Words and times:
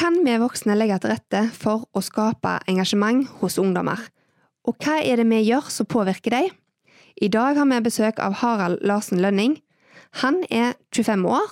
kan 0.00 0.16
vi 0.24 0.32
voksne 0.40 0.72
legge 0.78 0.96
til 1.02 1.12
rette 1.12 1.40
for 1.52 1.82
å 1.92 2.00
skape 2.00 2.54
engasjement 2.70 3.26
hos 3.42 3.58
ungdommer? 3.60 4.00
Og 4.64 4.78
hva 4.80 4.96
er 5.04 5.20
det 5.20 5.26
vi 5.28 5.42
gjør 5.44 5.66
som 5.72 5.88
påvirker 5.88 6.32
dem? 6.32 6.54
I 7.20 7.28
dag 7.28 7.58
har 7.58 7.68
vi 7.68 7.80
besøk 7.84 8.20
av 8.24 8.38
Harald 8.40 8.80
Larsen 8.86 9.20
Lønning. 9.20 9.58
Han 10.22 10.38
er 10.48 10.72
25 10.96 11.26
år 11.28 11.50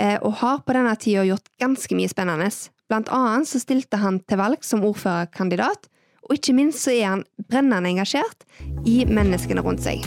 eh, 0.00 0.16
og 0.16 0.40
har 0.40 0.64
på 0.66 0.74
denne 0.74 0.96
tida 0.98 1.22
gjort 1.28 1.46
ganske 1.62 1.94
mye 1.94 2.10
spennende. 2.10 2.50
Blant 2.90 3.12
annet 3.14 3.46
så 3.52 3.62
stilte 3.62 4.02
han 4.02 4.18
til 4.26 4.42
valg 4.42 4.66
som 4.66 4.82
ordførerkandidat, 4.88 5.86
og 6.26 6.34
ikke 6.34 6.56
minst 6.58 6.82
så 6.82 6.96
er 6.96 7.06
han 7.12 7.24
brennende 7.46 7.94
engasjert 7.94 8.42
i 8.90 9.04
menneskene 9.06 9.62
rundt 9.62 9.86
seg. 9.86 10.02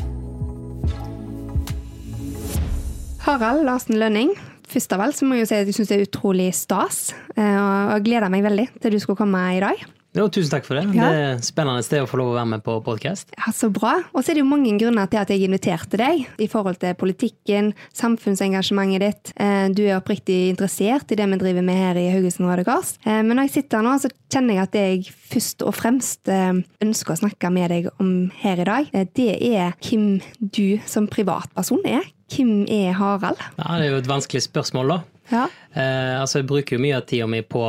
Harald 3.23 3.63
Larsen 3.63 3.95
Lønning, 3.99 4.35
først 4.67 4.93
av 4.97 5.01
alt 5.07 5.17
så 5.19 5.25
må 5.27 5.37
jeg 5.37 5.45
jo 5.45 5.51
si 5.51 5.59
at 5.59 5.67
jeg 5.69 5.77
syns 5.79 5.91
det 5.91 5.99
er 5.99 6.07
utrolig 6.07 6.49
stas, 6.55 7.13
eh, 7.35 7.57
og 7.59 7.93
jeg 7.97 8.07
gleder 8.09 8.33
meg 8.33 8.43
veldig 8.47 8.67
til 8.81 8.91
du 8.97 8.99
skulle 9.03 9.19
komme 9.19 9.43
i 9.55 9.61
dag. 9.63 9.85
Jo, 10.17 10.23
tusen 10.33 10.49
takk 10.49 10.63
for 10.65 10.79
det. 10.79 10.85
Ja. 10.97 11.09
Det 11.11 11.17
er 11.21 11.33
et 11.35 11.45
spennende 11.45 11.83
sted 11.85 12.01
å 12.01 12.07
få 12.09 12.17
lov 12.17 12.31
å 12.31 12.37
være 12.39 12.49
med 12.55 12.63
på 12.65 12.77
podkast. 12.81 13.27
Ja, 13.37 13.51
Så 13.53 13.67
bra. 13.69 13.99
Og 14.15 14.23
så 14.23 14.31
er 14.31 14.37
det 14.39 14.41
jo 14.41 14.47
mange 14.49 14.71
grunner 14.79 15.05
til 15.11 15.19
at 15.21 15.29
jeg 15.29 15.43
inviterte 15.45 15.99
deg, 15.99 16.23
i 16.41 16.47
forhold 16.49 16.79
til 16.81 16.95
politikken, 16.97 17.73
samfunnsengasjementet 17.93 19.03
ditt. 19.03 19.33
Eh, 19.37 19.67
Du 19.77 19.83
er 19.85 19.99
oppriktig 19.99 20.49
interessert 20.49 21.11
i 21.11 21.19
det 21.19 21.27
vi 21.29 21.37
driver 21.37 21.61
med 21.61 21.77
her 21.77 21.99
i 22.01 22.07
Haugesund 22.15 22.49
Røde 22.49 22.65
Kors. 22.65 22.95
Eh, 23.05 23.21
Men 23.21 23.35
når 23.37 23.45
jeg 23.45 23.53
sitter 23.59 23.77
her 23.77 23.85
nå, 23.85 23.93
så 24.01 24.09
kjenner 24.33 24.55
jeg 24.55 24.63
at 24.63 24.71
det 24.71 24.85
jeg 24.87 25.13
først 25.29 25.61
og 25.67 25.75
fremst 25.75 26.25
ønsker 26.81 27.13
å 27.13 27.19
snakke 27.21 27.51
med 27.53 27.69
deg 27.69 27.89
om 27.99 28.31
her 28.41 28.57
i 28.57 28.63
dag, 28.63 28.89
det 29.13 29.29
er 29.53 29.73
hvem 29.83 30.19
du 30.41 30.79
som 30.87 31.05
privatperson 31.07 31.85
er. 31.85 32.01
Hvem 32.33 32.65
er 32.69 32.93
Harald? 32.97 33.39
Ja, 33.57 33.77
det 33.79 33.87
er 33.87 33.91
jo 33.93 33.99
et 34.03 34.09
vanskelig 34.09 34.43
spørsmål, 34.47 34.87
da. 34.95 34.97
Ja. 35.31 35.43
Eh, 35.73 36.15
altså, 36.21 36.39
jeg 36.41 36.47
bruker 36.49 36.77
jo 36.77 36.83
mye 36.83 36.97
av 36.99 37.05
tida 37.07 37.27
mi 37.29 37.41
på 37.43 37.65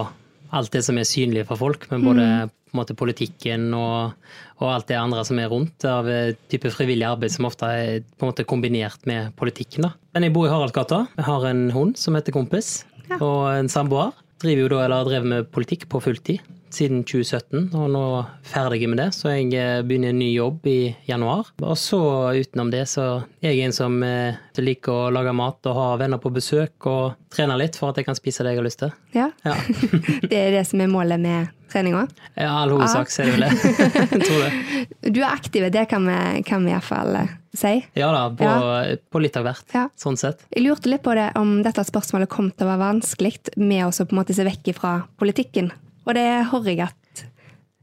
alt 0.56 0.70
det 0.72 0.82
som 0.86 0.98
er 0.98 1.06
synlig 1.08 1.44
for 1.48 1.60
folk, 1.60 1.86
men 1.90 2.04
både 2.06 2.24
på 2.68 2.76
en 2.76 2.80
måte 2.80 2.94
politikken 2.96 3.68
og, 3.76 4.12
og 4.60 4.66
alt 4.73 4.88
det 4.90 4.96
andre 5.00 5.23
som 5.24 5.38
er 5.40 5.48
rundt 5.52 5.84
av 5.88 6.09
eh, 6.09 6.34
type 6.52 6.70
frivillig 6.74 7.06
arbeid 7.09 7.32
som 7.34 7.46
ofte 7.48 7.68
er 7.68 8.00
på 8.18 8.26
en 8.26 8.32
måte 8.32 8.45
kombinert 8.48 9.04
med 9.09 9.30
politikken. 9.40 9.87
da. 9.88 9.92
Men 10.15 10.26
jeg 10.28 10.34
bor 10.37 10.46
i 10.48 10.52
Haraldsgata. 10.52 11.02
Jeg 11.16 11.28
har 11.28 11.46
en 11.50 11.65
hund 11.76 11.96
som 12.00 12.16
heter 12.18 12.34
Kompis, 12.37 12.84
Ja. 13.09 13.16
og 13.24 13.46
en 13.56 13.68
samboer. 13.72 14.12
Driver 14.43 14.60
jo 14.66 14.68
da, 14.74 14.84
eller 14.84 15.04
drevet 15.09 15.26
med 15.26 15.46
politikk 15.50 15.88
på 15.90 16.00
fulltid 16.04 16.38
siden 16.74 17.02
2017, 17.05 17.71
og 17.74 17.87
nå 17.93 18.02
er 18.19 18.24
jeg 18.43 18.51
ferdig 18.52 18.88
med 18.93 18.99
det, 19.02 19.09
så 19.16 19.33
jeg 19.35 19.52
eh, 19.57 19.83
begynner 19.87 20.13
en 20.15 20.19
ny 20.21 20.29
jobb 20.35 20.66
i 20.69 20.79
januar. 21.09 21.51
Og 21.65 21.77
så 21.80 22.01
utenom 22.38 22.71
det, 22.73 22.85
så 22.91 23.23
er 23.43 23.55
jeg 23.55 23.66
en 23.69 23.77
som 23.77 23.99
eh, 24.05 24.37
liker 24.59 24.93
å 25.09 25.11
lage 25.15 25.33
mat 25.37 25.65
og 25.71 25.79
ha 25.79 25.89
venner 26.01 26.21
på 26.23 26.33
besøk 26.35 26.87
og 26.91 27.15
trene 27.35 27.57
litt 27.61 27.77
for 27.79 27.91
at 27.93 28.01
jeg 28.01 28.09
kan 28.09 28.16
spise 28.19 28.45
det 28.45 28.55
jeg 28.55 28.61
har 28.63 28.69
lyst 28.69 28.83
til. 28.85 28.93
ja. 29.16 29.30
Ja, 29.46 29.55
Det 30.30 30.37
er 30.37 30.51
det 30.59 30.65
som 30.69 30.80
er 30.85 30.91
målet 30.93 31.21
med 31.23 31.49
treninga. 31.73 32.07
Ja, 32.35 32.52
all 32.63 32.71
hovedsak 32.73 33.11
er 33.21 33.29
det 33.29 33.35
vel 33.37 33.45
det. 33.49 34.21
Tror 34.29 34.46
det. 34.46 34.52
Du 35.15 35.21
er 35.23 35.30
aktiv, 35.33 35.66
det 35.73 35.87
kan 35.91 36.05
vi, 36.09 36.43
kan 36.49 36.65
vi 36.65 36.73
iallfall 36.73 37.16
si. 37.57 37.74
Ja 37.96 38.11
da, 38.13 38.23
på, 38.37 38.45
Ja. 38.45 38.96
på 39.13 39.21
litt 39.24 39.37
av 39.41 39.45
hvert, 39.49 39.65
Ja. 39.74 39.87
sånn 40.01 40.16
sett. 40.21 40.45
Jeg 40.55 40.65
lurte 40.66 40.89
litt 40.93 41.02
på 41.05 41.15
det 41.16 41.30
om 41.41 41.59
dette 41.65 41.85
spørsmålet 41.85 42.29
kom 42.33 42.51
til 42.52 42.66
å 42.69 42.73
være 42.74 42.83
vanskelig 42.93 43.55
med 43.57 43.87
å 43.87 43.93
på 43.93 44.13
en 44.15 44.21
måte 44.21 44.37
se 44.37 44.45
vekk 44.49 44.73
fra 44.77 44.95
politikken. 45.21 45.71
Og 46.09 46.16
det 46.16 46.28
hører 46.51 46.70
jeg 46.73 46.88
at 46.88 47.24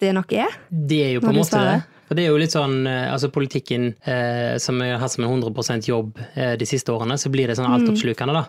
det 0.01 0.13
nok 0.17 0.33
er. 0.33 0.55
Det 0.69 1.01
er 1.05 1.11
jo 1.15 1.21
på 1.23 1.31
en 1.31 1.39
måte 1.39 1.61
det. 1.61 1.75
For 2.07 2.13
det 2.13 2.25
er 2.25 2.29
jo 2.29 2.37
litt 2.37 2.53
sånn, 2.53 2.85
eh, 2.87 3.07
altså 3.11 3.31
Politikken 3.33 3.95
eh, 4.05 4.57
som 4.61 4.77
jeg 4.79 4.91
har 4.93 4.99
hatt 5.01 5.11
som 5.15 5.23
en 5.25 5.41
100% 5.41 5.87
jobb 5.89 6.19
eh, 6.35 6.55
de 6.55 6.65
siste 6.69 6.93
årene, 6.93 7.17
så 7.17 7.31
blir 7.33 7.47
det 7.49 7.55
sånn 7.57 7.65
altoppslukende. 7.71 8.33
da. 8.33 8.43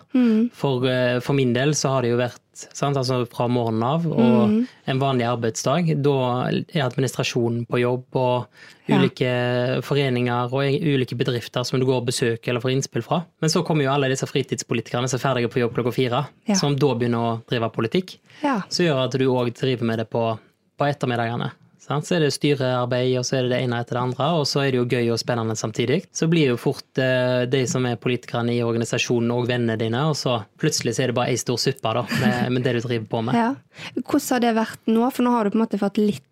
For, 0.53 0.85
eh, 0.85 1.19
for 1.25 1.33
min 1.33 1.53
del 1.53 1.73
så 1.73 1.89
har 1.95 2.01
det 2.05 2.11
jo 2.11 2.19
vært 2.21 2.37
sant, 2.53 2.97
altså 2.97 3.23
fra 3.29 3.47
morgenen 3.47 3.83
av 3.85 4.05
og 4.07 4.53
en 4.89 4.99
vanlig 5.01 5.25
arbeidsdag. 5.29 5.91
Da 6.01 6.15
er 6.49 6.85
administrasjonen 6.87 7.65
på 7.69 7.81
jobb 7.81 8.05
og 8.15 8.47
Ja. 8.87 8.95
ulike 9.01 9.81
foreninger 9.83 10.53
og 10.53 10.63
ulike 10.63 11.17
bedrifter 11.19 11.65
som 11.67 11.79
du 11.79 11.85
går 11.85 11.97
og 12.01 12.05
besøker 12.07 12.49
eller 12.53 12.61
får 12.63 12.71
innspill 12.77 13.03
fra. 13.03 13.25
Men 13.41 13.49
så 13.49 13.63
kommer 13.65 13.83
jo 13.83 13.91
alle 13.91 14.07
disse 14.09 14.25
fritidspolitikerne 14.29 15.09
som 15.09 15.17
er 15.19 15.25
ferdige 15.25 15.49
på 15.51 15.59
jobb 15.59 15.73
klokka 15.75 15.93
fire, 15.93 16.27
Ja. 16.47 16.55
som 16.55 16.75
da 16.75 16.93
begynner 16.95 17.17
å 17.19 17.41
drive 17.49 17.69
politikk. 17.73 18.17
Ja. 18.43 18.61
Så 18.69 18.85
gjør 18.85 19.03
at 19.05 19.11
du 19.17 19.25
òg 19.27 19.53
driver 19.59 19.83
med 19.83 19.97
det 19.99 20.09
på, 20.09 20.39
på 20.79 20.85
ettermiddagene. 20.87 21.51
Så 21.87 22.17
er 22.17 22.25
det 22.25 22.33
styrearbeid, 22.35 23.13
og 23.19 23.25
så 23.27 23.37
er 23.37 23.45
det 23.45 23.53
det 23.53 23.61
ene 23.63 23.79
etter 23.79 23.95
det 23.95 24.03
andre, 24.09 24.29
og 24.41 24.47
så 24.49 24.63
er 24.65 24.73
det 24.73 24.81
jo 24.81 24.87
gøy 24.91 25.13
og 25.15 25.21
spennende 25.21 25.55
samtidig. 25.55 26.01
Så 26.11 26.27
blir 26.31 26.51
jo 26.51 26.59
fort 26.59 26.99
eh, 26.99 27.45
de 27.47 27.63
som 27.69 27.85
er 27.87 27.99
politikerne 28.01 28.51
i 28.55 28.63
organisasjonen 28.65 29.31
og 29.35 29.47
vennene 29.47 29.79
dine, 29.79 30.03
og 30.11 30.17
så 30.19 30.41
plutselig 30.59 30.97
så 30.97 31.05
er 31.05 31.13
det 31.13 31.17
bare 31.19 31.31
ei 31.31 31.39
stor 31.39 31.59
suppe 31.61 31.95
da, 31.95 32.03
med, 32.19 32.57
med 32.57 32.67
det 32.67 32.77
du 32.77 32.81
driver 32.89 33.07
på 33.13 33.23
med. 33.29 33.39
ja. 33.39 33.53
Hvordan 34.01 34.27
har 34.33 34.43
det 34.43 34.55
vært 34.57 34.89
nå? 34.91 35.09
For 35.13 35.23
nå 35.23 35.35
har 35.35 35.45
du 35.47 35.53
på 35.53 35.59
en 35.59 35.63
måte 35.67 35.81
fått 35.81 36.01
litt 36.01 36.23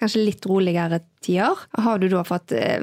Kanskje 0.00 0.22
litt 0.24 0.46
roligere 0.48 1.02
tider. 1.20 1.58
Har 1.76 1.98
du 2.00 2.06
da 2.08 2.22
fått 2.24 2.54
eh, 2.56 2.80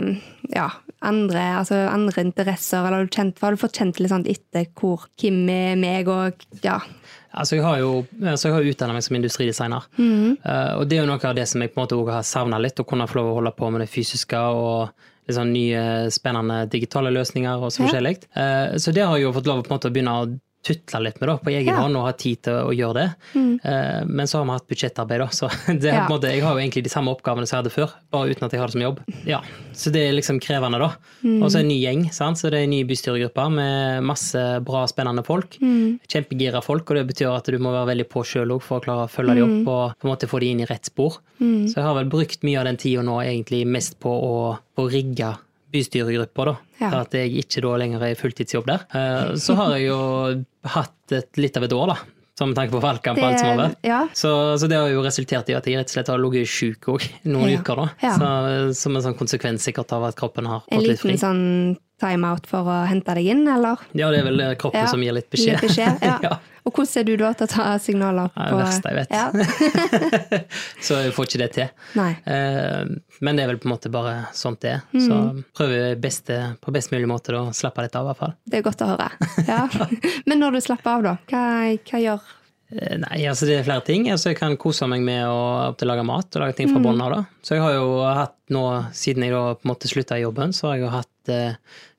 ja, 0.54 0.68
andre, 1.02 1.46
altså 1.64 1.80
andre 1.90 2.22
interesser, 2.28 2.86
eller 2.86 3.00
har 3.00 3.08
du, 3.08 3.16
kjent, 3.16 3.42
har 3.42 3.56
du 3.56 3.62
fått 3.62 3.80
kjent 3.80 3.98
litt 3.98 4.12
sånn 4.12 4.28
etter 4.30 4.68
hvor 4.78 5.08
Kim 5.18 5.40
er 5.50 5.74
meg, 5.82 6.12
og 6.14 6.46
ja. 6.62 6.78
Altså, 7.38 7.56
jeg 7.56 7.64
har 7.64 7.78
jo 7.80 8.06
altså, 8.24 8.50
utdanna 8.50 8.62
utdannet 8.72 8.94
meg 8.98 9.04
som 9.04 9.16
industridesigner, 9.20 9.84
Eh, 9.98 10.74
og 10.78 10.88
det 10.90 10.98
er 10.98 11.06
jo 11.06 11.12
noe 11.12 11.24
av 11.30 11.36
det 11.36 11.48
som 11.48 11.62
jeg 11.62 11.74
på 11.74 11.82
en 11.82 11.86
måte 11.88 12.12
har 12.14 12.24
savna 12.24 12.58
litt, 12.60 12.80
å 12.80 12.86
kunne 12.88 13.08
få 13.08 13.16
lov 13.20 13.32
å 13.32 13.36
holde 13.42 13.52
på 13.58 13.70
med 13.72 13.82
det 13.82 13.90
fysiske 13.90 14.38
og 14.38 14.90
liksom, 15.28 15.52
nye, 15.52 16.10
spennende 16.12 16.68
digitale 16.70 17.12
løsninger 17.12 17.62
og 17.62 17.72
så 17.72 17.82
Ja. 17.84 17.88
forskjellig. 17.88 18.18
Eh, 18.36 18.78
Så 18.78 18.94
det 18.94 19.04
har 19.06 19.16
jeg 19.18 19.24
jo 19.26 19.34
fått 19.34 19.46
lov 19.48 19.60
å 19.60 19.64
på 19.68 19.72
en 19.72 19.78
måte 19.80 19.92
begynne 19.94 20.14
å 20.18 20.40
tutle 20.68 21.02
litt 21.08 21.22
med 21.22 21.30
da, 21.32 21.36
på 21.40 21.52
egen 21.54 21.72
Ja. 21.74 21.80
hånd 21.82 21.96
og 22.00 22.06
ha 22.10 22.12
tid 22.20 22.42
til 22.48 22.54
å 22.68 22.74
gjøre 22.76 22.94
det. 23.00 23.08
Eh, 23.64 24.04
Men 24.06 24.28
så 24.28 24.40
har 24.42 24.46
vi 24.50 24.52
hatt 24.58 24.68
budsjettarbeid, 24.68 25.20
da, 25.24 25.28
så 25.32 25.48
det 25.82 25.94
Ja. 25.94 26.06
måte, 26.12 26.30
jeg 26.34 26.44
har 26.44 26.54
jo 26.54 26.62
egentlig 26.62 26.84
de 26.86 26.94
samme 26.94 27.14
oppgavene 27.16 27.48
som 27.48 27.58
jeg 27.58 27.64
hadde 27.66 27.74
før, 27.76 27.96
bare 28.12 28.30
uten 28.36 28.46
at 28.48 28.52
jeg 28.56 28.60
har 28.62 28.68
det 28.68 28.76
som 28.78 28.86
jobb. 28.86 29.00
Ja, 29.26 29.42
Så 29.74 29.92
det 29.94 30.04
er 30.08 30.14
liksom 30.18 30.40
krevende, 30.42 30.80
da. 30.82 30.92
Og 31.42 31.50
så 31.52 31.60
er 31.60 31.64
det 31.64 31.66
en 31.66 31.72
ny 31.74 31.80
gjeng, 31.82 32.04
sant? 32.12 32.38
så 32.38 32.50
det 32.52 32.60
er 32.60 32.64
en 32.68 32.74
ny 32.76 32.84
bystyregruppe 32.90 33.48
med 33.54 34.04
masse 34.04 34.42
bra, 34.66 34.86
spennende 34.90 35.24
folk. 35.26 35.58
Kjempegira 36.08 36.62
folk, 36.64 36.90
og 36.92 36.98
det 36.98 37.08
betyr 37.14 37.32
at 37.36 37.46
du 37.52 37.58
må 37.62 37.72
være 37.76 37.92
veldig 37.94 38.08
på 38.12 38.24
sjøl 38.28 38.52
òg 38.58 38.62
for 38.66 38.80
å 38.80 38.84
klare 38.84 39.06
å 39.08 39.12
følge 39.12 39.36
dem 39.38 39.62
opp 39.62 39.68
og 39.74 40.00
på 40.02 40.08
en 40.08 40.12
måte 40.14 40.28
få 40.30 40.40
dem 40.42 40.56
inn 40.56 40.64
i 40.66 40.70
rett 40.70 40.86
spor. 40.90 41.20
Så 41.40 41.76
jeg 41.78 41.86
har 41.86 41.94
vel 41.98 42.10
brukt 42.10 42.42
mye 42.48 42.60
av 42.60 42.66
den 42.66 42.78
tida 42.82 43.04
nå 43.06 43.20
egentlig 43.24 43.66
mest 43.70 44.00
på 44.02 44.10
å, 44.10 44.58
å 44.78 44.88
rigge 44.90 45.36
bystyregrupper, 45.74 46.46
da. 46.52 46.56
Ja. 46.82 46.92
At 47.02 47.12
jeg 47.18 47.34
ikke 47.44 47.62
da 47.66 47.72
lenger 47.82 48.04
er 48.08 48.14
i 48.16 48.20
fulltidsjobb 48.20 48.66
der. 48.70 48.86
Eh, 48.94 49.34
Så 49.36 49.56
har 49.60 49.74
jeg 49.78 49.88
jo 49.90 49.98
hatt 50.64 51.12
et, 51.12 51.30
litt 51.38 51.58
av 51.58 51.64
et 51.68 51.74
år, 51.74 51.88
da. 51.94 51.98
Som 52.38 52.52
tanke 52.54 52.70
på 52.76 52.80
valgkamp 52.84 53.18
og 53.18 53.24
alt 53.32 53.40
som 53.42 53.48
har 53.50 53.58
vært. 53.64 53.78
ja. 53.88 54.04
Så, 54.14 54.30
så 54.62 54.68
det 54.70 54.78
har 54.78 54.92
jo 54.94 55.02
resultert 55.02 55.48
i 55.50 55.56
at 55.58 55.66
jeg 55.66 55.80
rett 55.80 55.90
og 55.90 55.96
slett 55.96 56.08
har 56.14 56.20
ligget 56.22 56.46
sjuk 56.48 56.86
òg 56.94 57.02
noen 57.26 57.50
Ja. 57.50 57.60
uker. 57.64 57.76
da. 57.76 57.88
Så, 58.14 58.76
som 58.78 58.96
en 58.96 59.02
sånn 59.08 59.18
konsekvens 59.18 59.66
sikkert 59.66 59.92
av 59.98 60.04
at 60.12 60.16
kroppen 60.16 60.46
har 60.46 60.62
gått 60.70 60.86
litt 60.86 61.00
fri. 61.02 61.16
En 61.16 61.16
liten 61.18 61.24
sånn 61.24 61.78
timeout 62.00 62.46
for 62.50 62.68
å 62.70 62.76
hente 62.88 63.14
deg 63.18 63.26
inn, 63.34 63.48
eller? 63.50 63.78
Ja, 63.98 64.12
det 64.14 64.20
er 64.22 64.28
vel 64.30 64.44
kroppen 64.62 64.84
Ja. 64.84 64.88
som 64.92 65.02
gir 65.02 65.14
litt 65.18 65.30
beskjed. 65.34 65.58
Gir 65.62 65.68
beskjed, 65.70 66.04
ja. 66.06 66.20
Ja. 66.28 66.38
Og 66.68 66.74
hvordan 66.76 67.00
er 67.00 67.06
du 67.08 67.14
da 67.22 67.30
til 67.32 67.46
å 67.48 67.50
ta 67.50 67.66
signaler 67.80 68.28
Det 68.36 68.44
er 68.44 68.50
på 68.52 68.58
det 68.58 68.66
verste 68.66 68.90
jeg 68.92 68.98
vet. 68.98 69.12
Ja. 69.16 70.42
så 70.84 70.98
jeg 71.06 71.14
får 71.16 71.30
ikke 71.30 71.40
det 71.44 71.50
til. 71.56 71.70
Nei. 71.96 72.10
Eh, 72.28 72.90
Men 73.24 73.38
det 73.40 73.46
er 73.46 73.52
vel 73.54 73.60
på 73.64 73.70
en 73.70 73.74
måte 73.74 73.92
bare 73.94 74.18
sånt 74.36 74.60
det 74.66 74.74
er. 74.76 74.82
Mm. 74.94 75.06
Så 75.08 75.20
prøver 75.58 75.78
jeg 75.94 76.02
beste, 76.04 76.40
på 76.62 76.74
best 76.76 76.92
mulig 76.94 77.08
måte 77.10 77.32
da, 77.34 77.46
å 77.48 77.56
slappe 77.56 77.86
litt 77.86 77.96
av, 77.98 78.04
i 78.06 78.12
hvert 78.12 78.20
fall. 78.22 78.36
Det 78.46 78.60
er 78.60 78.66
godt 78.68 78.84
å 78.86 78.90
høre. 78.94 79.08
Ja. 79.48 79.64
Men 80.28 80.42
når 80.44 80.58
du 80.58 80.62
slapper 80.68 80.98
av, 80.98 81.08
da? 81.08 81.16
Hva, 81.32 81.46
hva 81.88 82.04
gjør 82.04 82.34
Eh, 82.68 82.98
Nei, 83.00 83.22
altså 83.32 83.46
det 83.48 83.54
er 83.56 83.64
flere 83.64 83.80
ting. 83.88 84.10
Altså 84.12 84.34
jeg 84.34 84.36
kan 84.42 84.58
kose 84.60 84.84
meg 84.92 85.00
med 85.00 85.22
å 85.32 85.72
lage 85.88 86.04
mat 86.04 86.36
og 86.36 86.42
lage 86.44 86.58
ting 86.58 86.68
Mm. 86.68 86.74
fra 86.74 86.82
bånn 86.84 87.00
av. 87.06 87.14
da. 87.14 87.20
Så 87.42 87.56
jeg 87.56 87.62
har 87.64 87.78
jo 87.78 87.86
hatt 88.04 88.34
nå, 88.52 88.64
siden 88.92 89.24
jeg 89.24 89.32
da 89.32 89.54
på 89.56 89.64
en 89.64 89.72
måte 89.72 89.88
slutta 89.88 90.18
i 90.20 90.26
jobben, 90.26 90.52
så 90.52 90.68
har 90.68 90.74
jeg 90.76 90.84
jo 90.84 90.90
hatt 90.92 91.32
eh, 91.32 91.54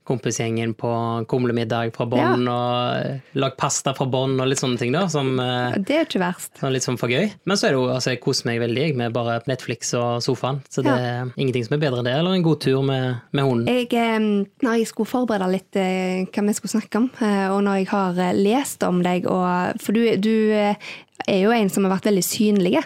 kompisgjengen 0.08 0.72
på 0.78 0.90
kumlemiddag 1.28 1.92
fra 1.96 2.06
bånn 2.08 2.46
og 2.48 3.04
eh, 3.04 3.18
lagd 3.38 3.58
pasta 3.60 3.92
fra 3.96 4.06
bånn 4.10 4.38
og 4.40 4.48
litt 4.50 4.60
sånne 4.62 4.80
ting, 4.80 4.94
da. 4.94 5.04
Som 5.12 5.34
eh, 5.42 5.76
Det 5.84 5.98
er 5.98 6.06
ikke 6.08 6.22
verst. 6.22 6.52
sånn 6.60 6.72
litt 6.74 6.86
sånn 6.86 6.98
for 7.00 7.12
gøy. 7.12 7.28
Men 7.48 7.60
så 7.60 7.68
er 7.68 7.74
det 7.76 7.80
jo, 7.80 7.88
altså 7.92 8.14
jeg 8.14 8.22
koser 8.24 8.48
meg 8.50 8.62
veldig 8.64 8.86
med 9.00 9.14
bare 9.16 9.38
Netflix 9.50 9.92
og 9.98 10.22
sofaen. 10.24 10.62
Så 10.72 10.84
det 10.86 10.94
er 10.94 11.32
ingenting 11.36 11.66
som 11.66 11.76
er 11.76 11.82
bedre 11.84 12.02
enn 12.02 12.08
det, 12.08 12.16
eller 12.20 12.38
en 12.38 12.46
god 12.46 12.62
tur 12.64 12.80
med, 12.86 13.20
med 13.36 13.48
hunden. 13.48 13.68
Jeg, 13.68 13.90
eh, 13.92 14.18
når 14.64 14.80
jeg 14.80 14.90
skulle 14.92 15.12
forberede 15.12 15.52
litt 15.52 15.80
eh, 15.80 16.24
hva 16.32 16.46
vi 16.48 16.56
skulle 16.56 16.74
snakke 16.78 17.02
om, 17.02 17.10
og 17.18 17.60
når 17.66 17.82
jeg 17.82 17.90
har 17.92 18.18
lest 18.38 18.84
om 18.86 19.02
deg, 19.04 19.26
og, 19.28 19.78
for 19.82 19.96
du, 19.96 20.04
du 20.22 20.34
er 20.58 21.40
jo 21.42 21.52
en 21.52 21.70
som 21.72 21.84
har 21.84 21.96
vært 21.96 22.08
veldig 22.08 22.24
synlig, 22.24 22.76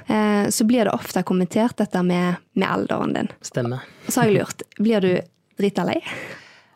så 0.50 0.66
blir 0.66 0.88
det 0.88 0.94
ofte 0.94 1.22
kommentert 1.26 1.76
dette 1.78 2.02
med, 2.06 2.40
med 2.58 2.66
alderen 2.68 3.14
din. 3.16 3.30
Stemmer. 3.44 3.84
Og 4.06 4.10
så 4.14 4.22
har 4.22 4.30
jeg 4.30 4.40
lurt, 4.40 4.64
blir 4.82 5.04
du 5.04 5.12
drita 5.60 5.84
lei 5.86 6.00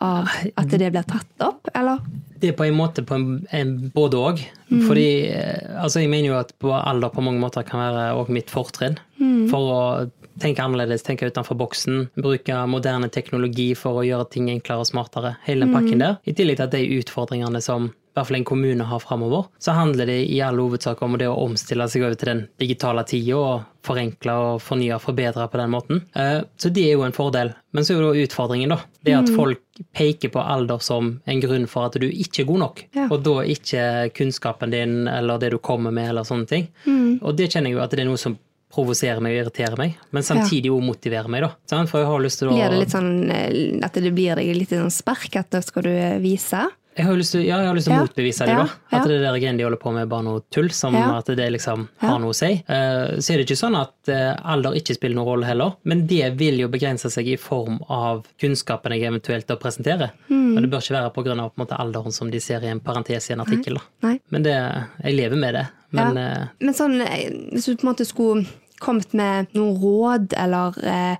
av 0.07 0.31
at 0.55 0.73
det 0.73 0.93
blir 0.95 1.07
tatt 1.09 1.45
opp, 1.45 1.71
eller? 1.75 2.03
Det 2.37 2.53
er 2.53 2.57
på 2.59 2.67
en 2.67 2.77
måte 2.77 3.05
på 3.07 3.17
en, 3.17 3.27
en 3.57 3.75
både 3.95 4.21
òg. 4.21 4.45
Fordi 4.69 5.09
eh, 5.31 5.73
altså 5.81 6.03
jeg 6.03 6.13
mener 6.13 6.31
jo 6.31 6.39
at 6.41 6.53
på 6.61 6.73
alder 6.77 7.13
på 7.15 7.25
mange 7.25 7.41
måter 7.43 7.65
kan 7.67 7.81
være 7.81 8.11
òg 8.19 8.33
mitt 8.35 8.53
fortrinn. 8.53 8.99
For 9.51 9.73
å 9.73 9.83
tenke 10.43 10.65
annerledes, 10.65 11.05
tenke 11.07 11.29
utenfor 11.31 11.57
boksen. 11.59 12.09
Bruke 12.21 12.59
moderne 12.69 13.09
teknologi 13.13 13.71
for 13.79 14.01
å 14.01 14.07
gjøre 14.07 14.29
ting 14.33 14.51
enklere 14.53 14.85
og 14.85 14.91
smartere. 14.91 15.37
Hele 15.47 15.67
den 15.67 15.77
pakken 15.77 16.03
der. 16.03 16.19
I 16.25 16.35
tillegg 16.37 16.61
til 16.61 16.69
at 16.69 16.75
de 16.77 16.99
utfordringene 17.01 17.63
som 17.65 17.89
i 17.91 18.19
hvert 18.19 18.31
fall 18.31 18.39
en 18.39 18.47
kommune 18.49 18.85
har 18.89 19.01
framover, 19.05 19.43
så 19.61 19.75
handler 19.77 20.09
det 20.09 20.23
i 20.33 20.39
all 20.41 20.57
hovedsak 20.57 21.03
om 21.05 21.19
det 21.21 21.27
å 21.29 21.37
omstille 21.43 21.85
seg 21.93 22.07
over 22.07 22.15
til 22.17 22.31
den 22.31 22.39
digitale 22.63 23.05
tida 23.05 23.37
og 23.37 23.67
forenkle 23.85 24.37
og 24.41 24.63
fornye 24.65 24.95
og 24.97 25.03
forbedre 25.05 25.45
på 25.53 25.61
den 25.61 25.75
måten. 25.75 26.01
Eh, 26.17 26.39
så 26.57 26.73
det 26.73 26.87
er 26.89 26.97
jo 26.97 27.05
en 27.05 27.17
fordel. 27.17 27.53
Men 27.77 27.85
så 27.85 27.93
er 27.93 28.07
jo 28.07 28.25
utfordringen, 28.25 28.73
da. 28.73 28.81
Det 29.05 29.19
at 29.19 29.35
folk 29.37 29.61
peker 29.97 30.33
på 30.33 30.41
alder 30.43 30.81
som 30.85 31.17
en 31.25 31.43
grunn 31.43 31.67
for 31.71 31.91
at 31.91 31.99
du 32.01 32.07
ikke 32.09 32.45
er 32.45 32.49
god 32.49 32.63
nok. 32.65 32.83
Ja. 32.97 33.07
Og 33.11 33.23
da 33.27 33.37
ikke 33.57 33.85
kunnskapen 34.17 34.73
din 34.75 35.07
eller 35.11 35.41
det 35.43 35.53
du 35.55 35.59
kommer 35.59 35.95
med 35.95 36.11
eller 36.11 36.27
sånne 36.29 36.51
ting. 36.51 36.69
Og 37.23 37.37
det 37.37 37.51
kjenner 37.53 37.71
jeg 37.71 37.79
jo 37.79 37.85
at 37.85 37.95
det 37.95 38.05
er 38.05 38.11
noe 38.11 38.21
som 38.21 38.39
provoserer 38.77 39.23
meg 39.25 39.37
og 39.37 39.45
irriterer 39.45 39.79
meg, 39.79 40.01
men 40.13 40.25
samtidig 40.27 40.71
jo 40.73 40.81
motiverer 40.85 41.31
meg, 41.33 41.47
da. 41.47 41.85
For 41.89 42.03
jeg 42.03 42.09
har 42.11 42.25
lyst 42.25 42.43
til 42.43 42.51
å 42.51 42.57
Blir 42.57 42.73
det 42.73 42.81
litt 42.83 42.95
sånn 42.95 43.13
eh, 43.33 43.85
at 43.87 43.97
det 44.03 44.13
blir 44.15 44.39
deg 44.39 44.51
litt 44.59 44.75
sånn 44.75 44.93
spark, 44.93 45.31
at 45.39 45.53
da 45.55 45.63
skal 45.65 45.87
du 45.87 45.93
eh, 45.95 46.19
vise? 46.23 46.67
Jeg 46.97 47.05
har 47.05 47.13
jo 47.13 47.19
lyst 47.21 47.33
til, 47.35 47.43
ja, 47.45 47.59
jeg 47.61 47.69
har 47.69 47.77
lyst 47.77 47.89
til 47.91 47.93
å 47.93 48.05
motbevise 48.07 48.47
det, 48.47 48.55
Ja. 48.55 48.63
da. 48.65 48.71
At 48.97 49.03
Ja. 49.03 49.09
det 49.09 49.21
der 49.21 49.37
greiene 49.39 49.59
de 49.59 49.65
holder 49.65 49.77
på 49.83 49.93
med, 49.93 50.09
bare 50.09 50.23
noe 50.25 50.41
tull. 50.51 50.71
Som 50.71 50.95
Ja. 50.95 51.19
at 51.19 51.27
det 51.27 51.53
liksom 51.53 51.89
Ja. 52.03 52.09
har 52.09 52.19
noe 52.19 52.31
å 52.31 52.35
si. 52.35 52.65
Eh, 52.69 53.17
Så 53.21 53.35
er 53.35 53.37
det 53.39 53.47
ikke 53.49 53.61
sånn 53.61 53.77
at 53.79 53.93
eh, 54.09 54.35
alder 54.45 54.73
ikke 54.73 54.95
spiller 54.95 55.17
noen 55.17 55.27
rolle 55.27 55.45
heller, 55.45 55.75
men 55.85 56.07
det 56.07 56.37
vil 56.39 56.59
jo 56.59 56.69
begrense 56.69 57.11
seg 57.11 57.27
i 57.29 57.37
form 57.37 57.81
av 57.91 58.25
kunnskapen 58.41 58.93
jeg 58.93 59.03
eventuelt 59.13 59.47
da 59.47 59.57
presenterer. 59.57 60.11
Mm. 60.31 60.57
Og 60.57 60.63
det 60.63 60.71
bør 60.71 60.79
ikke 60.79 60.97
være 60.97 61.13
pga. 61.13 61.77
alderen 61.79 62.13
som 62.13 62.31
de 62.31 62.41
ser 62.41 62.61
i 62.65 62.69
en 62.69 62.81
parentes 62.81 63.29
i 63.31 63.33
en 63.35 63.41
artikkel. 63.41 63.75
da. 63.75 63.81
Nei. 64.09 64.21
Men 64.31 64.43
det, 64.43 64.87
jeg 65.05 65.15
lever 65.17 65.37
med 65.37 65.55
det. 65.55 65.69
Men 65.93 66.17
eh, 66.17 66.47
Men 66.61 66.75
sånn, 66.75 66.99
hvis 67.53 67.67
du 67.67 67.77
på 67.77 67.85
en 67.85 67.95
måte 67.95 68.07
skulle 68.07 68.47
kommet 68.81 69.13
med 69.15 69.47
noen 69.55 69.79
råd, 69.81 70.35
eller 70.37 70.75
eh, 70.85 71.17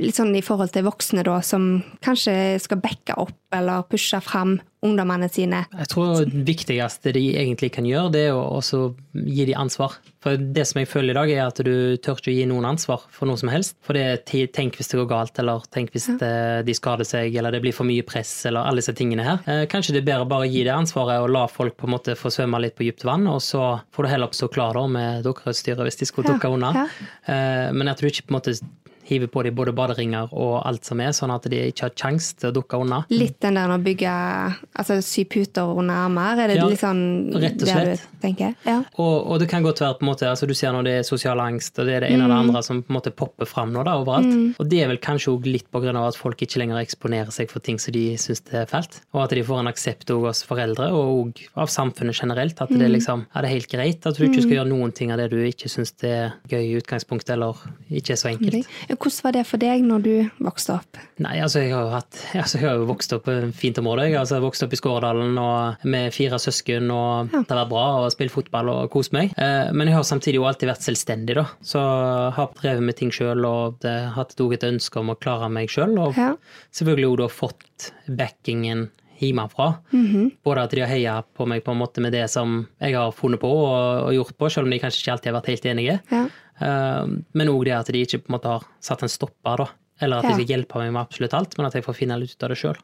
litt 0.00 0.14
sånn 0.16 0.34
i 0.36 0.40
forhold 0.40 0.72
til 0.72 0.84
voksne 0.84 1.22
da, 1.26 1.40
som 1.40 1.82
kanskje 2.04 2.60
skal 2.60 2.78
backe 2.80 3.16
opp 3.20 3.32
eller 3.52 3.82
pushe 3.82 4.20
fram 4.22 4.60
ungdommene 4.84 5.28
sine. 5.32 5.62
Jeg 5.80 5.88
tror 5.90 6.24
det 6.28 6.42
viktigste 6.46 7.12
de 7.16 7.22
egentlig 7.40 7.70
kan 7.74 7.86
gjøre, 7.88 8.10
det 8.12 8.26
er 8.28 8.34
å 8.36 8.42
også 8.58 8.82
gi 9.14 9.46
dem 9.48 9.58
ansvar. 9.64 9.96
For 10.24 10.36
det 10.40 10.62
som 10.68 10.78
jeg 10.80 10.88
føler 10.88 11.12
i 11.12 11.16
dag, 11.18 11.30
er 11.34 11.42
at 11.46 11.58
du 11.64 11.96
tør 12.00 12.16
ikke 12.20 12.30
å 12.32 12.36
gi 12.36 12.44
noen 12.48 12.64
ansvar 12.68 13.02
for 13.12 13.28
noe 13.28 13.36
som 13.40 13.50
helst. 13.52 13.74
For 13.84 13.96
det 13.96 14.04
er 14.32 14.46
tenk 14.56 14.76
hvis 14.78 14.88
det 14.92 15.00
går 15.02 15.08
galt, 15.10 15.40
eller 15.42 15.64
tenk 15.74 15.92
hvis 15.92 16.06
eh, 16.14 16.62
de 16.64 16.76
skader 16.76 17.04
seg, 17.08 17.34
eller 17.36 17.52
det 17.56 17.60
blir 17.64 17.76
for 17.76 17.84
mye 17.88 18.04
press, 18.08 18.32
eller 18.48 18.64
alle 18.64 18.80
disse 18.80 18.94
tingene 18.96 19.24
her. 19.26 19.42
Eh, 19.48 19.64
Kanskje 19.72 19.96
det 19.96 20.02
er 20.04 20.08
bedre 20.12 20.28
bare 20.30 20.46
å 20.46 20.52
gi 20.52 20.62
det 20.64 20.72
ansvaret 20.72 21.20
og 21.24 21.28
la 21.34 21.44
folk 21.52 21.76
på 21.80 21.88
en 21.88 21.94
måte 21.96 22.16
få 22.16 22.32
svømme 22.32 22.60
litt 22.64 22.76
på 22.78 22.86
dypt 22.88 23.04
vann, 23.08 23.26
og 23.28 23.42
så 23.44 23.66
får 23.92 24.04
du 24.08 24.12
heller 24.14 24.32
stå 24.36 24.48
klar 24.54 24.76
da 24.80 24.86
med 24.88 25.24
dukkerutstyret 25.28 25.84
hvis 25.84 26.00
de 26.00 26.08
skulle 26.08 26.28
Ja, 26.28 26.38
dukke 26.38 26.52
unna. 26.56 26.72
ja. 26.76 26.86
Eh, 27.28 27.72
Men 27.76 27.88
at 27.92 28.00
du 28.00 28.06
ikke 28.08 28.24
på 28.28 28.32
en 28.32 28.40
måte 28.40 28.56
hiver 29.08 29.30
på 29.32 29.42
dem 29.46 29.54
både 29.56 29.74
baderinger 29.76 30.32
og 30.32 30.60
alt 30.66 30.84
som 30.88 31.00
er, 31.04 31.12
sånn 31.16 31.32
at 31.34 31.46
de 31.50 31.60
ikke 31.70 31.88
har 31.88 31.94
kjangs 31.94 32.32
til 32.40 32.50
å 32.50 32.54
dukke 32.56 32.80
unna. 32.80 33.02
Litt 33.12 33.38
den 33.44 33.58
der 33.58 33.72
å 33.74 33.78
bygge 33.82 34.12
Altså 34.74 34.96
sy 35.04 35.24
puter 35.30 35.70
under 35.78 36.04
armer, 36.06 36.40
er 36.44 36.50
det 36.50 36.56
Ja, 36.58 36.66
litt 36.68 36.80
sånn 36.82 37.30
rett 37.40 37.62
og 37.62 37.68
slett. 37.68 38.02
du 38.02 38.18
tenker? 38.24 38.54
Ja. 38.66 38.80
Og, 38.98 39.14
og 39.30 39.40
det 39.42 39.48
kan 39.50 39.64
godt 39.64 39.80
være 39.82 39.98
på 39.98 40.06
en 40.06 40.10
måte, 40.10 40.28
altså 40.30 40.48
du 40.48 40.54
ser 40.56 40.72
når 40.74 40.86
det 40.88 40.94
er 40.98 41.06
sosial 41.06 41.40
angst, 41.40 41.78
og 41.78 41.88
det 41.88 41.96
er 41.98 42.06
det 42.06 42.10
ene 42.14 42.26
og 42.26 42.32
det 42.32 42.38
andre 42.44 42.62
som 42.66 42.82
på 42.82 42.92
en 42.92 42.98
måte 42.98 43.12
popper 43.14 43.48
fram 43.48 43.72
nå 43.74 43.84
da, 43.86 43.96
overalt. 44.00 44.58
Og 44.60 44.68
det 44.70 44.82
er 44.84 44.90
vel 44.92 45.00
kanskje 45.02 45.34
òg 45.34 45.48
litt 45.48 45.68
av 45.74 45.96
at 46.08 46.18
folk 46.18 46.40
ikke 46.42 46.60
lenger 46.62 46.80
eksponerer 46.80 47.32
seg 47.34 47.50
for 47.50 47.64
ting 47.64 47.78
som 47.82 47.94
de 47.94 48.04
syns 48.20 48.42
er 48.54 48.66
fælt. 48.70 49.00
Og 49.14 49.24
at 49.24 49.34
de 49.36 49.44
får 49.46 49.60
en 49.62 49.70
aksept 49.70 50.10
òg 50.14 50.28
hos 50.28 50.42
foreldre, 50.46 50.90
og 50.94 51.40
av 51.60 51.70
samfunnet 51.72 52.16
generelt. 52.18 52.60
At 52.62 52.72
det 52.72 52.82
er 52.86 52.92
liksom, 52.92 53.26
er 53.34 53.46
det 53.46 53.52
helt 53.52 53.70
greit 53.72 54.06
at 54.06 54.18
du 54.18 54.24
ikke 54.26 54.44
skal 54.44 54.58
gjøre 54.58 54.70
noen 54.70 54.94
ting 54.96 55.12
av 55.14 55.20
det 55.22 55.30
du 55.32 55.38
ikke 55.44 55.70
syns 55.72 55.94
er 56.06 56.34
gøy 56.50 56.62
i 56.62 56.76
utgangspunktet, 56.80 57.34
eller 57.36 57.58
ikke 57.90 58.14
er 58.14 58.20
så 58.20 58.30
enkelt. 58.32 58.70
Hvordan 58.96 59.24
var 59.26 59.32
det 59.36 59.42
for 59.46 59.58
deg 59.62 59.82
når 59.86 60.02
du 60.04 60.30
vokste 60.44 60.74
opp? 60.78 60.98
Nei, 61.24 61.36
altså 61.44 61.60
jeg 61.62 61.72
har 61.74 61.84
jo 61.86 61.92
hatt, 61.94 62.18
altså 62.42 62.58
jeg 62.60 62.68
har 62.68 62.78
jo 62.80 62.86
vokst 62.88 63.12
opp 63.16 63.24
på 63.26 63.34
et 63.34 63.54
fint 63.58 63.78
område. 63.82 64.08
Jeg 64.10 64.18
altså 64.20 64.40
vokst 64.44 64.62
opp 64.66 64.72
i 64.74 64.80
Skåredalen 64.80 65.38
og 65.40 65.84
med 65.90 66.12
fire 66.14 66.38
søsken, 66.42 66.90
og 66.94 67.30
det 67.34 67.44
har 67.50 67.60
vært 67.64 67.72
bra 67.74 67.84
å 68.04 68.10
spille 68.14 68.32
fotball 68.34 68.72
og 68.74 68.90
kose 68.94 69.14
meg. 69.16 69.32
Eh, 69.38 69.70
Men 69.72 69.88
jeg 69.90 69.96
har 69.98 70.08
samtidig 70.08 70.40
jo 70.40 70.48
alltid 70.48 70.70
vært 70.72 70.86
selvstendig, 70.88 71.38
da. 71.40 71.46
Så 71.62 71.82
har 72.36 72.50
drevet 72.60 72.82
med 72.82 72.96
ting 72.98 73.10
sjøl 73.14 73.44
og 73.48 73.78
det, 73.84 73.94
hatt 74.16 74.34
et 74.38 74.68
ønske 74.70 75.00
om 75.00 75.10
å 75.14 75.18
klare 75.18 75.48
meg 75.50 75.68
sjøl. 75.72 75.96
Og 75.98 76.14
Ja. 76.16 76.34
selvfølgelig 76.72 77.08
også 77.10 77.22
da 77.22 77.28
fått 77.28 77.92
backingen 78.08 78.90
hjemmefra. 79.20 79.78
Både 80.44 80.64
at 80.66 80.70
de 80.74 80.80
har 80.82 80.90
heia 80.90 81.14
på 81.36 81.46
meg 81.48 81.62
på 81.64 81.72
en 81.72 81.78
måte 81.80 82.02
med 82.02 82.12
det 82.12 82.26
som 82.32 82.66
jeg 82.82 82.96
har 82.96 83.12
funnet 83.14 83.40
på 83.40 83.48
og, 83.48 84.08
og 84.08 84.12
gjort 84.16 84.36
på, 84.36 84.50
selv 84.50 84.66
om 84.66 84.74
de 84.74 84.80
kanskje 84.82 85.00
ikke 85.04 85.12
alltid 85.14 85.30
har 85.30 85.36
vært 85.40 85.52
helt 85.52 85.68
enige. 85.70 85.94
Ja. 86.10 86.24
Eh, 86.60 87.06
Men 87.34 87.48
òg 87.48 87.64
det 87.64 87.72
at 87.78 87.86
de 87.92 88.04
ikke 88.04 88.22
på 88.24 88.30
en 88.30 88.38
måte 88.38 88.52
har 88.52 88.62
satt 88.80 89.02
en 89.02 89.08
stopper, 89.08 89.56
da. 89.64 89.68
Eller 90.00 90.18
at 90.18 90.24
Ja. 90.24 90.30
de 90.36 90.42
skal 90.44 90.56
hjelpe 90.56 90.74
meg 90.78 90.92
med 90.92 91.06
absolutt 91.06 91.34
alt, 91.34 91.56
men 91.58 91.66
at 91.66 91.72
jeg 91.74 91.84
får 91.84 91.94
finne 91.94 92.18
litt 92.18 92.34
ut 92.34 92.42
av 92.42 92.48
det 92.50 92.58
sjøl. 92.58 92.76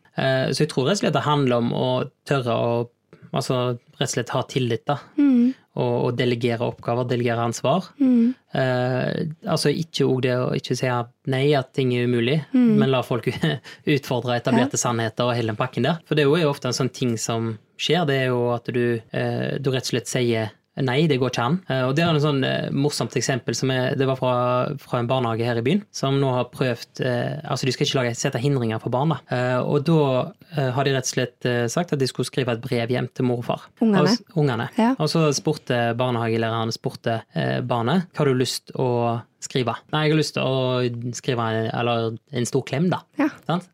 Så 0.55 0.59
jeg 0.63 0.69
tror 0.71 0.87
rett 0.87 0.99
og 1.01 1.03
slett 1.03 1.13
det 1.13 1.23
handler 1.27 1.57
om 1.59 1.73
å 1.73 2.11
tørre 2.25 2.55
å 2.55 2.89
altså, 3.35 3.79
rett 3.99 4.09
og 4.09 4.15
slett 4.15 4.29
ha 4.31 4.43
tillit, 4.43 4.85
da. 4.87 4.97
Mm. 5.19 5.55
Og, 5.77 6.05
og 6.07 6.17
delegere 6.19 6.67
oppgaver, 6.67 7.07
delegere 7.09 7.45
ansvar. 7.47 7.85
Mm. 8.01 8.35
Eh, 8.55 9.27
altså 9.47 9.71
ikke 9.71 10.07
òg 10.07 10.23
det 10.23 10.35
å 10.39 10.49
ikke 10.59 10.77
si 10.77 10.87
at 10.91 11.11
nei, 11.31 11.53
at 11.55 11.73
ting 11.75 11.93
er 11.95 12.07
umulig, 12.07 12.41
Mm. 12.53 12.77
men 12.79 12.91
la 12.91 13.03
folk 13.03 13.27
utfordre 13.87 14.37
etablerte 14.41 14.77
sannheter 14.79 15.25
og 15.31 15.35
hele 15.37 15.53
den 15.53 15.57
pakken 15.61 15.83
der. 15.87 15.99
For 16.07 16.15
det 16.19 16.25
er 16.27 16.43
jo 16.43 16.51
ofte 16.51 16.67
en 16.71 16.77
sånn 16.77 16.93
ting 16.93 17.17
som 17.19 17.59
skjer, 17.79 18.07
det 18.07 18.17
er 18.23 18.27
jo 18.33 18.51
at 18.55 18.65
du, 18.71 19.01
eh, 19.13 19.59
du 19.59 19.71
rett 19.71 19.87
og 19.87 19.93
slett 19.95 20.11
sier 20.11 20.51
Nei, 20.83 21.07
det 21.11 21.19
går 21.21 21.31
ikke 21.33 21.45
an. 21.45 21.57
Eh, 21.69 21.83
Og 21.89 21.95
det 21.97 22.05
er 22.05 22.15
et 22.17 22.23
sånn 22.25 22.43
eh, 22.45 22.71
morsomt 22.73 23.15
eksempel 23.19 23.55
som 23.59 23.71
er, 23.75 23.95
det 23.99 24.07
var 24.09 24.17
fra, 24.19 24.33
fra 24.81 24.99
en 25.03 25.09
barnehage 25.11 25.45
her 25.47 25.59
i 25.61 25.65
byen, 25.67 25.83
som 25.93 26.19
nå 26.21 26.31
har 26.35 26.49
prøvd 26.53 27.01
eh, 27.05 27.41
Altså, 27.51 27.67
de 27.69 27.73
skal 27.73 27.87
ikke 27.87 27.99
lage, 28.01 28.15
sette 28.17 28.39
hindringer 28.43 28.81
for 28.83 28.91
barna. 28.95 29.21
Eh, 29.31 29.59
og 29.61 29.85
da 29.89 29.99
har 30.75 30.85
de 30.85 30.93
rett 30.97 31.07
og 31.07 31.13
slett 31.15 31.47
sagt 31.71 31.93
at 31.95 31.99
de 32.01 32.07
skulle 32.11 32.27
skrive 32.27 32.53
et 32.57 32.61
brev 32.65 32.91
hjem 32.91 33.09
til 33.15 33.25
mor 33.29 33.39
og 33.43 33.45
far. 33.47 33.67
Ungene. 33.81 34.03
Og, 34.17 34.39
ungene. 34.43 34.69
Ja. 34.79 34.93
Og 34.99 35.09
så 35.13 35.27
spurte 35.37 35.93
barnehagelæreren 35.99 36.73
spurte 36.75 37.21
barnet 37.67 38.09
hva 38.11 38.25
har 38.25 38.31
du 38.33 38.35
lyst 38.41 38.73
å 38.75 38.89
skrive. 39.41 39.77
Nei, 39.95 40.07
jeg 40.09 40.13
har 40.15 40.19
lyst 40.21 40.35
til 40.37 40.43
å 40.45 41.13
skrive 41.17 41.47
en, 41.55 41.69
eller 41.71 42.17
en 42.37 42.49
stor 42.49 42.65
klem, 42.69 42.91
da. 42.93 43.03
Ja. 43.21 43.29
Sant? 43.47 43.69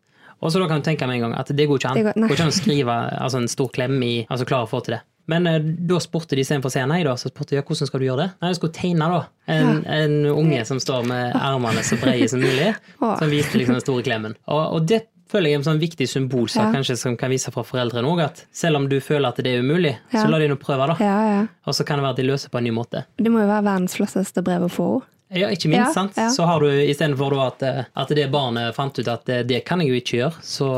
Og 0.45 0.53
så 0.53 0.61
da 0.61 0.67
kan 0.69 0.83
du 0.83 0.85
tenke 0.85 1.07
med 1.09 1.17
en 1.17 1.23
gang 1.31 1.35
at 1.41 1.49
det 1.57 1.65
går 1.67 1.79
ikke 1.81 1.91
an. 1.91 1.97
Det 1.97 2.05
Det 2.05 2.15
går- 2.15 2.29
går, 2.29 2.37
ikke 2.37 2.45
an 2.45 2.53
å 2.53 2.61
skrive 2.61 2.97
altså 3.25 3.39
en 3.41 3.49
stor 3.49 3.69
klem 3.73 3.95
i 4.05 4.27
Altså 4.29 4.45
klare 4.45 4.67
å 4.67 4.71
få 4.71 4.83
til 4.85 4.95
det. 4.99 5.01
Men 5.27 5.47
eh, 5.51 5.59
da 5.61 5.99
spurte 6.03 6.37
de 6.39 6.45
istedenfor 6.45 6.71
å 6.71 6.75
si 6.77 6.85
nei, 6.87 7.01
da, 7.07 7.17
så 7.19 7.31
spurte 7.33 7.55
de 7.55 7.61
ja, 7.61 7.65
hvordan 7.67 7.89
skal 7.91 8.01
du 8.03 8.07
gjøre 8.07 8.23
det? 8.23 8.29
Nei, 8.43 8.53
jeg 8.53 8.59
skulle 8.61 8.77
tegne 8.77 9.09
da. 9.11 9.21
En, 9.51 9.83
en 9.87 10.17
unge 10.33 10.63
som 10.69 10.79
står 10.83 11.07
med 11.11 11.35
ermene 11.39 11.83
så 11.87 11.99
brede 12.03 12.29
som 12.31 12.41
mulig, 12.43 12.73
som 13.21 13.29
viste 13.33 13.59
liksom 13.59 13.75
den 13.79 13.83
store 13.85 14.07
klemmen. 14.07 14.37
Og, 14.47 14.63
og 14.79 14.87
det 14.91 15.03
føler 15.27 15.51
jeg 15.51 15.57
er 15.57 15.59
en 15.59 15.67
sånn 15.67 15.81
viktig 15.83 16.07
symbolsak 16.07 16.69
Ja. 16.69 16.73
kanskje 16.77 16.95
som 17.01 17.17
kan 17.19 17.33
vise 17.35 17.51
fra 17.51 17.65
foreldrene 17.67 18.07
òg, 18.07 18.21
at 18.29 18.45
selv 18.55 18.79
om 18.79 18.85
du 18.89 19.01
føler 19.03 19.27
at 19.33 19.41
det 19.43 19.57
er 19.57 19.65
umulig, 19.67 19.97
Ja. 20.15 20.23
så 20.23 20.29
la 20.31 20.39
de 20.39 20.47
nå 20.53 20.57
prøve, 20.63 20.87
da. 20.93 20.95
Ja, 21.03 21.17
ja. 21.33 21.41
Og 21.67 21.75
så 21.75 21.83
kan 21.85 21.99
det 21.99 22.07
være 22.07 22.15
at 22.15 22.21
de 22.23 22.29
løser 22.31 22.53
på 22.55 22.61
en 22.63 22.69
ny 22.69 22.71
måte. 22.77 23.03
Det 23.19 23.33
må 23.35 23.43
jo 23.43 23.49
være 23.51 23.67
verdens 23.67 23.99
flotteste 23.99 24.45
brev 24.47 24.69
å 24.69 24.71
få. 24.71 24.87
Ja, 25.35 25.49
ikke 25.51 25.67
minst, 25.69 25.89
Ja, 25.89 25.93
sant? 25.93 26.13
ja. 26.17 26.29
Så 26.31 26.45
har 26.47 26.61
du 26.63 26.69
istedenfor 26.71 27.35
at, 27.43 27.63
eh, 27.67 27.85
at 27.99 28.09
det 28.15 28.29
barnet 28.31 28.75
fant 28.77 28.99
ut 28.99 29.09
at 29.11 29.25
det, 29.27 29.41
det 29.49 29.65
kan 29.67 29.81
jeg 29.83 29.89
jo 29.91 29.99
ikke 29.99 30.19
gjøre, 30.21 30.43
så 30.47 30.69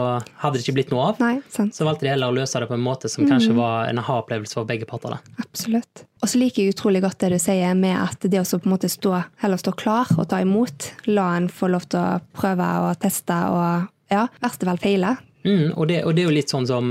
hadde 0.41 0.57
det 0.57 0.65
ikke 0.65 0.77
blitt 0.79 0.91
noe 0.95 1.11
av. 1.11 1.21
Nei, 1.21 1.43
sant. 1.53 1.77
Så 1.77 1.85
valgte 1.85 2.07
de 2.07 2.15
heller 2.15 2.33
å 2.33 2.37
løse 2.39 2.63
det 2.63 2.69
på 2.71 2.75
en 2.79 2.85
måte 2.85 3.11
som 3.13 3.29
kanskje 3.29 3.53
var 3.59 3.91
en 3.91 4.01
aha-opplevelse 4.01 4.57
for 4.57 4.65
begge 4.65 4.89
parter. 4.89 5.19
da. 5.19 5.45
Absolutt. 5.45 6.07
Og 6.23 6.29
så 6.33 6.41
liker 6.41 6.65
jeg 6.65 6.75
utrolig 6.75 7.03
godt 7.05 7.19
det 7.21 7.33
du 7.37 7.39
sier 7.39 7.77
med 7.77 7.97
at 8.01 8.25
det 8.25 8.41
å 8.41 8.49
på 8.59 8.65
en 8.65 8.73
måte 8.73 8.89
stå, 8.89 9.23
heller 9.45 9.61
stå 9.61 9.77
klar 9.77 10.07
og 10.17 10.29
ta 10.33 10.41
imot, 10.41 10.93
la 11.13 11.37
en 11.37 11.49
få 11.53 11.69
lov 11.69 11.85
til 11.93 12.01
å 12.01 12.21
prøve 12.33 12.73
og 12.89 12.99
teste 13.05 13.37
og 13.53 13.89
ja, 14.11 14.27
verste 14.41 14.65
vel 14.65 14.81
feile. 14.81 15.19
Mm, 15.47 15.71
og, 15.79 15.87
det, 15.89 16.01
og 16.05 16.17
det 16.17 16.25
er 16.25 16.27
jo 16.27 16.35
litt 16.35 16.51
sånn 16.51 16.67
som 16.67 16.89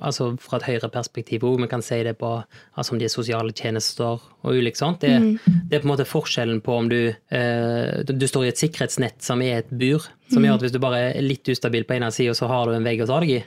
altså 0.00 0.30
fra 0.40 0.60
et 0.60 0.68
høyere 0.68 0.88
perspektiv 0.92 1.42
òg, 1.44 1.58
vi 1.64 1.66
kan 1.68 1.82
si 1.82 1.98
det 2.06 2.14
på 2.20 2.30
altså 2.78 2.94
om 2.94 3.00
de 3.00 3.08
er 3.08 3.12
sosiale 3.12 3.52
tjenester 3.52 4.22
og 4.46 4.54
ulikt 4.54 4.78
sånt. 4.78 5.02
Det, 5.02 5.16
det 5.68 5.78
er 5.78 5.82
på 5.82 5.88
en 5.88 5.94
måte 5.94 6.08
forskjellen 6.08 6.60
på 6.64 6.76
om 6.78 6.88
du, 6.90 7.00
eh, 7.10 8.04
du 8.06 8.26
står 8.28 8.46
i 8.46 8.52
et 8.52 8.60
sikkerhetsnett 8.60 9.18
som 9.24 9.42
er 9.42 9.62
et 9.62 9.70
bur, 9.70 10.06
som 10.28 10.44
gjør 10.44 10.58
at 10.58 10.64
hvis 10.66 10.74
du 10.74 10.78
bare 10.82 11.00
er 11.08 11.24
litt 11.24 11.48
ustabil 11.48 11.86
på 11.88 11.96
ene 11.96 12.10
sida, 12.12 12.34
så 12.36 12.48
har 12.50 12.68
du 12.68 12.76
en 12.76 12.84
vegg 12.84 13.00
å 13.00 13.06
ta 13.08 13.18
deg 13.22 13.30
i. 13.32 13.38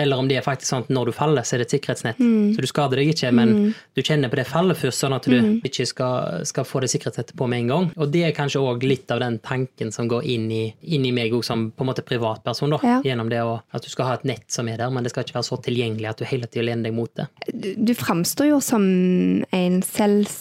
Eller 0.00 0.20
om 0.20 0.28
det 0.30 0.38
er 0.40 0.46
faktisk 0.46 0.70
sånn 0.70 0.86
at 0.86 0.92
når 0.96 1.10
du 1.10 1.12
faller, 1.16 1.44
så 1.44 1.56
er 1.56 1.62
det 1.62 1.68
et 1.68 1.74
sikkerhetsnett. 1.76 2.22
Så 2.56 2.64
du 2.64 2.68
skader 2.70 3.00
deg 3.02 3.12
ikke, 3.12 3.32
men 3.36 3.52
du 3.92 4.00
kjenner 4.00 4.32
på 4.32 4.38
det 4.40 4.46
fallet 4.48 4.80
først, 4.80 5.04
sånn 5.04 5.16
at 5.16 5.28
du 5.28 5.36
ikke 5.68 5.86
skal, 5.88 6.46
skal 6.48 6.66
få 6.68 6.82
det 6.84 6.88
sikkerhetsnettet 6.94 7.36
på 7.38 7.48
med 7.52 7.64
en 7.64 7.72
gang. 7.72 7.90
Og 8.00 8.12
det 8.14 8.24
er 8.28 8.36
kanskje 8.36 8.62
òg 8.64 8.86
litt 8.88 9.12
av 9.12 9.20
den 9.22 9.38
tanken 9.44 9.92
som 9.94 10.08
går 10.10 10.24
inn 10.32 10.48
i, 10.52 10.62
inn 10.96 11.04
i 11.04 11.12
meg 11.14 11.36
òg 11.36 11.44
som 11.46 11.68
på 11.70 11.84
en 11.84 11.92
måte 11.92 12.06
privatperson, 12.06 12.72
da. 12.72 12.80
Ja. 12.82 12.98
Gjennom 13.12 13.28
det 13.32 13.42
å, 13.44 13.58
at 13.76 13.84
du 13.84 13.92
skal 13.92 14.08
ha 14.08 14.16
et 14.16 14.26
nett 14.28 14.48
som 14.52 14.70
er 14.72 14.80
der, 14.80 14.92
men 14.94 15.04
det 15.04 15.12
skal 15.12 15.26
ikke 15.26 15.36
være 15.36 15.50
så 15.50 15.60
tilgjengelig 15.68 16.10
at 16.14 16.22
du 16.22 16.28
hele 16.28 16.48
tida 16.48 16.64
lener 16.70 16.88
deg 16.88 16.96
mot 16.96 17.12
det. 17.18 17.28
Du, 17.52 17.70
du 17.76 17.94
framstår 17.98 18.54
jo 18.54 18.62
som 18.64 18.88
en 19.52 19.78
selvsikker 19.84 20.31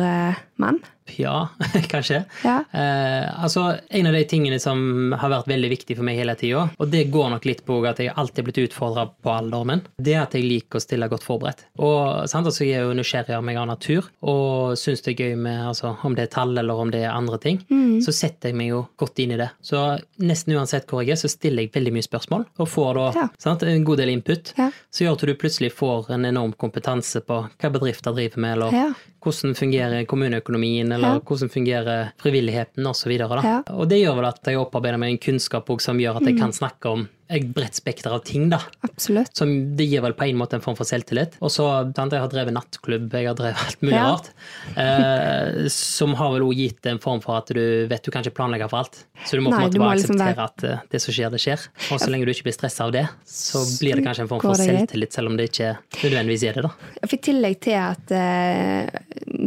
eh, 0.00 0.34
mann. 0.56 0.80
Ja, 1.16 1.48
kanskje. 1.92 2.24
Ja. 2.44 2.58
Eh, 2.72 3.42
altså, 3.44 3.78
En 3.90 4.06
av 4.06 4.12
de 4.16 4.24
tingene 4.28 4.58
som 4.60 5.12
har 5.18 5.30
vært 5.30 5.46
veldig 5.50 5.70
viktig 5.70 5.96
for 5.96 6.04
meg 6.08 6.18
hele 6.18 6.34
tida, 6.38 6.66
og 6.78 6.90
det 6.92 7.04
går 7.14 7.30
nok 7.34 7.44
litt 7.48 7.62
på 7.66 7.78
at 7.88 7.98
jeg 8.02 8.12
alltid 8.14 8.42
har 8.42 8.48
blitt 8.50 8.62
utfordra 8.70 9.06
på 9.22 9.30
alderen 9.32 9.82
det 10.02 10.14
er 10.14 10.22
at 10.24 10.34
jeg 10.36 10.44
liker 10.46 10.78
å 10.78 10.82
stille 10.82 11.08
godt 11.10 11.24
forberedt. 11.26 11.64
Og 11.82 12.26
sant, 12.30 12.46
altså, 12.46 12.64
Jeg 12.66 12.80
er 12.80 12.86
jo 12.88 12.94
nysgjerrig 12.98 13.34
av 13.36 13.44
meg 13.46 13.56
av 13.60 13.66
natur 13.70 14.06
og 14.22 14.76
syns 14.78 15.02
det 15.06 15.14
er 15.14 15.22
gøy 15.30 15.36
med 15.40 15.62
altså, 15.70 15.94
om 16.04 16.14
det 16.16 16.26
er 16.26 16.32
tall 16.34 16.56
eller 16.58 16.74
om 16.82 16.90
det 16.92 17.02
er 17.04 17.14
andre 17.14 17.38
ting. 17.42 17.60
Så 18.02 18.12
setter 18.14 18.50
jeg 18.50 18.56
meg 18.58 18.70
jo 18.72 18.82
godt 19.00 19.18
inn 19.22 19.32
i 19.34 19.38
det. 19.40 19.48
Så 19.64 19.80
nesten 20.22 20.54
uansett 20.56 20.86
hvor 20.90 21.02
jeg 21.04 21.14
er, 21.16 21.20
så 21.20 21.30
stiller 21.30 21.64
jeg 21.66 21.72
veldig 21.76 21.92
mye 21.96 22.06
spørsmål 22.06 22.46
og 22.58 22.68
får 22.68 22.94
da 22.98 23.06
Ja. 23.16 23.26
sant, 23.38 23.62
en 23.62 23.84
god 23.84 23.98
del 24.02 24.10
input. 24.12 24.52
Ja. 24.58 24.70
Så 24.90 25.04
gjør 25.06 25.16
at 25.18 25.26
du 25.26 25.34
plutselig 25.38 25.72
får 25.76 26.10
en 26.14 26.24
enorm 26.28 26.52
kompetanse 26.58 27.20
på 27.26 27.42
hva 27.48 27.70
bedrifter 27.72 28.14
driver 28.16 28.42
med, 28.42 28.56
eller 28.58 28.94
hvordan 29.26 29.56
fungerer 29.58 30.04
kommuneøkonomien, 30.06 30.92
eller 30.96 31.16
Ja. 31.16 31.24
hvordan 31.28 31.52
fungerer 31.52 32.10
frivilligheten 32.22 32.86
osv. 32.90 33.12
Ja. 33.18 33.62
Og 33.70 33.88
det 33.88 34.00
gjør 34.02 34.16
vel 34.20 34.28
at 34.32 34.40
jeg 34.50 34.58
opparbeider 34.60 34.98
meg 35.00 35.14
en 35.14 35.22
kunnskap 35.22 35.68
som 35.84 35.98
gjør 36.02 36.18
at 36.20 36.26
jeg 36.28 36.38
kan 36.40 36.52
snakke 36.56 36.90
om 36.90 37.06
et 37.28 37.46
bredt 37.54 37.74
spekter 37.78 38.12
av 38.14 38.22
ting. 38.24 38.48
da. 38.52 38.60
Absolutt. 38.86 39.32
Som 39.36 39.76
det 39.76 39.86
gir 39.88 40.02
vel 40.04 40.14
på 40.14 40.28
en 40.28 40.36
måte 40.38 40.54
en 40.58 40.62
form 40.64 40.76
for 40.78 40.86
selvtillit. 40.88 41.36
Og 41.40 41.50
så, 41.50 41.66
sant, 41.96 42.12
Jeg 42.12 42.20
har 42.22 42.28
drevet 42.32 42.54
nattklubb, 42.54 43.10
jeg 43.12 43.26
har 43.26 43.34
drevet 43.34 43.56
alt 43.66 43.82
mulig 43.82 43.96
Ja. 43.96 44.04
rart. 44.14 44.30
Eh, 44.76 45.68
som 45.72 46.14
har 46.14 46.32
vel 46.32 46.42
òg 46.46 46.54
gitt 46.56 46.86
en 46.86 46.98
form 47.02 47.20
for 47.24 47.38
at 47.40 47.50
du 47.52 47.86
vet 47.90 48.02
du 48.04 48.10
kan 48.10 48.22
ikke 48.22 48.34
planlegge 48.36 48.68
for 48.70 48.84
alt. 48.84 49.04
Så 49.26 49.36
du 49.38 49.42
må 49.42 49.50
på 49.50 49.56
en 49.58 49.66
måte 49.70 49.78
må 49.80 49.86
bare 49.88 49.98
liksom 49.98 50.16
akseptere 50.20 50.44
at 50.44 50.64
eh, 50.64 50.84
det 50.92 51.00
som 51.02 51.14
skjer, 51.16 51.30
det 51.34 51.40
skjer. 51.42 51.66
Og 51.92 52.00
så 52.02 52.10
lenge 52.12 52.26
du 52.28 52.32
ikke 52.32 52.46
blir 52.48 52.56
stressa 52.56 52.84
av 52.86 52.92
det, 52.94 53.06
så 53.26 53.62
blir 53.80 53.96
det 53.98 54.04
kanskje 54.06 54.26
en 54.26 54.30
form 54.30 54.44
for 54.44 54.54
selvtillit, 54.60 55.12
selv 55.16 55.32
om 55.32 55.36
det 55.38 55.48
ikke 55.50 55.72
nødvendigvis 56.02 56.46
er 56.50 56.58
det. 56.60 56.66
da. 56.68 56.72
For 57.06 57.16
I 57.16 57.22
tillegg 57.26 57.58
til 57.66 57.78
at 57.80 58.14
eh, 58.14 58.90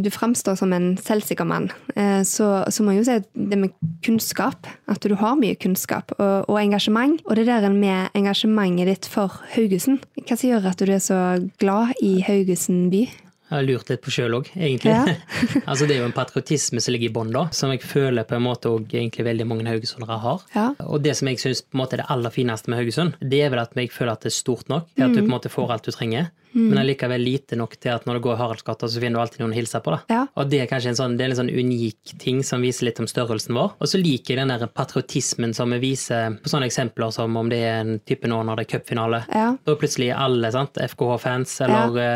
du 0.04 0.10
fremstår 0.14 0.58
som 0.60 0.74
en 0.76 0.92
selvsikker 1.00 1.48
mann, 1.48 1.70
eh, 1.96 2.22
så, 2.28 2.50
så 2.70 2.84
må 2.84 2.96
jeg 2.96 3.04
jo 3.04 3.08
si 3.10 3.18
at 3.22 3.30
det 3.36 3.62
med 3.62 3.74
kunnskap, 4.06 4.68
at 4.90 5.00
du 5.06 5.16
har 5.20 5.38
mye 5.40 5.56
kunnskap 5.60 6.12
og, 6.18 6.50
og 6.50 6.60
engasjement, 6.62 7.22
og 7.30 7.36
det 7.40 7.46
der 7.50 7.69
med 7.76 8.14
engasjementet 8.18 8.90
ditt 8.90 9.10
for 9.10 9.40
Haugesund, 9.56 10.04
hva 10.22 10.36
som 10.36 10.50
gjør 10.50 10.70
at 10.72 10.82
du 10.82 10.94
er 10.94 11.02
så 11.04 11.20
glad 11.62 11.98
i 12.06 12.20
Haugesund 12.26 12.90
by? 12.94 13.08
Jeg 13.50 13.58
har 13.58 13.66
lurt 13.66 13.90
litt 13.90 14.02
på 14.06 14.12
sjøl 14.14 14.36
òg, 14.38 14.50
egentlig. 14.54 14.92
Ja. 14.94 15.16
altså 15.70 15.88
Det 15.90 15.96
er 15.96 16.04
jo 16.04 16.10
en 16.12 16.14
patriotisme 16.14 16.82
som 16.86 16.94
ligger 16.94 17.10
i 17.10 17.14
bånn, 17.16 17.34
som 17.56 17.72
jeg 17.74 17.82
føler 17.82 18.28
på 18.30 18.38
en 18.38 18.46
måte 18.46 18.70
og 18.70 18.94
egentlig 18.94 19.26
veldig 19.26 19.48
mange 19.50 19.66
haugesundere 19.66 20.20
har. 20.22 20.44
Ja. 20.54 20.68
Og 20.86 21.02
det 21.02 21.16
som 21.18 21.32
jeg 21.32 21.42
syns 21.42 21.64
er 21.66 21.96
det 21.98 22.06
aller 22.14 22.34
fineste 22.36 22.70
med 22.70 22.78
Haugesund, 22.78 23.18
det 23.18 23.42
er 23.42 23.50
vel 23.50 23.64
at 23.64 23.74
jeg 23.74 23.90
føler 23.90 24.14
at 24.14 24.22
det 24.22 24.30
er 24.30 24.38
stort 24.38 24.70
nok 24.70 24.92
at 24.94 25.16
du 25.16 25.24
på 25.24 25.26
en 25.26 25.34
måte 25.34 25.50
får 25.50 25.74
alt 25.74 25.90
du 25.90 25.96
trenger. 25.96 26.30
Men 26.54 26.80
allikevel 26.82 27.22
lite 27.22 27.58
nok 27.60 27.76
til 27.78 27.94
at 27.94 28.06
når 28.08 28.18
du 28.18 28.24
går 28.26 28.40
Haraldsgata, 28.40 28.90
så 28.90 29.02
finner 29.02 29.20
du 29.20 29.24
alltid 29.24 29.44
noen 29.44 29.54
å 29.54 29.58
hilse 29.58 29.82
på. 29.86 29.96
Ja. 30.10 30.24
Og 30.40 30.50
det 30.50 30.64
er 30.64 30.70
kanskje 30.72 30.94
en 30.94 31.00
sånn, 31.00 31.18
det 31.20 31.26
er 31.26 31.34
en 31.34 31.40
sånn 31.44 31.52
unik 31.54 32.16
ting 32.22 32.42
som 32.46 32.64
viser 32.66 32.90
litt 32.90 33.02
om 33.02 33.10
størrelsen 33.10 33.58
vår. 33.58 33.76
Og 33.78 33.92
så 33.92 34.02
liker 34.02 34.34
jeg 34.34 34.42
den 34.42 34.54
der 34.54 34.72
patriotismen 34.74 35.54
som 35.58 35.74
vi 35.76 35.82
viser 35.84 36.40
på 36.42 36.52
sånne 36.52 36.70
eksempler 36.70 37.14
som 37.14 37.38
om 37.40 37.52
det 37.52 37.62
er 37.68 37.82
en 37.84 37.96
type 38.08 38.30
nå 38.30 38.42
når 38.48 38.62
det 38.62 38.68
er 38.68 38.72
cupfinale. 38.74 39.22
Ja. 39.30 39.52
Da 39.54 39.76
er 39.76 39.82
plutselig 39.82 40.12
alle 40.16 40.52
sant, 40.56 40.80
FKH-fans, 40.94 41.56
eller 41.68 42.00
ja. 42.02 42.14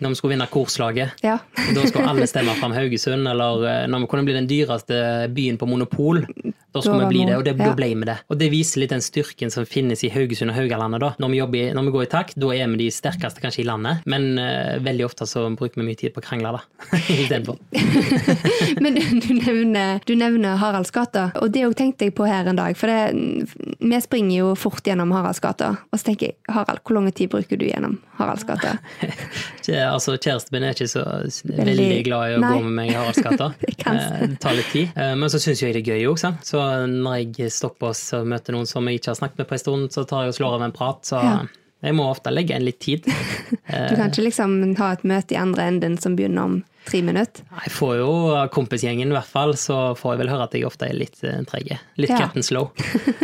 når 0.00 0.08
vi 0.08 0.20
skulle 0.20 0.36
vinne 0.36 0.50
korslaget. 0.52 1.26
Ja. 1.26 1.38
Da 1.76 1.82
skulle 1.82 2.08
alle 2.08 2.28
stemme 2.30 2.54
fram 2.60 2.72
Haugesund, 2.76 3.26
eller 3.28 3.64
eh, 3.66 3.82
når 3.90 4.04
vi 4.04 4.08
kunne 4.10 4.24
bli 4.28 4.36
den 4.36 4.46
dyreste 4.48 4.96
byen 5.34 5.58
på 5.58 5.66
monopol. 5.68 6.22
Da 6.76 6.82
skulle 6.82 7.06
vi 7.06 7.16
bli 7.16 7.24
det, 7.26 7.36
og 7.38 7.44
det, 7.46 7.56
da 7.58 7.72
ble 7.76 7.88
vi 7.94 8.08
det. 8.08 8.16
Og 8.30 8.38
det 8.40 8.50
viser 8.52 8.82
litt 8.82 8.92
den 8.92 9.04
styrken 9.04 9.52
som 9.52 9.66
finnes 9.68 10.04
i 10.06 10.10
Haugesund 10.12 10.52
og 10.52 10.58
Haugalandet. 10.58 11.02
da. 11.02 11.12
Når 11.22 11.32
vi, 11.32 11.40
jobber, 11.40 11.74
når 11.76 11.88
vi 11.88 11.94
går 11.96 12.06
i 12.06 12.10
takt, 12.12 12.38
da 12.40 12.52
er 12.54 12.70
vi 12.72 12.80
de 12.84 12.88
sterkeste 12.92 13.42
kanskje 13.42 13.64
i 13.64 13.65
landet, 13.68 14.04
men 14.06 14.38
uh, 14.38 14.76
veldig 14.84 15.04
ofte 15.06 15.26
så 15.28 15.44
bruker 15.56 15.80
vi 15.80 15.86
mye 15.88 15.98
tid 16.00 16.14
på 16.14 16.22
å 16.22 16.26
krangle, 16.26 16.52
da. 16.56 16.62
Istedenfor. 17.16 17.58
Men 18.82 18.94
du, 18.96 19.00
du, 19.20 19.28
nevner, 19.38 20.00
du 20.06 20.14
nevner 20.18 20.56
Haraldsgata, 20.60 21.28
og 21.40 21.52
det 21.54 21.62
òg 21.66 21.74
tenkte 21.78 22.06
jeg 22.08 22.14
på 22.18 22.26
her 22.28 22.48
en 22.50 22.58
dag. 22.58 22.76
For 22.78 22.90
det, 22.90 23.46
vi 23.80 24.00
springer 24.04 24.36
jo 24.40 24.50
fort 24.58 24.84
gjennom 24.86 25.12
Haraldsgata, 25.14 25.70
og 25.90 25.98
så 26.00 26.08
tenker 26.10 26.30
jeg 26.32 26.36
Harald, 26.52 26.82
hvor 26.84 26.98
lang 26.98 27.08
tid 27.16 27.30
bruker 27.32 27.58
du 27.60 27.66
gjennom 27.68 27.98
Haraldsgata? 28.20 28.76
Altså, 29.66 30.12
Kjæresten 30.22 30.54
min 30.54 30.62
er 30.68 30.76
ikke 30.76 30.86
så 30.86 31.00
Veldig- 31.02 31.64
veldig 31.66 32.02
glad 32.06 32.30
i 32.30 32.34
å 32.36 32.40
Nei. 32.44 32.50
gå 32.54 32.60
med 32.68 32.74
meg 32.76 32.90
i 32.92 32.94
Haraldsgata. 32.94 33.48
Eh, 33.66 34.20
Det 34.30 34.38
tar 34.44 34.54
litt 34.54 34.68
tid. 34.70 34.92
Eh, 34.94 35.14
Men 35.18 35.28
så 35.32 35.40
syns 35.42 35.58
jeg 35.64 35.74
det 35.74 35.80
er 35.82 35.90
gøy 35.96 36.04
òg, 36.12 36.18
sant. 36.22 36.44
Så 36.46 36.60
når 36.86 37.16
jeg 37.34 37.50
stopper 37.50 37.88
oss 37.90 38.04
og 38.14 38.28
møter 38.30 38.54
noen 38.54 38.66
som 38.70 38.86
jeg 38.86 39.00
ikke 39.00 39.10
har 39.10 39.18
snakket 39.18 39.38
med 39.42 39.48
på 39.50 39.56
en 39.58 39.62
stund, 39.64 39.88
så 39.90 40.04
tar 40.06 40.22
jeg 40.28 40.34
og 40.34 40.38
slår 40.38 40.54
av 40.60 40.62
en 40.68 40.76
prat. 40.76 41.02
Så 41.02 41.18
Ja. 41.18 41.34
Jeg 41.84 41.94
må 41.96 42.06
ofte 42.08 42.32
legge 42.32 42.56
inn 42.56 42.66
litt 42.66 42.80
tid. 42.82 43.06
Du 43.66 43.94
kan 43.98 44.08
ikke 44.10 44.24
liksom 44.24 44.56
ha 44.78 44.92
et 44.94 45.04
møte 45.06 45.34
i 45.34 45.38
andre 45.38 45.66
enden 45.70 45.96
som 46.00 46.16
begynner 46.18 46.48
om 46.48 46.54
tre 46.86 47.00
minutter? 47.02 47.44
Jeg 47.64 47.72
får 47.74 47.96
jo 47.98 48.10
av 48.36 48.48
kompisgjengen 48.54 49.10
i 49.10 49.14
hvert 49.16 49.28
fall, 49.30 49.52
så 49.58 49.76
får 49.98 50.14
jeg 50.14 50.20
vel 50.22 50.30
høre 50.32 50.46
at 50.46 50.54
jeg 50.56 50.64
ofte 50.68 50.86
er 50.88 50.94
litt 50.96 51.18
eh, 51.26 51.40
treg. 51.48 51.72
Litt 52.00 52.10
Ja. 52.14 52.30
and 52.34 52.44
slow. 52.46 52.70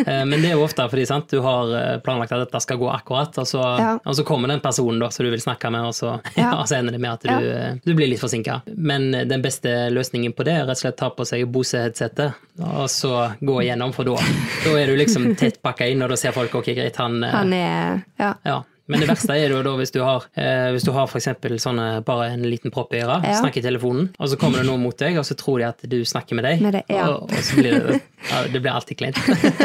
Eh, 0.06 0.24
Men 0.24 0.40
det 0.42 0.50
er 0.50 0.56
jo 0.56 0.64
ofte 0.66 0.84
fordi 0.90 1.06
sant, 1.06 1.28
du 1.30 1.40
har 1.44 1.70
eh, 1.78 1.98
planlagt 2.04 2.32
at 2.34 2.42
dette 2.46 2.60
skal 2.64 2.78
gå 2.80 2.88
akkurat, 2.92 3.36
og 3.38 3.46
så, 3.46 3.62
Ja. 3.78 3.92
og 4.04 4.14
så 4.18 4.24
kommer 4.26 4.48
den 4.48 4.60
personen 4.60 4.98
da, 5.00 5.08
som 5.14 5.24
du 5.26 5.30
vil 5.30 5.40
snakke 5.40 5.70
med, 5.70 5.86
og 5.90 5.94
så, 5.94 6.16
Ja. 6.36 6.52
og 6.60 6.66
så 6.68 6.78
ender 6.80 6.92
det 6.96 7.00
med 7.00 7.12
at 7.12 7.22
du, 7.22 7.80
du 7.86 7.94
blir 7.94 8.08
litt 8.10 8.20
forsinka. 8.20 8.62
Men 8.76 9.10
den 9.12 9.42
beste 9.42 9.88
løsningen 9.94 10.34
på 10.34 10.44
det 10.44 10.54
er 10.58 10.66
rett 10.66 10.76
og 10.78 10.82
slett 10.82 10.96
ta 10.98 11.10
på 11.10 11.24
seg 11.28 11.46
Bose-headsetet, 11.52 12.34
og 12.62 12.88
så 12.90 13.32
gå 13.40 13.60
igjennom, 13.62 13.92
for 13.94 14.04
da, 14.04 14.16
da 14.64 14.74
er 14.78 14.86
du 14.92 14.96
liksom 14.98 15.34
tett 15.38 15.62
pakka 15.62 15.86
inn, 15.90 16.02
og 16.02 16.10
da 16.12 16.16
ser 16.20 16.32
folk 16.36 16.54
ok, 16.54 16.72
greit, 16.74 16.96
han, 16.96 17.22
Han 17.22 17.52
er 17.52 18.04
Ja. 18.18 18.62
Men 18.90 19.00
det 19.00 19.08
verste 19.08 19.34
er 19.38 19.52
jo 19.52 19.60
da 19.62 19.72
hvis 19.78 19.92
du 19.94 20.00
har, 20.02 20.24
eh, 20.34 20.70
hvis 20.74 20.84
du 20.86 20.90
har 20.92 21.06
for 21.06 21.22
sånne, 21.22 21.86
bare 22.04 22.32
en 22.34 22.42
liten 22.42 22.72
propp 22.74 22.92
i 22.94 23.00
øret, 23.02 23.22
Ja. 23.24 23.38
snakker 23.40 23.62
i 23.62 23.62
telefonen, 23.62 24.08
og 24.18 24.28
så 24.28 24.36
kommer 24.40 24.58
det 24.58 24.66
noen 24.66 24.82
mot 24.82 24.96
deg, 24.98 25.16
og 25.18 25.24
så 25.24 25.36
tror 25.38 25.58
de 25.62 25.68
at 25.68 25.78
du 25.88 26.00
snakker 26.04 26.34
med 26.34 26.44
deg, 26.44 26.60
Med 26.60 26.72
det, 26.74 26.84
ja. 26.90 27.08
og, 27.08 27.30
og 27.30 27.38
så 27.46 27.56
blir 27.60 27.78
det, 27.78 28.00
ja, 28.30 28.42
det 28.52 28.60
blir 28.62 28.72
alltid 28.72 28.98
kleint. 28.98 29.16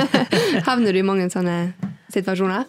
Havner 0.67 0.93
du 0.93 1.00
i 1.00 1.05
mange 1.07 1.29
sånne 1.33 1.74
situasjoner? 2.13 2.65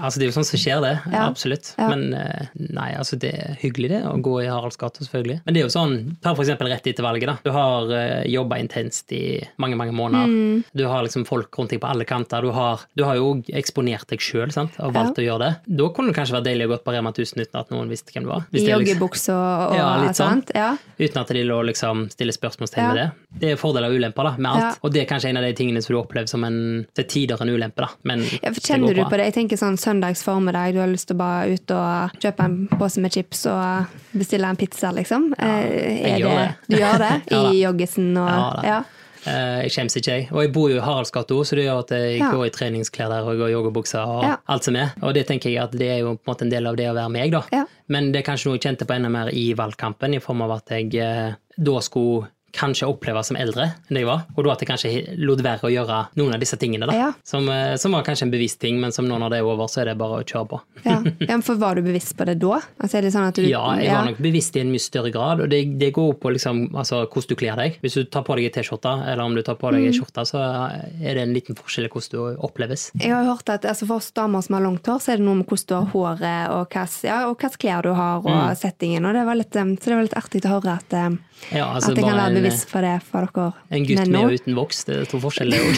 altså 0.00 0.20
det 0.20 0.26
er 0.26 0.30
jo 0.30 0.36
sånn 0.38 0.46
som 0.48 0.60
skjer 0.60 0.80
det, 0.84 0.92
Ja. 1.12 1.24
absolutt. 1.28 1.72
Ja. 1.78 1.88
Men 1.92 2.14
eh, 2.14 2.46
nei, 2.72 2.90
altså 2.98 3.18
det 3.20 3.32
er 3.34 3.56
hyggelig 3.60 3.90
det, 3.92 4.00
å 4.06 4.16
gå 4.22 4.36
i 4.44 4.48
Haralds 4.50 4.78
gate 4.80 5.04
selvfølgelig. 5.04 5.40
Men 5.44 5.54
det 5.54 5.62
er 5.62 5.66
jo 5.66 5.72
sånn, 5.74 5.96
ta 6.22 6.34
eksempel 6.34 6.70
rett 6.72 6.86
etter 6.86 7.04
valget 7.06 7.30
da. 7.30 7.36
Du 7.44 7.50
har 7.54 7.90
uh, 7.90 8.22
jobba 8.28 8.58
intenst 8.62 9.12
i 9.16 9.40
mange, 9.60 9.76
mange 9.78 9.94
måneder. 9.96 10.30
Mm. 10.30 10.62
Du 10.76 10.84
har 10.88 11.04
liksom 11.04 11.26
folk 11.28 11.54
rundt 11.58 11.74
deg 11.74 11.82
på 11.82 11.90
alle 11.90 12.06
kanter. 12.08 12.46
Du 12.46 12.54
har, 12.56 12.80
du 12.96 13.04
har 13.06 13.18
jo 13.20 13.32
eksponert 13.52 14.08
deg 14.10 14.22
sjøl 14.24 14.50
og 14.50 14.94
valgt 14.94 15.20
å 15.20 15.24
gjøre 15.24 15.44
det. 15.44 15.76
Da 15.80 15.88
kunne 15.94 16.10
det 16.10 16.16
kanskje 16.18 16.36
vært 16.38 16.48
deilig 16.48 16.66
å 16.68 16.72
gå 16.72 16.78
på 16.84 16.94
Rema 16.94 17.12
1000 17.12 17.44
uten 17.44 17.60
at 17.60 17.70
noen 17.74 17.90
visste 17.92 18.14
hvem 18.14 18.26
du 18.26 18.30
var. 18.32 18.46
I 18.50 18.56
liksom- 18.58 18.72
joggebukse 18.80 19.34
og, 19.34 19.70
og 19.70 19.76
Ja, 19.76 19.88
litt 20.04 20.18
sånn. 20.18 20.42
Ja. 20.56 20.70
Uten 20.98 21.20
at 21.22 21.28
de 21.36 21.44
lå 21.46 21.60
liksom 21.68 22.06
stiller 22.10 22.36
spørsmålstegn 22.36 22.82
Ja. 22.82 22.88
ved 22.92 23.00
det. 23.00 23.40
Det 23.40 23.52
er 23.52 23.60
fordeler 23.60 23.90
og 23.92 24.00
ulemper 24.00 24.30
da, 24.30 24.34
med 24.36 24.50
alt. 24.50 24.60
Ja. 24.64 24.72
Og 24.82 24.92
det 24.92 25.02
er 25.02 25.10
kanskje 25.14 25.30
en 25.30 25.36
av 25.40 25.44
de 25.46 25.52
tingene 25.54 25.82
som 25.82 25.94
du 25.94 26.00
opplever 26.00 26.28
som 26.28 26.44
en 26.44 26.86
til 26.94 27.04
tider 27.04 27.40
en 27.40 27.48
ulempe. 27.52 27.76
da. 27.84 27.88
Men 28.04 28.24
Ja, 28.42 28.50
kjenner 28.88 28.94
du 29.04 29.10
på 29.10 29.16
det? 29.16 29.24
Jeg 29.30 29.34
tenker 29.34 29.56
sånn 29.60 29.76
søndags 29.78 30.22
formiddag, 30.24 30.72
du 30.74 30.80
har 30.80 30.88
lyst 30.88 31.08
til 31.08 31.16
å 31.16 31.18
bare 31.18 31.52
ut 31.54 31.70
og 31.76 32.20
kjøpe 32.20 32.44
en 32.44 32.56
pose 32.78 33.00
med 33.00 33.12
chips 33.12 33.46
og 33.46 33.86
bestille 34.16 34.48
en 34.48 34.56
pizza, 34.56 34.90
liksom. 34.92 35.34
Ja, 35.38 35.52
jeg 35.66 36.14
er 36.14 36.18
gjør 36.18 36.40
det. 36.40 36.48
Du 36.68 36.76
gjør 36.76 36.98
det? 37.04 37.12
Ja. 37.30 37.42
I 37.52 37.60
joggesen 37.64 38.16
og 38.16 38.28
Ja 38.28 38.40
da. 38.56 38.62
ja. 38.64 38.80
Eh, 39.26 39.62
Jeg 39.66 39.70
skjemmes 39.74 39.96
ikke, 40.00 40.12
jeg. 40.16 40.28
Og 40.32 40.40
jeg 40.42 40.52
bor 40.54 40.70
jo 40.72 40.76
i 40.78 40.80
Haraldsgata, 40.80 41.36
så 41.44 41.54
det 41.58 41.66
gjør 41.66 41.80
at 41.84 41.90
jeg 41.92 42.18
Ja. 42.22 42.30
går 42.32 42.46
i 42.46 42.50
treningsklær 42.56 43.10
der 43.12 43.20
og 43.26 43.34
jeg 43.34 43.38
går 43.42 43.48
i 43.50 43.52
joggebukser 43.52 44.00
og 44.08 44.22
Ja. 44.24 44.36
alt 44.48 44.64
som 44.64 44.76
er. 44.76 44.94
Og 45.02 45.12
det 45.14 45.26
tenker 45.28 45.50
jeg 45.50 45.62
at 45.62 45.72
det 45.76 45.90
er 45.90 45.98
jo 46.00 46.14
på 46.16 46.24
en 46.24 46.32
måte 46.34 46.42
en 46.42 46.50
del 46.50 46.66
av 46.66 46.76
det 46.76 46.86
å 46.88 46.94
være 46.96 47.10
meg, 47.12 47.30
da. 47.32 47.42
Ja. 47.52 47.64
Men 47.88 48.12
det 48.12 48.22
er 48.26 48.30
kanskje 48.32 48.46
noe 48.48 48.56
jeg 48.58 48.62
kjente 48.64 48.86
på 48.88 48.94
enda 48.96 49.10
mer 49.10 49.28
i 49.28 49.52
valgkampen, 49.52 50.14
i 50.14 50.20
form 50.24 50.40
av 50.42 50.52
at 50.52 50.70
jeg 50.70 50.94
eh, 50.94 51.34
da 51.58 51.80
skulle 51.80 52.28
kanskje 52.52 52.88
oppleve 52.88 53.22
som 53.24 53.36
eldre 53.36 53.62
enn 53.88 53.94
det 53.96 54.02
jeg 54.02 54.08
var, 54.08 54.24
og 54.36 54.44
da 54.44 54.52
at 54.52 54.60
jeg 54.64 54.68
kanskje 54.70 55.18
lot 55.18 55.42
være 55.44 55.68
å 55.68 55.70
gjøre 55.72 55.98
noen 56.18 56.34
av 56.34 56.40
disse 56.40 56.56
tingene, 56.60 56.86
da. 56.90 56.94
Ja. 56.96 57.12
Som, 57.24 57.48
eh, 57.48 57.76
som 57.76 57.92
var 57.92 58.02
kanskje 58.06 58.26
en 58.28 58.32
bevisst 58.32 58.60
ting, 58.60 58.80
men 58.80 58.92
som 58.92 59.06
nå 59.08 59.18
når 59.18 59.30
det 59.30 59.38
er 59.40 59.44
over, 59.48 59.66
så 59.70 59.82
er 59.82 59.90
det 59.90 59.98
bare 59.98 60.20
å 60.20 60.24
kjøre 60.24 60.48
på. 60.50 60.60
Ja. 60.84 60.98
ja, 61.30 61.40
for 61.40 61.54
Var 61.60 61.74
du 61.76 61.82
bevisst 61.82 62.16
på 62.16 62.24
det 62.26 62.38
da? 62.40 62.60
Altså, 62.80 62.98
er 62.98 63.02
det 63.02 63.12
sånn 63.14 63.28
at 63.28 63.34
du, 63.36 63.42
Ja, 63.48 63.62
jeg 63.78 63.92
var 63.92 64.06
nok 64.08 64.18
bevisst 64.18 64.56
i 64.56 64.60
en 64.64 64.70
mye 64.72 64.80
større 64.82 65.10
grad, 65.12 65.40
og 65.44 65.50
det, 65.52 65.78
det 65.78 65.92
går 65.96 66.14
på 66.20 66.32
liksom, 66.34 66.70
altså, 66.74 67.02
hvordan 67.06 67.28
du 67.28 67.36
kler 67.36 67.56
deg. 67.60 67.76
Hvis 67.82 67.94
du 67.98 68.04
tar 68.04 68.24
på 68.26 68.36
deg 68.38 68.48
en 68.50 68.56
T-skjorte, 68.58 68.94
eller 69.06 69.22
om 69.24 69.34
du 69.36 69.42
tar 69.42 69.54
på 69.60 69.70
deg 69.72 69.80
Mm. 69.80 69.86
ei 69.86 69.92
skjorte, 69.96 70.22
så 70.28 70.40
er 71.00 71.14
det 71.14 71.22
en 71.22 71.32
liten 71.32 71.56
forskjell 71.56 71.86
i 71.86 71.88
hvordan 71.88 72.10
du 72.36 72.40
oppleves. 72.44 72.90
Jeg 73.00 73.12
har 73.14 73.24
hørt 73.24 73.48
at 73.48 73.64
altså, 73.64 73.86
For 73.86 73.96
oss 73.96 74.10
damer 74.12 74.42
som 74.44 74.54
har 74.58 74.62
langt 74.66 74.84
hår, 74.86 74.98
så 75.00 75.12
er 75.14 75.16
det 75.20 75.24
noe 75.26 75.38
med 75.40 75.46
hvordan 75.48 75.66
du 75.70 75.74
har 75.78 75.88
håret, 75.94 76.50
og 76.50 76.68
hvilke 76.74 77.56
klær 77.62 77.82
du 77.86 77.92
har, 77.94 78.18
og 78.18 78.26
Mm. 78.30 78.56
settingen. 78.56 79.06
og 79.06 79.14
det 79.14 79.24
var 79.26 79.34
litt, 79.36 79.56
um, 79.56 79.76
Så 79.76 79.84
det 79.90 79.94
var 79.94 80.02
litt 80.02 80.14
artig 80.18 80.42
å 80.44 80.60
høre 80.60 80.76
at, 80.76 80.92
um, 81.06 81.18
Ja, 81.52 81.66
altså 81.74 81.90
at 81.90 81.96
det 81.96 82.04
kan 82.04 82.16
være 82.18 82.34
en, 82.40 82.46
bevisst 82.48 82.70
for 82.72 82.86
det 82.86 82.94
for 83.06 83.28
dere 83.28 83.76
en 83.76 83.86
gutt 83.88 84.10
med 84.10 84.20
og 84.20 84.34
uten 84.40 84.56
voks, 84.58 84.82
det 84.88 84.96
er 85.02 85.10
to 85.10 85.20
forskjeller 85.22 85.66
òg. 85.68 85.76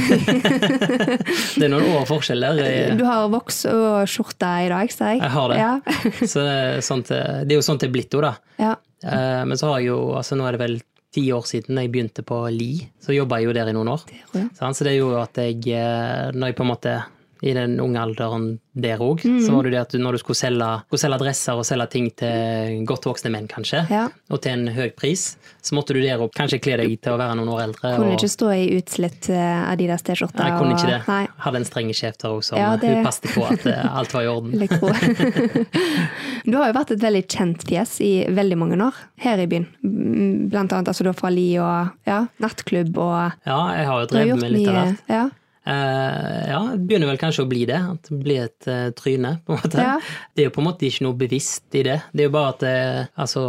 det 1.58 1.66
er 1.66 1.72
noen 1.72 1.88
år 1.96 2.06
forskjell 2.08 2.46
der. 2.46 2.94
Du 2.98 3.04
har 3.08 3.26
voks 3.32 3.64
og 3.70 4.08
skjorte 4.10 4.52
i 4.66 4.70
dag, 4.72 4.94
ser 4.94 5.14
jeg. 5.16 5.22
Jeg 5.24 5.34
har 5.36 5.52
det. 5.52 5.58
Ja. 5.60 5.72
Så 6.32 6.46
det 6.46 6.54
er, 6.54 6.80
sånt, 6.86 7.12
det 7.12 7.50
er 7.50 7.58
jo 7.58 7.66
sånn 7.66 7.82
det 7.82 7.90
er 7.90 7.94
blitt 7.98 8.16
òg, 8.18 8.24
da. 8.30 8.32
ja. 8.62 8.72
Eh, 9.02 9.42
Men 9.50 9.58
så 9.58 9.72
har 9.72 9.80
jeg 9.82 9.90
jo, 9.90 10.00
altså 10.14 10.38
nå 10.38 10.46
er 10.46 10.54
det 10.54 10.62
vel 10.62 10.76
ti 11.12 11.26
år 11.34 11.44
siden 11.48 11.76
jeg 11.80 11.90
begynte 11.92 12.22
på 12.24 12.38
Li, 12.54 12.76
så 13.02 13.12
jobba 13.12 13.40
jeg 13.40 13.50
jo 13.50 13.56
der 13.58 13.68
i 13.72 13.74
noen 13.76 13.90
år. 13.92 14.04
ja. 14.32 14.46
Så 14.72 14.86
det 14.86 14.94
gjorde 14.96 15.18
jo 15.18 15.24
at 15.24 15.42
jeg, 15.42 15.58
eh, 15.74 16.30
når 16.32 16.52
jeg 16.52 16.58
på 16.60 16.64
en 16.64 16.70
måte 16.70 16.94
i 17.42 17.52
den 17.56 17.72
unge 17.82 17.98
alderen 17.98 18.44
der 18.78 19.00
òg. 19.02 19.20
Så 19.42 19.50
var 19.52 19.64
det 19.66 19.72
det 19.74 19.80
at 19.80 19.90
du, 19.92 19.98
når 19.98 20.12
du 20.14 20.18
skulle 20.22 20.38
selge, 20.38 20.68
skulle 20.86 21.00
selge 21.02 21.18
dresser 21.24 21.58
og 21.58 21.64
selge 21.66 21.86
ting 21.90 22.06
til 22.16 22.84
godt 22.86 23.04
voksne 23.08 23.32
menn, 23.34 23.48
kanskje, 23.50 23.80
Ja. 23.90 24.04
og 24.30 24.40
til 24.44 24.52
en 24.52 24.68
høy 24.76 24.90
pris, 24.94 25.36
så 25.60 25.74
måtte 25.74 25.92
du 25.92 26.00
der 26.00 26.22
opp 26.22 26.32
kanskje 26.38 26.60
kle 26.62 26.76
deg 26.78 26.94
til 27.02 27.12
å 27.12 27.18
være 27.18 27.34
noen 27.36 27.50
år 27.50 27.64
eldre. 27.66 27.96
Kunne 27.98 28.12
og- 28.12 28.18
ikke 28.20 28.30
stå 28.30 28.52
i 28.54 28.78
utslitt 28.78 29.28
eh, 29.28 29.70
Adidas 29.72 30.02
T-skjorte. 30.06 30.38
Nei, 30.38 30.50
kunne 30.58 30.76
ikke 30.78 30.86
det. 30.92 31.00
Nei, 31.08 31.26
Hadde 31.42 31.56
en 31.56 31.64
streng 31.68 31.90
sjef 31.92 32.16
der 32.22 32.28
òg 32.30 32.44
som 32.44 32.58
Ja, 32.58 32.76
det- 32.76 32.94
hun 32.94 33.04
passet 33.04 33.28
på 33.34 33.42
at 33.50 33.66
eh, 33.66 33.96
alt 33.98 34.12
var 34.14 34.22
i 34.22 34.26
orden. 34.26 34.52
du 36.46 36.56
har 36.56 36.70
jo 36.70 36.76
vært 36.78 36.90
et 36.94 37.02
veldig 37.02 37.24
kjent 37.30 37.62
fjes 37.68 37.96
i 38.04 38.12
veldig 38.32 38.58
mange 38.58 38.78
år 38.82 38.94
her 39.24 39.38
i 39.42 39.46
byen. 39.50 39.66
Mm, 39.84 40.48
Blant 40.52 40.72
annet 40.72 40.88
altså, 40.92 41.04
da 41.06 41.12
fra 41.16 41.30
Li 41.32 41.50
og 41.58 41.92
ja, 42.06 42.22
nattklubb 42.42 42.96
og 42.98 43.32
Ja, 43.46 43.60
jeg 43.76 43.86
har 43.86 44.00
jo 44.02 44.06
drevet 44.14 44.40
med 44.42 44.52
litt 44.56 44.68
av 44.68 44.74
hvert. 44.80 44.98
Ja. 45.08 45.28
Eh, 45.64 46.48
ja, 46.50 46.60
det 46.74 46.80
begynner 46.88 47.06
vel 47.12 47.20
kanskje 47.20 47.44
å 47.44 47.50
bli 47.50 47.62
det. 47.70 47.78
At 47.94 48.10
det 48.10 48.18
blir 48.24 48.42
et 48.48 48.66
eh, 48.70 48.88
tryne, 48.98 49.36
på 49.46 49.54
en 49.54 49.62
måte. 49.62 49.78
Ja. 49.86 49.94
Det 50.34 50.42
er 50.44 50.50
jo 50.50 50.56
på 50.56 50.62
en 50.64 50.68
måte 50.70 50.88
ikke 50.88 51.06
noe 51.06 51.18
bevisst 51.20 51.78
i 51.78 51.84
det. 51.86 52.00
Det 52.12 52.24
er 52.24 52.30
jo 52.30 52.34
bare 52.34 52.52
at 52.56 52.60
det 52.64 52.74
er 52.82 53.00
altså, 53.22 53.46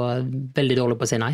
veldig 0.55 0.77
dårlig 0.83 0.99
på 1.01 1.07
å 1.07 1.13
si 1.13 1.21
nei. 1.21 1.33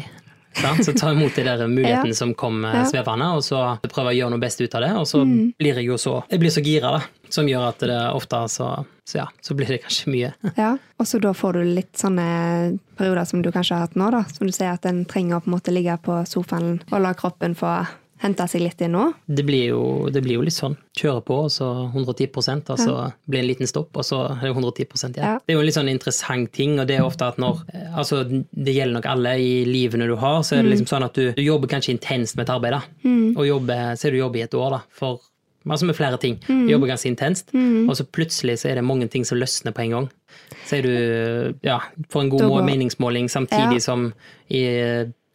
Sant? 0.59 0.81
Så 0.83 0.95
ta 0.97 1.11
imot 1.13 1.35
de 1.37 1.43
der 1.45 1.61
mulighetene 1.69 2.09
Ja. 2.15 2.17
som 2.17 2.31
kom 2.35 2.63
eh, 2.65 2.73
Ja. 2.73 2.81
Mm. 2.81 2.89
svevende, 2.89 3.27
og 3.37 3.43
så 3.45 3.59
prøve 3.85 4.11
å 4.13 4.15
gjøre 4.17 4.33
noe 4.33 4.41
best 4.41 4.61
ut 4.63 4.75
av 4.79 4.81
det. 4.87 4.93
Og 4.97 5.05
så 5.07 5.21
blir 5.59 5.77
jeg 5.77 5.85
jo 5.91 5.97
så 6.01 6.15
Jeg 6.31 6.41
blir 6.41 6.55
så 6.55 6.63
gira, 6.65 6.95
da. 6.97 7.03
Som 7.29 7.45
gjør 7.45 7.67
at 7.67 7.83
det 7.85 7.99
ofte 8.17 8.39
så, 8.49 8.71
så 9.05 9.19
ja, 9.19 9.27
så 9.45 9.53
blir 9.53 9.69
det 9.69 9.83
kanskje 9.83 10.09
mye. 10.15 10.31
Ja, 10.57 10.71
og 10.97 11.05
så 11.07 11.19
da 11.21 11.35
får 11.37 11.59
du 11.59 11.67
litt 11.77 11.93
sånne 12.01 12.25
perioder 12.97 13.27
som 13.29 13.43
du 13.45 13.51
kanskje 13.53 13.77
har 13.77 13.85
hatt 13.85 13.95
nå, 13.99 14.09
da. 14.15 14.23
Som 14.33 14.49
du 14.49 14.55
sier 14.55 14.73
at 14.73 14.87
en 14.89 15.03
trenger 15.05 15.37
å 15.37 15.43
på 15.45 15.51
en 15.51 15.57
måte 15.59 15.75
ligge 15.75 15.99
på 16.07 16.17
sofaen 16.27 16.79
og 16.89 16.97
la 17.05 17.13
kroppen 17.19 17.53
få 17.59 17.75
hente 18.19 18.45
seg 18.51 18.63
litt 18.65 18.81
inn 18.83 18.93
nå. 18.95 19.05
Det 19.27 19.45
blir 19.47 19.69
jo, 19.71 19.81
det 20.11 20.21
blir 20.25 20.39
jo 20.39 20.43
litt 20.45 20.55
sånn. 20.55 20.75
Kjøre 20.99 21.21
på, 21.27 21.37
og 21.45 21.53
så 21.53 21.69
110 21.87 22.27
og 22.35 22.81
så 22.81 22.95
blir 23.29 23.39
det 23.39 23.43
en 23.45 23.49
liten 23.53 23.69
stopp, 23.69 23.95
og 23.95 24.05
så 24.05 24.21
er 24.33 24.43
det 24.49 24.51
110 24.51 24.83
igjen. 24.83 25.15
Ja. 25.15 25.37
Det 25.39 25.53
er 25.53 25.57
jo 25.57 25.63
en 25.63 25.69
litt 25.69 25.77
sånn 25.77 25.91
interessant 25.91 26.51
ting, 26.55 26.75
og 26.81 26.89
det 26.89 26.99
er 26.99 27.07
ofte 27.07 27.29
at 27.31 27.39
når 27.41 27.63
Altså, 27.99 28.21
det 28.27 28.75
gjelder 28.75 28.99
nok 28.99 29.07
alle 29.09 29.33
i 29.41 29.65
livene 29.67 30.07
du 30.09 30.15
har, 30.19 30.43
så 30.43 30.57
er 30.57 30.63
det 30.63 30.75
liksom 30.75 30.89
sånn 30.91 31.07
at 31.07 31.17
du, 31.17 31.31
du 31.35 31.41
jobber 31.43 31.71
kanskje 31.71 31.95
intenst 31.95 32.37
med 32.37 32.45
et 32.47 32.53
arbeid, 32.53 32.75
da. 32.77 32.83
Og 33.39 33.47
jobber, 33.47 33.95
så 33.99 34.07
er 34.07 34.15
du 34.15 34.21
jobber 34.21 34.41
i 34.41 34.45
et 34.47 34.55
år, 34.59 34.77
da, 34.77 34.85
for 34.95 35.25
Altså 35.69 35.85
med 35.85 35.93
flere 35.93 36.17
ting. 36.17 36.37
Du 36.47 36.69
jobber 36.71 36.87
ganske 36.87 37.09
intenst, 37.11 37.51
og 37.53 37.91
så 37.99 38.05
plutselig 38.07 38.55
så 38.61 38.69
er 38.71 38.79
det 38.79 38.83
mange 38.87 39.09
ting 39.11 39.25
som 39.27 39.37
løsner 39.37 39.73
på 39.75 39.83
en 39.83 39.91
gang. 39.91 40.07
Så 40.65 40.77
er 40.79 40.85
du 40.87 41.57
ja, 41.67 41.75
får 42.09 42.23
en 42.23 42.31
god 42.31 42.63
meningsmåling 42.65 43.27
samtidig 43.29 43.77
Ja. 43.77 43.83
som 43.83 44.13
i? 44.49 44.63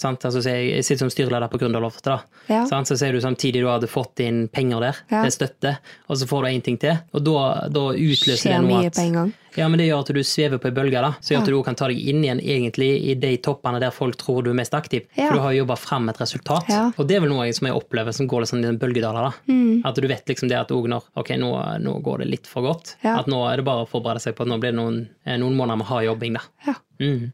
Altså, 0.02 0.42
jeg, 0.42 0.70
jeg 0.74 0.84
sitter 0.84 1.04
som 1.06 1.10
styreleder 1.12 1.48
på 1.48 1.58
Gründerloftet. 1.62 2.24
Ja. 2.50 2.64
Så 2.66 2.96
ser 2.98 3.12
du 3.14 3.20
samtidig 3.22 3.62
du 3.62 3.68
hadde 3.70 3.88
fått 3.88 4.20
inn 4.20 4.48
penger 4.52 4.80
der, 4.80 4.96
Ja. 5.10 5.22
det 5.22 5.30
er 5.30 5.36
støtte, 5.36 5.78
og 6.10 6.16
så 6.18 6.26
får 6.28 6.42
du 6.42 6.48
én 6.50 6.62
ting 6.66 6.78
til. 6.82 6.98
Og 7.14 7.22
da, 7.24 7.68
da 7.72 7.84
utløser 7.94 8.42
Skjer 8.42 8.60
det 8.60 8.68
noe 8.68 8.82
at. 8.90 9.32
Ja, 9.56 9.68
men 9.68 9.78
det 9.78 9.86
gjør 9.88 10.00
at 10.04 10.10
du 10.16 10.20
svever 10.26 10.58
på 10.58 10.68
ei 10.70 10.74
bølge, 10.74 11.00
da. 11.04 11.12
Så 11.22 11.34
gjør 11.34 11.42
at 11.44 11.50
du 11.52 11.58
kan 11.66 11.76
ta 11.78 11.88
deg 11.90 11.98
inn 12.10 12.22
igjen 12.24 12.40
egentlig 12.42 12.88
i 13.10 13.14
de 13.14 13.30
toppene 13.38 13.78
der 13.82 13.90
folk 13.94 14.16
tror 14.20 14.42
du 14.44 14.50
er 14.50 14.58
mest 14.58 14.74
aktiv. 14.74 15.06
Ja. 15.14 15.28
For 15.28 15.38
du 15.38 15.42
har 15.44 15.52
jobba 15.56 15.76
fram 15.78 16.08
et 16.10 16.18
resultat. 16.20 16.68
Ja. 16.68 16.90
Og 16.98 17.06
det 17.08 17.16
er 17.16 17.24
vel 17.24 17.30
noe 17.30 17.46
som 17.54 17.68
jeg 17.68 17.76
opplever 17.78 18.12
som 18.16 18.26
går 18.30 18.44
litt 18.44 18.50
sånn 18.52 18.64
i 18.66 18.72
bølgedaler. 18.80 19.30
da. 19.30 19.52
Mm. 19.52 19.82
At 19.86 19.94
du 20.00 20.08
vet 20.10 20.26
liksom 20.28 20.48
det 20.50 20.58
at 20.58 20.74
òg 20.74 20.88
når 20.90 21.06
ok, 21.22 21.30
nå, 21.38 21.52
nå 21.84 21.96
går 22.02 22.18
det 22.24 22.30
litt 22.32 22.46
for 22.50 22.62
godt, 22.66 22.96
Ja. 23.04 23.18
at 23.20 23.26
nå 23.30 23.40
er 23.52 23.56
det 23.62 23.64
bare 23.64 23.84
å 23.84 23.88
forberede 23.88 24.20
seg 24.20 24.34
på 24.34 24.42
at 24.42 24.48
nå 24.48 24.58
blir 24.58 24.72
det 24.72 24.80
noen, 24.80 25.08
eh, 25.26 25.36
noen 25.38 25.54
måneder 25.56 25.78
med 25.78 25.86
hard 25.86 26.04
jobbing, 26.04 26.34
da. 26.34 26.40
Ja. 26.66 26.74
Mm. 27.00 27.32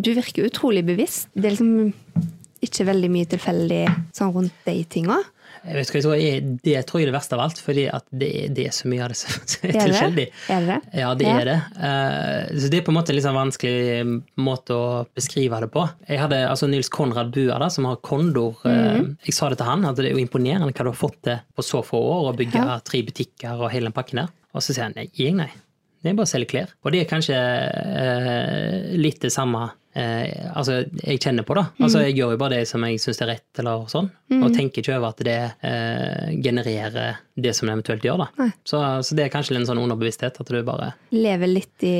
Du 0.00 0.14
virker 0.14 0.48
utrolig 0.48 0.84
bevisst. 0.86 1.28
Det 1.34 1.44
er 1.46 1.56
liksom 1.56 1.92
ikke 2.64 2.86
veldig 2.88 3.10
mye 3.12 3.28
tilfeldig 3.28 3.82
sånn 4.16 4.32
rundt 4.32 4.52
de 4.64 4.84
tinga. 4.88 5.18
Jeg 5.64 5.76
vet 5.78 5.90
hva 5.90 5.96
jeg 5.98 6.04
tror 6.04 6.14
jeg, 6.20 6.42
Det 6.64 6.74
tror 6.86 7.00
jeg 7.00 7.06
er 7.06 7.10
det 7.10 7.16
verste 7.16 7.36
av 7.36 7.42
alt, 7.46 7.60
fordi 7.64 7.84
at 7.88 8.04
det, 8.12 8.30
det 8.56 8.66
er 8.68 8.74
så 8.76 8.88
mye 8.90 9.04
av 9.04 9.12
det 9.14 9.16
som 9.16 9.32
er 9.64 9.70
Er 9.70 9.88
tilfeldig. 9.88 10.26
Er 10.52 10.60
det 10.60 10.68
det? 10.74 11.00
Ja, 11.00 11.14
det 11.14 11.24
Ja. 11.28 11.36
er 11.40 11.50
det. 11.50 11.56
Uh, 11.78 12.60
så 12.60 12.70
det 12.70 12.78
er 12.78 12.84
på 12.86 12.92
en 12.92 12.98
måte 12.98 13.14
en 13.14 13.18
litt 13.18 13.26
sånn 13.26 13.38
vanskelig 13.38 14.04
måte 14.36 14.76
å 14.76 14.86
beskrive 15.16 15.60
det 15.64 15.70
på. 15.72 15.86
Jeg 16.08 16.20
hadde 16.20 16.42
altså 16.50 16.68
Nils 16.68 16.92
Konrad 16.92 17.32
Bua, 17.34 17.58
da, 17.58 17.70
som 17.72 17.88
har 17.88 17.96
Kondor. 18.04 18.56
Uh, 18.64 18.70
mm 18.70 18.94
-hmm. 18.94 19.16
jeg 19.24 19.34
sa 19.34 19.48
det 19.48 19.58
til 19.58 19.66
han, 19.66 19.84
at 19.84 19.96
det 19.96 20.06
er 20.06 20.12
jo 20.12 20.24
imponerende 20.26 20.72
hva 20.72 20.84
du 20.84 20.90
har 20.92 21.02
fått 21.08 21.22
til 21.22 21.38
på 21.56 21.62
så 21.62 21.82
få 21.84 21.98
år, 21.98 22.32
å 22.32 22.36
bygge 22.36 22.54
Ja. 22.60 22.80
tre 22.80 23.02
butikker 23.02 23.60
og 23.60 23.70
hele 23.70 23.86
den 23.86 23.92
pakken 23.92 24.16
der. 24.16 24.28
Og 24.54 24.62
så 24.62 24.72
sier 24.74 24.84
han 24.84 24.92
nei, 24.96 25.10
jeg 25.14 25.34
nei. 25.34 25.50
Det 26.04 26.10
er 26.12 26.18
bare 26.18 26.28
å 26.28 26.34
selge 26.34 26.50
klær. 26.52 26.74
Og 26.84 26.92
det 26.92 27.00
er 27.00 27.08
kanskje 27.08 27.38
eh, 28.04 28.92
litt 29.00 29.22
det 29.24 29.32
samme 29.32 29.70
eh, 29.96 30.50
altså, 30.52 30.80
jeg 31.00 31.20
kjenner 31.22 31.46
på, 31.46 31.54
da. 31.56 31.62
Altså, 31.80 32.00
Mhm. 32.00 32.04
jeg 32.08 32.16
gjør 32.18 32.30
jo 32.34 32.38
bare 32.42 32.56
det 32.58 32.68
som 32.68 32.82
jeg 32.84 32.98
syns 33.00 33.20
er 33.22 33.28
rett, 33.30 33.58
eller 33.62 33.84
sånn. 33.88 34.10
Og 34.34 34.50
tenker 34.52 34.82
ikke 34.82 34.96
over 34.98 35.08
at 35.14 35.20
det 35.22 35.36
eh, 35.62 36.32
genererer 36.42 37.16
det 37.38 37.52
som 37.54 37.68
det 37.68 37.72
eventuelt 37.76 38.02
gjør, 38.02 38.18
da. 38.24 38.48
Så, 38.66 38.80
så 39.06 39.14
det 39.16 39.24
er 39.26 39.30
kanskje 39.32 39.54
en 39.56 39.66
sånn 39.68 39.78
underbevissthet, 39.80 40.40
at 40.42 40.46
du 40.50 40.62
bare 40.66 40.92
Lever 41.14 41.46
litt 41.46 41.84
i 41.86 41.94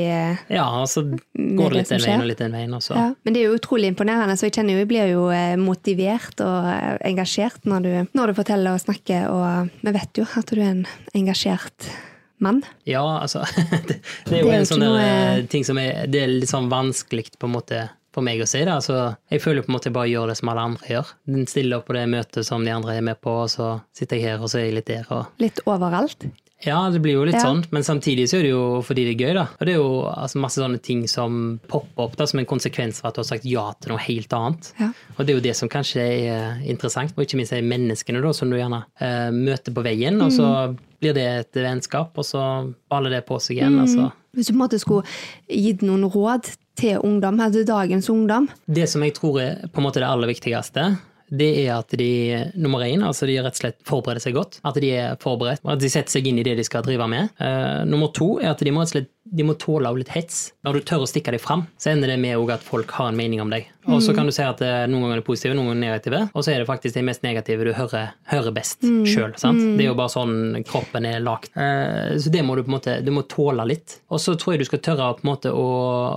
Ja, 0.51 0.65
og 0.81 0.87
så 0.91 1.01
går 1.07 1.69
det 1.71 1.77
litt 1.79 1.89
den 1.93 2.03
veien 2.03 2.21
og 2.21 2.27
litt 2.29 2.43
den 2.43 2.51
veien, 2.59 2.73
og 2.75 2.83
så 2.83 2.93
ja. 2.99 3.05
Men 3.23 3.33
det 3.33 3.41
er 3.41 3.47
jo 3.49 3.57
utrolig 3.57 3.87
imponerende, 3.93 4.35
så 4.37 4.49
jeg 4.49 4.57
kjenner 4.59 4.75
jo 4.75 4.83
jeg 4.83 4.91
blir 4.91 5.07
jo 5.13 5.23
eh, 5.31 5.55
motivert 5.57 6.43
og 6.45 6.67
eh, 6.73 6.97
engasjert 7.09 7.63
når 7.65 7.87
du, 7.87 7.93
når 8.19 8.27
du 8.27 8.33
forteller 8.43 8.75
og 8.75 8.83
snakker, 8.83 9.29
og 9.31 9.71
vi 9.81 9.95
vet 9.95 10.21
jo 10.21 10.27
at 10.35 10.51
du 10.51 10.59
er 10.61 10.67
en 10.73 10.85
engasjert 11.15 11.89
mann. 12.43 12.63
Ja, 12.85 13.03
altså 13.21 13.43
Det, 13.87 13.99
det 14.27 14.31
er 14.31 14.31
Det 14.31 14.41
jo 14.41 14.49
er 14.49 14.57
en 14.59 14.65
sånn 14.69 14.83
noe- 14.83 15.03
eh, 15.03 15.45
ting 15.51 15.63
som 15.67 15.77
er 15.81 16.07
Det 16.07 16.23
er 16.23 16.27
litt 16.33 16.49
sånn 16.51 16.69
vanskelig 16.71 17.29
på 17.39 17.47
en 17.49 17.55
måte 17.55 17.83
for 18.15 18.23
meg 18.23 18.39
å 18.39 18.45
si 18.47 18.61
det. 18.63 18.71
Altså, 18.71 19.15
jeg 19.27 19.41
føler 19.43 19.65
på 19.65 19.67
en 19.71 19.75
måte 19.75 19.89
jeg 19.89 19.93
bare 19.97 20.07
gjør 20.07 20.29
det 20.31 20.37
som 20.39 20.47
alle 20.53 20.61
andre 20.69 20.87
gjør. 20.87 21.09
Den 21.27 21.47
stiller 21.51 21.81
opp 21.81 21.89
på 21.89 21.95
det 21.97 22.05
møtet 22.07 22.47
som 22.47 22.63
de 22.63 22.71
andre 22.71 22.93
er 22.95 23.01
med 23.03 23.19
på, 23.19 23.33
og 23.43 23.49
så 23.51 23.73
sitter 23.91 24.15
jeg 24.21 24.23
her, 24.29 24.39
og 24.39 24.47
så 24.53 24.61
er 24.61 24.69
jeg 24.69 24.77
litt 24.77 24.87
der, 24.87 25.03
og 25.11 25.25
Litt 25.43 25.59
overalt. 25.67 26.23
Ja, 26.63 26.89
det 26.89 27.01
blir 27.03 27.13
jo 27.17 27.25
litt 27.27 27.35
Ja. 27.35 27.41
sånn, 27.43 27.65
men 27.71 27.83
samtidig 27.83 28.29
så 28.31 28.37
er 28.39 28.43
det 28.43 28.51
jo 28.51 28.81
fordi 28.81 29.03
det 29.05 29.15
er 29.19 29.27
gøy, 29.27 29.33
da. 29.35 29.43
Og 29.59 29.65
det 29.67 29.73
er 29.75 29.77
jo 29.77 30.03
altså, 30.07 30.39
masse 30.39 30.55
sånne 30.61 30.79
ting 30.81 31.05
som 31.07 31.59
popper 31.67 32.03
opp 32.05 32.15
da, 32.15 32.25
som 32.25 32.39
en 32.39 32.45
konsekvens 32.45 33.01
av 33.03 33.09
at 33.09 33.15
du 33.15 33.19
har 33.19 33.25
sagt 33.27 33.43
ja 33.45 33.65
til 33.81 33.91
noe 33.91 33.99
helt 33.99 34.29
annet. 34.33 34.71
Ja. 34.79 34.91
Og 35.19 35.25
det 35.25 35.29
er 35.33 35.37
jo 35.39 35.43
det 35.43 35.55
som 35.55 35.69
kanskje 35.69 36.01
er 36.01 36.61
interessant, 36.65 37.11
og 37.17 37.25
ikke 37.25 37.35
minst 37.37 37.51
er 37.53 37.61
menneskene 37.61 38.21
da, 38.23 38.31
som 38.33 38.49
du 38.49 38.55
gjerne 38.55 38.85
eh, 39.01 39.29
møter 39.35 39.73
på 39.75 39.83
veien, 39.83 40.21
og 40.23 40.31
så 40.31 40.45
Mm. 40.71 40.77
blir 41.01 41.13
det 41.13 41.27
et 41.27 41.53
vennskap, 41.61 42.17
og 42.17 42.23
så 42.23 42.73
baller 42.89 43.09
det 43.09 43.25
på 43.27 43.37
seg 43.39 43.57
igjen. 43.57 43.75
Mm. 43.75 43.81
altså. 43.81 44.11
Hvis 44.33 44.47
du 44.47 44.53
på 44.53 44.55
en 44.55 44.63
måte 44.67 44.79
skulle 44.79 45.03
gitt 45.49 45.81
noen 45.81 46.09
råd 46.09 46.55
til 46.75 46.97
ungdom, 46.99 47.37
til 47.51 47.63
dagens 47.65 48.09
ungdom 48.09 48.49
Det 48.67 48.87
som 48.89 49.01
jeg 49.03 49.13
tror 49.13 49.39
er 49.41 49.67
på 49.67 49.77
en 49.79 49.83
måte 49.83 49.99
det 49.99 50.03
aller 50.07 50.27
viktigste, 50.27 50.97
det 51.29 51.49
er 51.65 51.71
at 51.79 51.89
de 51.97 52.51
nummer 52.55 52.83
én, 52.85 53.01
altså 53.05 53.25
de 53.29 53.39
rett 53.41 53.55
og 53.57 53.61
slett 53.63 53.79
forbereder 53.87 54.21
seg 54.21 54.35
godt. 54.37 54.59
At 54.67 54.77
de 54.81 54.91
er 54.93 55.15
forberedt, 55.21 55.63
og 55.65 55.73
at 55.75 55.81
de 55.83 55.89
setter 55.89 56.17
seg 56.19 56.27
inn 56.29 56.39
i 56.39 56.45
det 56.45 56.57
de 56.59 56.63
skal 56.67 56.85
drive 56.85 57.07
med. 57.09 57.29
Uh, 57.41 57.81
nummer 57.89 58.11
to 58.13 58.35
er 58.41 58.51
at 58.53 58.61
de 58.63 58.71
må 58.71 58.83
rett 58.83 58.93
og 58.93 58.97
slett 58.99 59.11
de 59.25 59.41
må 59.41 59.55
tåle 59.57 59.89
litt 59.97 60.11
hets. 60.13 60.51
Når 60.63 60.77
du 60.77 60.81
tør 60.85 61.01
å 61.01 61.07
stikke 61.09 61.31
deg 61.33 61.41
fram, 61.41 61.63
så 61.81 61.89
ender 61.89 62.11
det 62.11 62.19
med 62.21 62.37
at 62.53 62.61
folk 62.61 62.91
har 62.93 63.09
en 63.09 63.17
mening 63.17 63.41
om 63.41 63.49
deg. 63.49 63.65
Og 63.89 63.97
så 64.01 64.13
kan 64.17 64.25
du 64.25 64.31
si 64.33 64.41
at 64.45 64.61
eh, 64.65 64.83
noen 64.89 65.01
ganger 65.03 65.17
er 65.17 65.21
det 65.21 65.25
positive, 65.27 65.55
noen 65.57 65.67
ganger 65.71 65.81
negative, 65.81 66.19
og 66.33 66.45
så 66.45 66.53
er 66.53 66.61
det 66.61 66.67
faktisk 66.69 66.95
de 66.97 67.03
mest 67.05 67.21
negative 67.25 67.65
du 67.67 67.71
hører, 67.77 68.11
hører 68.31 68.53
best 68.53 68.85
Mm. 68.85 69.01
sjøl. 69.09 69.33
Det 69.33 69.81
er 69.81 69.87
jo 69.89 69.95
bare 69.97 70.13
sånn 70.13 70.63
kroppen 70.65 71.05
er 71.09 71.23
lagd. 71.25 71.49
Eh, 71.57 72.17
så 72.21 72.29
det 72.33 72.43
må 72.45 72.55
du 72.57 72.63
på 72.63 72.69
en 72.69 72.75
måte 72.77 72.95
du 73.05 73.11
må 73.13 73.23
tåle 73.29 73.65
litt. 73.65 73.99
Og 74.13 74.21
så 74.21 74.35
tror 74.37 74.53
jeg 74.55 74.61
du 74.63 74.69
skal 74.69 74.81
tørre 74.85 75.09
på 75.17 75.25
en 75.25 75.31
måte 75.31 75.53
å, 75.53 75.65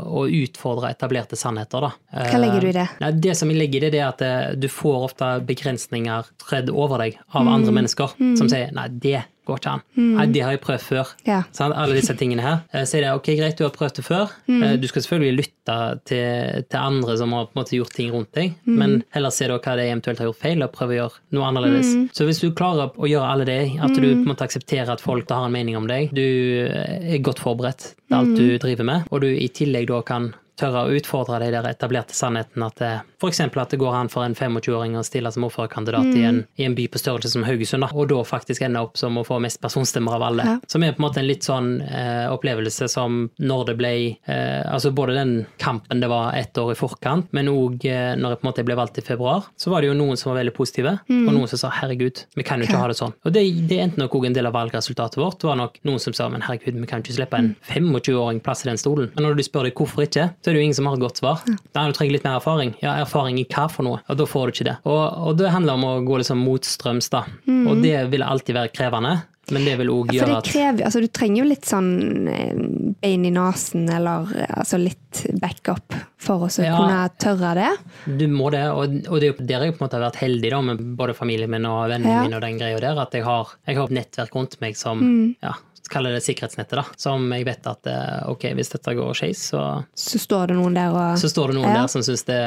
å 0.04 0.24
utfordre 0.28 0.90
etablerte 0.92 1.36
sannheter. 1.36 1.88
da. 1.88 1.92
Hva 2.28 2.40
legger 2.40 2.60
du 2.60 2.68
i 2.68 2.76
det? 2.76 2.86
Det 3.24 3.36
som 3.40 3.48
jeg 3.52 3.60
legger 3.60 3.80
i 3.80 3.88
det, 3.88 3.92
det 3.96 4.02
er 4.04 4.12
at 4.12 4.60
du 4.60 4.68
får 4.68 4.97
ofte 5.04 5.46
begrensninger 5.46 6.24
tredd 6.38 6.70
over 6.70 6.98
deg 6.98 7.18
av 7.34 7.44
Mm. 7.44 7.52
andre 7.54 7.72
mennesker 7.72 8.36
som 8.36 8.48
sier 8.48 8.72
nei, 8.72 8.88
det 8.88 9.24
går 9.48 9.56
ikke 9.62 9.70
an. 9.72 9.82
Nei, 9.96 10.26
det 10.26 10.42
har 10.42 10.50
jeg 10.52 10.60
prøvd 10.60 10.82
før. 10.84 11.06
Ja. 11.24 11.42
Sånn, 11.56 11.72
Alle 11.74 11.94
disse 11.94 12.12
tingene 12.14 12.42
her. 12.42 12.58
Eh, 12.74 12.82
Så 12.84 12.98
er 12.98 13.00
det 13.00 13.12
ok, 13.14 13.28
greit, 13.38 13.56
du 13.56 13.64
har 13.64 13.70
prøvd 13.70 13.94
det 13.96 14.04
før. 14.04 14.28
Mm. 14.46 14.62
Eh, 14.62 14.76
Du 14.76 14.86
skal 14.88 15.00
selvfølgelig 15.02 15.36
lytte 15.38 16.00
til, 16.04 16.64
til 16.68 16.78
andre 16.78 17.16
som 17.16 17.32
har 17.32 17.48
måte 17.56 17.70
gjort 17.78 17.94
ting 17.94 18.12
rundt 18.12 18.32
deg, 18.32 18.54
Mm. 18.66 18.76
men 18.76 19.04
heller 19.10 19.30
se 19.30 19.48
hva 19.48 19.58
de 19.76 19.82
eventuelt 19.88 20.18
har 20.18 20.26
gjort 20.26 20.36
feil, 20.42 20.62
og 20.62 20.72
prøve 20.72 20.90
å 20.90 20.98
gjøre 21.08 21.18
noe 21.32 21.44
annerledes. 21.48 21.94
Mm. 21.94 22.10
Så 22.12 22.26
hvis 22.26 22.40
du 22.40 22.50
klarer 22.50 22.90
å 22.94 23.08
gjøre 23.08 23.30
alle 23.32 23.44
det, 23.46 23.78
at 23.80 23.94
du 23.94 24.00
på 24.02 24.20
en 24.20 24.24
måte 24.26 24.44
aksepterer 24.44 24.90
at 24.90 25.00
folk 25.00 25.26
har 25.30 25.46
en 25.46 25.52
mening 25.52 25.76
om 25.76 25.86
deg, 25.86 26.12
du 26.12 26.68
er 26.68 27.18
godt 27.22 27.38
forberedt 27.40 27.94
til 28.08 28.16
alt 28.18 28.36
du 28.36 28.42
Mm. 28.52 28.58
driver 28.58 28.84
med, 28.84 29.04
og 29.10 29.20
du 29.22 29.28
i 29.28 29.48
tillegg 29.48 29.86
da 29.86 30.02
kan 30.02 30.34
tørre 30.58 30.88
å 30.88 31.00
utfordre 31.00 31.38
de 31.38 31.50
der 31.52 31.62
etablerte 31.72 32.10
sannheten 32.12 32.62
at 32.66 32.80
eksempel 33.26 33.58
at 33.58 33.72
det 33.74 33.80
går 33.80 33.96
an 33.98 34.08
for 34.08 34.22
en 34.22 34.36
25-åring 34.38 34.94
å 34.94 35.02
stille 35.02 35.32
som 35.34 35.42
ordførerkandidat 35.48 36.12
i, 36.14 36.22
en, 36.28 36.36
i 36.54 36.62
en 36.68 36.76
by 36.78 36.84
på 36.86 37.00
størrelse 37.02 37.32
som 37.32 37.42
Haugesund, 37.42 37.82
og 37.90 38.06
da 38.12 38.20
faktisk 38.22 38.62
ende 38.62 38.78
opp 38.86 38.94
som 39.00 39.18
å 39.18 39.24
få 39.26 39.40
mest 39.42 39.58
personstemmer 39.60 40.14
av 40.14 40.22
alle. 40.28 40.44
Ja. 40.46 40.54
Som 40.70 40.84
er 40.86 40.92
på 40.94 41.02
en 41.02 41.06
måte 41.08 41.18
en 41.18 41.26
litt 41.26 41.42
sånn 41.42 41.80
eh, 41.82 42.28
opplevelse 42.30 42.86
som 42.92 43.24
når 43.42 43.64
det 43.72 43.76
ble 43.80 43.90
eh, 44.30 44.62
Altså 44.70 44.92
både 44.94 45.16
den 45.18 45.32
kampen 45.58 45.98
det 45.98 46.06
var 46.12 46.36
ett 46.38 46.54
år 46.62 46.70
i 46.70 46.78
forkant, 46.78 47.26
men 47.34 47.50
òg 47.50 47.82
eh, 47.90 48.14
når 48.14 48.36
jeg 48.36 48.38
på 48.38 48.46
en 48.46 48.50
måte 48.52 48.64
ble 48.68 48.78
valgt 48.78 49.02
i 49.02 49.02
februar, 49.02 49.48
så 49.58 49.74
var 49.74 49.82
det 49.82 49.90
jo 49.90 49.98
noen 49.98 50.14
som 50.20 50.30
var 50.30 50.38
veldig 50.44 50.54
positive, 50.54 50.94
og 51.10 51.32
noen 51.34 51.50
som 51.50 51.58
sa 51.64 51.72
herregud, 51.80 52.22
vi 52.38 52.46
kan 52.46 52.62
jo 52.62 52.68
ikke 52.68 52.76
Ja. 52.78 52.84
ha 52.84 52.92
det 52.92 52.98
sånn. 53.00 53.16
Og 53.26 53.32
det, 53.34 53.42
det 53.66 53.80
endte 53.82 53.98
nok 54.04 54.14
òg 54.14 54.28
en 54.28 54.36
del 54.36 54.46
av 54.46 54.54
valgresultatet 54.54 55.18
vårt. 55.18 55.40
Det 55.42 55.48
var 55.50 55.56
nok 55.58 55.80
noen 55.88 55.98
som 55.98 56.14
sa 56.14 56.28
men 56.30 56.44
herregud, 56.46 56.76
vi 56.78 56.86
kan 56.86 57.02
ikke 57.02 57.16
slippe 57.16 57.40
en 57.40 57.54
25-åring 57.72 58.40
plass 58.44 58.62
i 58.66 58.68
den 58.70 58.78
stolen. 58.78 59.10
Men 59.16 59.24
når 59.26 59.38
du 59.38 59.42
spør 59.46 59.66
deg 59.68 59.74
hvorfor 59.78 60.04
ikke, 60.04 60.28
så 60.42 60.50
er 60.50 60.54
det 60.56 60.60
jo 60.60 60.66
ingen 60.68 60.76
som 60.78 60.86
har 60.90 60.98
et 60.98 61.02
godt 61.06 61.20
svar. 61.22 61.42
Nei, 61.48 61.86
du 61.88 61.96
trenger 61.96 62.14
litt 62.18 62.26
mer 62.28 62.36
erfaring. 62.38 62.74
Ja, 62.84 62.96
erfaring 63.08 63.40
i 63.40 63.46
hva 63.48 63.66
for 63.72 63.88
noe? 63.88 64.02
Og 64.08 64.20
da 64.20 64.28
får 64.28 64.46
du 64.46 64.54
ikke 64.58 64.68
det. 64.70 64.76
Og, 64.84 65.02
og 65.32 65.40
det 65.40 65.50
handler 65.56 65.80
om 65.80 65.88
å 65.88 65.96
gå 66.06 66.20
liksom 66.22 66.44
motstrøms, 66.44 67.10
da. 67.16 67.24
Og 67.48 67.82
det 67.82 67.96
vil 68.12 68.22
alltid 68.28 68.54
være 68.60 68.70
krevende. 68.76 69.16
Men 69.48 69.64
det 69.64 69.78
vil 69.80 69.88
òg 69.88 70.10
gjøre 70.12 70.34
at 70.42 70.48
krever, 70.50 70.82
altså 70.84 71.00
Du 71.00 71.06
trenger 71.08 71.38
jo 71.40 71.44
litt 71.48 71.64
sånn 71.64 71.86
eh, 72.28 72.58
bein 73.00 73.22
i 73.24 73.30
nesen, 73.32 73.86
eller 73.88 74.26
altså 74.52 74.76
litt 74.76 75.22
backup, 75.40 75.94
for 76.20 76.44
å 76.44 76.50
Ja. 76.60 76.74
kunne 76.76 76.98
tørre 77.16 77.54
det. 77.56 77.70
du 78.18 78.26
må 78.28 78.50
det, 78.52 78.66
og, 78.68 78.98
og 79.08 79.16
det 79.22 79.30
er 79.30 79.32
jo 79.32 79.46
der 79.48 79.64
jeg 79.64 79.72
på 79.72 79.80
en 79.80 79.86
måte 79.86 79.96
har 79.96 80.04
vært 80.10 80.20
heldig 80.20 80.50
da, 80.52 80.60
med 80.68 80.82
både 81.00 81.14
familien 81.16 81.48
min 81.48 81.64
og 81.64 81.88
vennene 81.88 82.12
Ja. 82.12 82.22
mine 82.26 82.36
og 82.36 82.44
den 82.44 82.58
greia 82.60 82.76
der, 82.84 83.00
at 83.00 83.16
jeg 83.16 83.24
har, 83.24 83.54
jeg 83.66 83.80
har 83.80 83.88
et 83.88 83.96
nettverk 84.02 84.36
rundt 84.36 84.58
meg 84.60 84.76
som 84.76 85.00
Mm. 85.00 85.34
ja, 85.42 85.54
kaller 85.88 86.12
det 86.16 86.22
sikkerhetsnettet, 86.24 86.76
da. 86.78 86.84
Som 86.96 87.26
jeg 87.32 87.44
vet 87.48 87.66
at 87.70 87.86
eh, 87.90 88.28
ok, 88.30 88.44
hvis 88.58 88.70
dette 88.74 88.94
går 88.98 89.14
skeis, 89.18 89.42
så, 89.50 89.62
Så 89.96 90.18
står 90.22 90.48
det 90.52 90.56
noen 90.60 90.74
der 90.76 90.94
og 90.94 91.18
så 91.20 91.28
står 91.32 91.52
det 91.52 91.58
noen 91.60 91.68
Ja. 91.72 91.82
der 91.82 91.92
som 91.92 92.02
syns 92.06 92.24
det 92.28 92.38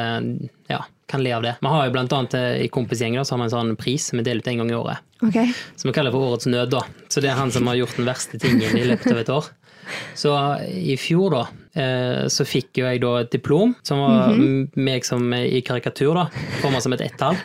ja, 0.69 0.81
kan 1.07 1.23
le 1.23 1.31
av 1.35 1.41
det. 1.43 1.55
Vi 1.61 1.67
har 1.67 1.85
jo 1.87 1.91
blant 1.95 2.13
annet 2.13 2.33
eh, 2.39 2.65
i 2.65 2.67
kompisgjengen 2.71 3.25
så 3.25 3.35
har 3.35 3.41
vi 3.43 3.49
en 3.49 3.55
sånn 3.55 3.75
pris 3.79 4.11
vi 4.13 4.21
deler 4.23 4.39
ut 4.43 4.47
en 4.53 4.61
gang 4.63 4.71
i 4.71 4.77
året. 4.77 4.97
Okay. 5.21 5.51
Som 5.75 5.89
vi 5.91 5.93
kaller 5.97 6.11
for 6.15 6.31
Årets 6.31 6.47
nød, 6.49 6.69
da. 6.73 6.81
Så 7.09 7.21
det 7.21 7.29
er 7.29 7.37
han 7.37 7.51
som 7.51 7.67
har 7.69 7.75
gjort 7.81 7.97
den 7.99 8.07
verste 8.09 8.39
tingen 8.41 8.77
i 8.77 8.85
løpet 8.87 9.11
av 9.11 9.19
et 9.21 9.29
år. 9.29 9.49
Så 10.15 10.31
i 10.71 10.93
fjor, 11.01 11.33
da, 11.33 11.41
eh, 11.75 12.27
så 12.31 12.45
fikk 12.47 12.77
jo 12.79 12.85
jeg 12.87 13.01
da 13.03 13.15
et 13.25 13.31
diplom, 13.33 13.73
som 13.83 13.99
var 13.99 14.29
Mhm. 14.37 14.71
meg 14.75 15.03
som 15.05 15.33
i 15.33 15.59
karikatur, 15.61 16.13
da. 16.15 16.27
Forma 16.61 16.79
som 16.81 16.93
et 16.93 17.01
ettall. 17.01 17.35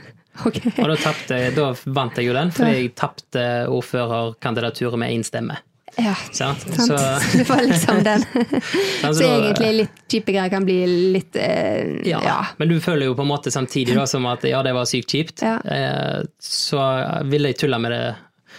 Okay. 0.46 0.68
ok. 0.68 0.78
Og 0.85 0.88
da, 0.92 0.96
tappte, 1.00 1.54
da 1.56 1.70
vant 1.96 2.14
jeg 2.20 2.26
jo 2.28 2.35
den, 2.37 2.50
fordi 2.52 2.72
jeg 2.76 2.94
tapte 2.94 3.44
ordførerkandidaturet 3.72 4.98
med 5.00 5.11
én 5.14 5.24
stemme. 5.24 5.56
Ja, 5.96 6.14
Sant? 6.32 6.61
sant. 6.61 6.87
Så, 6.87 6.96
det 7.38 7.46
var 7.48 7.62
liksom 7.62 8.02
den. 8.04 8.24
så 9.00 9.14
Så 9.14 9.24
egentlig 9.24 9.72
litt 9.72 10.02
kjipe 10.12 10.35
greier 10.35 10.52
kan 10.52 10.66
bli 10.68 10.78
litt 11.16 11.37
eh, 11.40 11.96
ja. 12.04 12.20
ja. 12.24 12.37
Men 12.61 12.68
du 12.68 12.76
føler 12.85 13.09
jo 13.09 13.16
på 13.16 13.24
en 13.24 13.30
måte 13.30 13.52
samtidig 13.54 13.96
da, 13.96 14.04
som 14.11 14.26
at 14.28 14.44
ja, 14.44 14.61
det 14.66 14.74
var 14.76 14.88
sykt 14.88 15.14
kjipt. 15.16 15.44
Ja. 15.46 15.56
Eh, 15.64 16.20
så 16.42 16.82
ville 17.30 17.54
jeg 17.54 17.62
tulla 17.64 17.80
med 17.80 17.96
det 17.96 18.04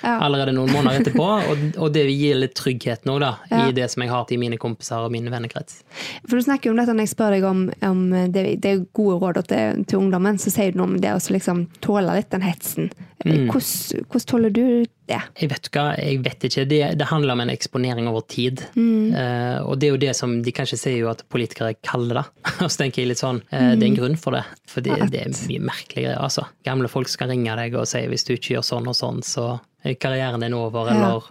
Ja. 0.03 0.17
allerede 0.23 0.53
noen 0.55 0.71
måneder 0.73 1.01
etterpå, 1.01 1.27
og, 1.51 1.65
og 1.77 1.93
det 1.95 2.05
gir 2.11 2.39
litt 2.41 2.55
trygghet 2.57 3.07
nå, 3.09 3.17
da, 3.23 3.35
Ja. 3.51 3.65
i 3.67 3.75
det 3.75 3.89
som 3.91 4.03
jeg 4.03 4.11
har 4.11 4.25
til 4.29 4.41
mine 4.41 4.59
kompiser 4.61 5.07
og 5.07 5.13
min 5.13 5.29
vennekrets. 5.31 5.81
For 6.27 6.37
du 6.37 6.45
snakker 6.45 6.69
jo 6.69 6.75
om 6.75 6.81
dette 6.81 6.95
når 6.95 7.07
jeg 7.07 7.15
spør 7.15 7.37
deg 7.37 7.47
om, 7.47 7.65
om 7.89 8.03
det, 8.33 8.45
det 8.63 8.73
er 8.73 8.85
gode 8.97 9.19
råd 9.23 9.43
til, 9.49 9.83
til 9.89 10.01
ungdommen, 10.03 10.39
så 10.41 10.53
sier 10.53 10.73
du 10.73 10.81
noe 10.81 10.91
om 10.91 10.99
det 11.01 11.15
å 11.15 11.21
liksom 11.33 11.67
tåle 11.83 12.15
litt 12.17 12.31
den 12.33 12.45
hetsen. 12.45 12.91
Mm. 13.25 13.47
Hvordan, 13.49 14.05
hvordan 14.11 14.27
tåler 14.29 14.53
du 14.53 14.63
det? 15.09 15.19
Jeg 15.41 15.49
vet 15.51 15.69
hva, 15.73 15.85
jeg 15.97 16.19
vet 16.23 16.45
ikke. 16.47 16.65
Det, 16.69 16.79
det 16.99 17.07
handler 17.09 17.33
om 17.33 17.41
en 17.43 17.51
eksponering 17.51 18.09
over 18.09 18.23
tid. 18.29 18.61
Mm. 18.77 19.15
Uh, 19.15 19.59
og 19.65 19.79
det 19.79 19.89
er 19.89 19.95
jo 19.95 20.01
det 20.05 20.13
som 20.19 20.35
de 20.45 20.53
kanskje 20.55 20.79
sier 20.79 20.99
jo 21.01 21.09
at 21.11 21.23
politikere 21.33 21.73
kaller 21.85 22.21
det. 22.21 22.25
og 22.63 22.69
så 22.69 22.83
tenker 22.83 23.03
jeg 23.03 23.11
litt 23.13 23.23
sånn, 23.23 23.41
eh, 23.49 23.73
det 23.73 23.83
er 23.83 23.89
en 23.89 23.97
grunn 23.97 24.19
for 24.21 24.37
det. 24.37 24.43
For 24.69 24.85
det, 24.85 24.99
det 25.13 25.23
er 25.25 25.33
mye 25.49 25.65
merkelige 25.71 26.05
greier, 26.07 26.21
altså. 26.21 26.45
Gamle 26.67 26.91
folk 26.91 27.09
skal 27.11 27.31
ringe 27.33 27.57
deg 27.57 27.75
og 27.79 27.87
si 27.89 28.03
hvis 28.07 28.27
du 28.27 28.35
ikke 28.35 28.57
gjør 28.57 28.67
sånn 28.69 28.91
og 28.91 28.97
sånn, 28.97 29.23
så 29.25 29.57
karrieren 30.01 30.39
din 30.41 30.53
over, 30.53 30.87
Ja. 30.89 30.93
eller 30.95 31.23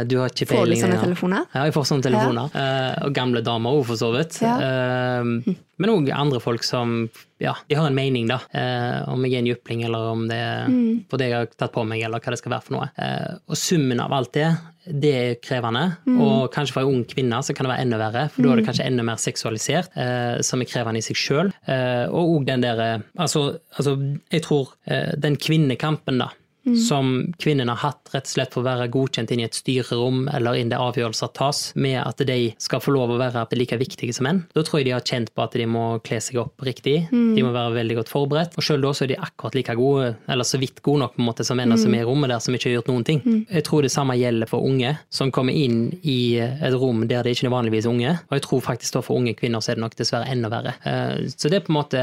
eh, 0.00 0.04
du 0.04 0.18
har 0.20 0.28
ikke 0.28 0.46
Får 0.46 0.54
du 0.54 0.72
peiling. 0.72 0.80
sånne 0.82 0.94
ja. 0.98 1.02
telefoner? 1.02 1.46
Ja, 1.54 1.64
jeg 1.64 1.74
får 1.74 1.86
sånne 1.90 2.02
telefoner. 2.02 2.50
Eh, 2.54 3.04
og 3.06 3.14
gamle 3.14 3.42
damer 3.42 3.70
òg, 3.72 3.84
for 3.86 3.96
så 3.96 4.12
vidt. 4.14 4.40
Ja. 4.42 4.56
Eh, 4.60 5.54
men 5.78 5.90
òg 5.92 6.10
andre 6.14 6.40
folk 6.40 6.62
som 6.64 7.08
ja, 7.40 7.52
de 7.68 7.74
har 7.76 7.86
en 7.88 7.94
mening, 7.94 8.28
da. 8.28 8.38
Eh, 8.54 9.08
om 9.12 9.22
jeg 9.24 9.34
er 9.34 9.38
en 9.42 9.46
jypling, 9.50 9.82
eller 9.84 9.98
om 10.12 10.26
det 10.28 10.36
er 10.36 10.66
Mm. 10.68 11.04
for 11.10 11.16
det 11.18 11.28
jeg 11.30 11.36
har 11.38 11.46
tatt 11.58 11.72
på 11.72 11.84
meg, 11.86 12.02
eller 12.02 12.18
hva 12.20 12.30
det 12.30 12.38
skal 12.38 12.52
være 12.52 12.62
for 12.62 12.72
noe. 12.78 12.90
Eh, 12.98 13.34
og 13.48 13.56
summen 13.56 14.00
av 14.00 14.12
alt 14.12 14.32
det, 14.32 14.56
det 14.86 15.12
er 15.14 15.34
krevende. 15.42 15.96
Mm. 16.06 16.20
Og 16.20 16.52
kanskje 16.52 16.72
for 16.72 16.80
ei 16.82 16.86
ung 16.86 17.04
kvinne 17.04 17.42
så 17.42 17.54
kan 17.54 17.66
det 17.66 17.74
være 17.74 17.82
enda 17.82 17.98
verre, 17.98 18.30
for 18.30 18.42
da 18.42 18.52
er 18.52 18.56
det 18.56 18.66
kanskje 18.66 18.86
enda 18.86 19.02
mer 19.02 19.16
seksualisert, 19.16 19.88
eh, 19.96 20.40
som 20.42 20.60
er 20.62 20.64
krevende 20.64 20.98
i 20.98 21.00
seg 21.02 21.16
sjøl. 21.16 21.52
Eh, 21.66 22.06
og 22.08 22.40
òg 22.40 22.46
den 22.46 22.60
derre 22.62 23.02
altså, 23.18 23.58
altså, 23.76 23.96
jeg 24.30 24.42
tror 24.42 24.68
eh, 24.86 25.12
den 25.18 25.36
kvinnekampen, 25.36 26.18
da 26.18 26.28
som 26.74 27.32
kvinnen 27.38 27.68
har 27.70 27.76
hatt 27.76 28.10
rett 28.14 28.26
og 28.26 28.32
slett 28.34 28.52
for 28.54 28.62
å 28.64 28.66
være 28.66 28.88
godkjent 28.90 29.30
inn 29.30 29.40
i 29.40 29.46
et 29.46 29.54
styrerom 29.54 30.26
eller 30.34 30.58
inn 30.58 30.68
der 30.72 30.82
avgjørelser 30.82 31.30
tas, 31.36 31.60
med 31.76 32.00
at 32.02 32.18
de 32.26 32.54
skal 32.58 32.80
få 32.82 32.94
lov 32.96 33.10
å 33.14 33.18
være 33.20 33.46
like 33.56 33.76
viktige 33.78 34.12
som 34.16 34.24
menn. 34.26 34.42
Da 34.54 34.62
tror 34.66 34.80
jeg 34.80 34.88
de 34.88 34.94
har 34.96 35.04
kjent 35.06 35.32
på 35.34 35.44
at 35.44 35.52
de 35.52 35.66
må 35.70 36.00
kle 36.06 36.18
seg 36.20 36.40
opp 36.42 36.62
riktig, 36.66 37.08
de 37.10 37.42
må 37.44 37.52
være 37.54 37.76
veldig 37.78 37.96
godt 38.00 38.10
forberedt. 38.12 38.56
Og 38.58 38.66
sjøl 38.66 38.82
da 38.82 38.92
så 38.96 39.04
er 39.06 39.12
de 39.14 39.20
akkurat 39.22 39.54
like 39.54 39.74
gode, 39.78 40.16
eller 40.28 40.44
så 40.48 40.58
vidt 40.58 40.82
gode 40.82 41.04
nok 41.04 41.14
på 41.16 41.22
en 41.22 41.28
måte 41.30 41.44
som 41.46 41.56
mennene 41.60 41.78
som 41.78 41.94
er 41.94 42.02
i 42.02 42.08
rommet 42.08 42.30
der, 42.32 42.40
som 42.42 42.54
ikke 42.54 42.70
har 42.70 42.76
gjort 42.80 42.90
noen 42.92 43.04
ting. 43.06 43.22
Jeg 43.50 43.64
tror 43.68 43.82
det 43.86 43.92
samme 43.94 44.16
gjelder 44.18 44.50
for 44.50 44.64
unge 44.66 44.96
som 45.10 45.30
kommer 45.30 45.52
inn 45.54 45.92
i 46.02 46.38
et 46.40 46.74
rom 46.74 47.06
der 47.08 47.22
det 47.22 47.36
ikke 47.36 47.46
er 47.46 47.54
vanligvis 47.54 47.86
unge. 47.86 48.16
Og 48.30 48.36
jeg 48.38 48.42
tror 48.48 48.60
faktisk 48.60 48.94
da 48.98 49.02
for 49.06 49.16
unge 49.20 49.34
kvinner 49.38 49.60
så 49.62 49.72
er 49.72 49.78
det 49.78 49.84
nok 49.86 49.96
dessverre 49.96 50.26
enda 50.32 50.48
verre. 50.52 50.74
Eh, 50.84 51.28
Så 51.36 51.48
det 51.50 51.60
er 51.60 51.66
på 51.66 51.72
en 51.72 51.78
måte 51.80 52.00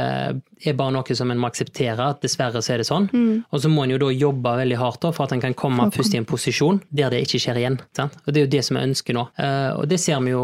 er 0.65 0.73
bare 0.73 0.91
noe 0.95 1.15
som 1.15 1.31
en 1.31 1.37
må 1.37 1.47
akseptere, 1.49 1.99
at 2.09 2.21
dessverre 2.21 2.61
så 2.63 2.73
er 2.73 2.77
det 2.83 2.87
sånn. 2.87 3.09
Og 3.51 3.59
så 3.61 3.69
må 3.69 3.83
en 3.83 3.91
jo 3.91 3.97
da 3.97 4.09
jobbe 4.11 4.55
veldig 4.59 4.77
hardt 4.77 5.01
for 5.13 5.23
at 5.25 5.31
en 5.33 5.41
kan 5.41 5.53
komme 5.53 5.89
først 5.91 6.13
i 6.13 6.17
en 6.17 6.25
posisjon 6.25 6.81
der 6.91 7.09
det 7.09 7.23
ikke 7.25 7.39
skjer 7.41 7.57
igjen. 7.59 7.79
Sant? 7.95 8.13
Og 8.27 8.33
det 8.33 8.41
er 8.41 8.45
jo 8.45 8.51
det 8.57 8.63
som 8.65 8.77
er 8.77 8.87
ønsket 8.87 9.15
nå. 9.15 9.27
Eh, 9.37 9.73
Og 9.73 9.87
det 9.89 9.99
ser 9.99 10.19
vi 10.21 10.31
jo 10.31 10.43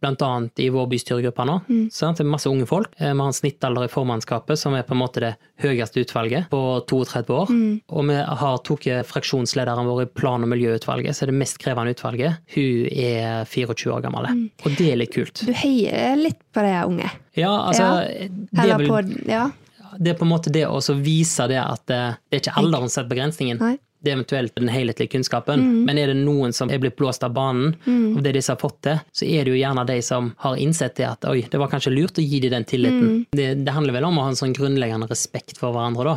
annet 0.00 0.58
i 0.62 0.68
vår 0.72 0.86
bystyregruppe 0.90 1.44
nå. 1.46 1.58
Sant? 1.92 2.18
Det 2.18 2.24
er 2.26 2.30
masse 2.30 2.48
unge 2.50 2.66
folk. 2.66 2.88
Eh, 2.98 3.12
Vi 3.12 3.18
har 3.18 3.26
en 3.26 3.32
snittalder 3.32 3.84
i 3.84 3.88
formannskapet 3.92 4.56
som 4.58 4.74
er 4.74 4.82
på 4.82 4.92
en 4.94 5.00
måte 5.02 5.20
det 5.20 5.36
høyeste 5.60 6.00
utvalget 6.04 6.48
på 6.50 6.60
32 6.86 7.34
år. 7.34 7.80
Og 7.90 8.06
vi 8.08 8.14
har 8.14 8.58
tatt 8.58 9.06
fraksjonslederen 9.06 9.86
vår 9.86 10.02
i 10.02 10.06
plan- 10.06 10.42
og 10.42 10.48
miljøutvalget, 10.48 11.14
så 11.14 11.22
er 11.24 11.32
det 11.32 11.38
mest 11.40 11.58
krevende 11.58 11.94
utvalget. 11.94 12.38
Hun 12.54 12.86
er 12.92 13.44
24 13.44 13.92
år 13.92 14.02
gammel. 14.06 14.50
Og 14.64 14.76
det 14.78 14.92
er 14.92 14.96
litt 14.96 15.12
kult. 15.14 15.44
Du 15.46 15.52
heier 15.52 16.16
litt 16.16 16.38
på 16.54 16.62
de 16.64 16.74
unge. 16.86 17.10
Ja, 17.38 17.52
altså 17.70 17.82
Ja. 17.82 18.28
det 18.62 18.78
vel 18.78 18.88
på 18.88 19.28
Ja. 19.28 19.50
det 19.98 20.14
er 20.14 20.18
på 20.18 20.22
en 20.26 20.32
måte 20.32 20.50
det 20.52 20.66
å 20.66 20.80
vise 21.02 21.46
det 21.48 21.58
at 21.62 21.86
det, 21.86 22.16
det 22.30 22.40
er 22.40 22.50
ikke 22.50 22.58
alderen 22.58 22.88
som 22.88 23.02
setter 23.02 23.14
begrensningen. 23.14 23.58
Nei. 23.60 23.78
Det 24.02 24.14
er 24.14 24.16
eventuelt 24.16 24.54
den 24.56 24.68
helhetlige 24.72 25.10
kunnskapen. 25.12 25.84
Men 25.84 25.98
er 25.98 26.06
det 26.08 26.16
noen 26.16 26.54
som 26.56 26.70
er 26.70 26.78
blitt 26.80 26.96
blåst 26.96 27.22
av 27.22 27.34
banen 27.36 27.74
av 28.16 28.22
det 28.22 28.32
disse 28.32 28.48
har 28.48 28.56
fått 28.56 28.78
til, 28.80 28.96
så 29.12 29.26
er 29.28 29.44
det 29.44 29.52
jo 29.52 29.58
gjerne 29.60 29.84
de 29.86 30.00
som 30.00 30.30
har 30.38 30.56
innsett 30.56 30.94
det 30.96 31.04
at 31.04 31.26
oi, 31.28 31.42
det 31.42 31.58
var 31.60 31.68
kanskje 31.68 31.92
lurt 31.92 32.16
å 32.16 32.24
gi 32.24 32.40
dem 32.40 32.50
den 32.54 32.64
tilliten. 32.64 33.26
Det, 33.30 33.62
det 33.62 33.74
handler 33.76 33.92
vel 33.92 34.04
om 34.08 34.16
å 34.16 34.22
ha 34.22 34.28
en 34.32 34.36
sånn 34.40 34.54
grunnleggende 34.56 35.06
respekt 35.10 35.58
for 35.60 35.74
hverandre, 35.76 36.04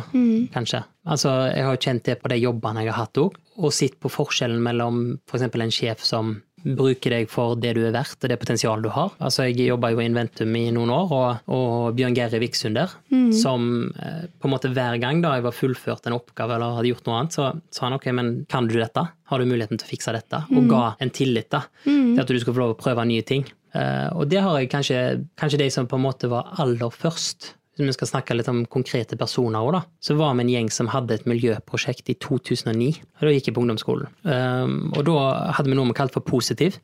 Kanskje. 0.56 0.80
Altså, 1.06 1.28
jeg 1.52 1.62
har 1.66 1.76
jo 1.76 1.82
kjent 1.84 2.04
det 2.08 2.22
på 2.22 2.28
de 2.32 2.36
jobbene 2.40 2.86
jeg 2.86 2.92
har 2.94 3.04
hatt 3.04 3.20
òg, 3.20 3.36
og 3.58 3.72
sett 3.76 4.00
på 4.00 4.08
forskjellen 4.08 4.62
mellom 4.64 5.18
f.eks. 5.28 5.42
en 5.52 5.70
sjef 5.70 6.00
som 6.08 6.40
bruker 6.64 7.12
deg 7.12 7.28
for 7.30 7.54
det 7.60 7.74
du 7.76 7.82
er 7.84 7.92
verdt 7.94 8.24
og 8.24 8.30
det 8.32 8.38
potensialet 8.40 8.86
du 8.86 8.90
har. 8.94 9.12
Altså, 9.20 9.44
Jeg 9.50 9.68
jobba 9.68 9.90
jo 9.92 10.00
i 10.00 10.06
Inventum 10.08 10.54
i 10.56 10.70
noen 10.72 10.90
år, 10.90 11.12
og, 11.12 11.50
og 11.52 11.94
Bjørn 11.98 12.16
Geir 12.16 12.36
Viksunder, 12.40 12.94
som 13.36 13.90
eh, 14.00 14.24
på 14.40 14.48
en 14.48 14.54
måte 14.54 14.70
hver 14.72 14.96
gang 15.02 15.20
da 15.24 15.34
jeg 15.36 15.44
var 15.44 15.56
fullført 15.56 16.06
en 16.08 16.16
oppgave 16.16 16.56
eller 16.56 16.78
hadde 16.78 16.92
gjort 16.94 17.06
noe 17.10 17.18
annet, 17.20 17.36
så 17.36 17.50
sa 17.70 17.86
han 17.88 17.98
ok, 17.98 18.06
men 18.16 18.32
kan 18.48 18.66
du 18.70 18.78
dette? 18.80 19.04
Har 19.30 19.38
du 19.38 19.44
muligheten 19.48 19.78
til 19.80 19.86
å 19.86 19.92
fikse 19.92 20.14
dette? 20.16 20.40
Og 20.54 20.68
ga 20.70 20.84
en 21.00 21.10
tillit 21.14 21.50
da, 21.52 21.64
til 21.84 22.20
at 22.20 22.28
du 22.28 22.38
skulle 22.40 22.56
få 22.56 22.64
lov 22.64 22.74
å 22.76 22.80
prøve 22.80 23.04
nye 23.08 23.22
ting. 23.26 23.44
Eh, 23.74 24.08
og 24.14 24.28
det 24.30 24.40
har 24.44 24.56
jeg 24.60 24.70
kanskje, 24.72 24.98
kanskje 25.40 25.60
de 25.64 25.68
som 25.74 25.88
på 25.90 25.98
en 25.98 26.04
måte 26.06 26.30
var 26.30 26.52
aller 26.62 26.92
først. 26.94 27.54
Hvis 27.74 27.88
vi 27.88 27.92
skal 27.96 28.06
snakke 28.06 28.36
litt 28.38 28.48
om 28.48 28.60
konkrete 28.70 29.16
personer 29.18 29.58
også, 29.58 29.72
da, 29.74 29.80
så 30.06 30.14
var 30.18 30.34
vi 30.38 30.44
en 30.44 30.52
gjeng 30.52 30.68
som 30.70 30.86
hadde 30.92 31.16
et 31.16 31.24
miljøprosjekt 31.26 32.12
i 32.12 32.14
2009. 32.22 32.90
og 33.18 33.24
Da 33.26 33.32
gikk 33.34 33.48
jeg 33.50 33.56
på 33.56 33.64
ungdomsskolen. 33.64 34.06
Um, 34.22 34.76
og 34.94 35.02
da 35.08 35.16
hadde 35.56 35.72
vi 35.72 35.78
noe 35.78 35.88
vi 35.90 35.96
kalte 35.98 36.14
for 36.20 36.22
Positiv, 36.28 36.78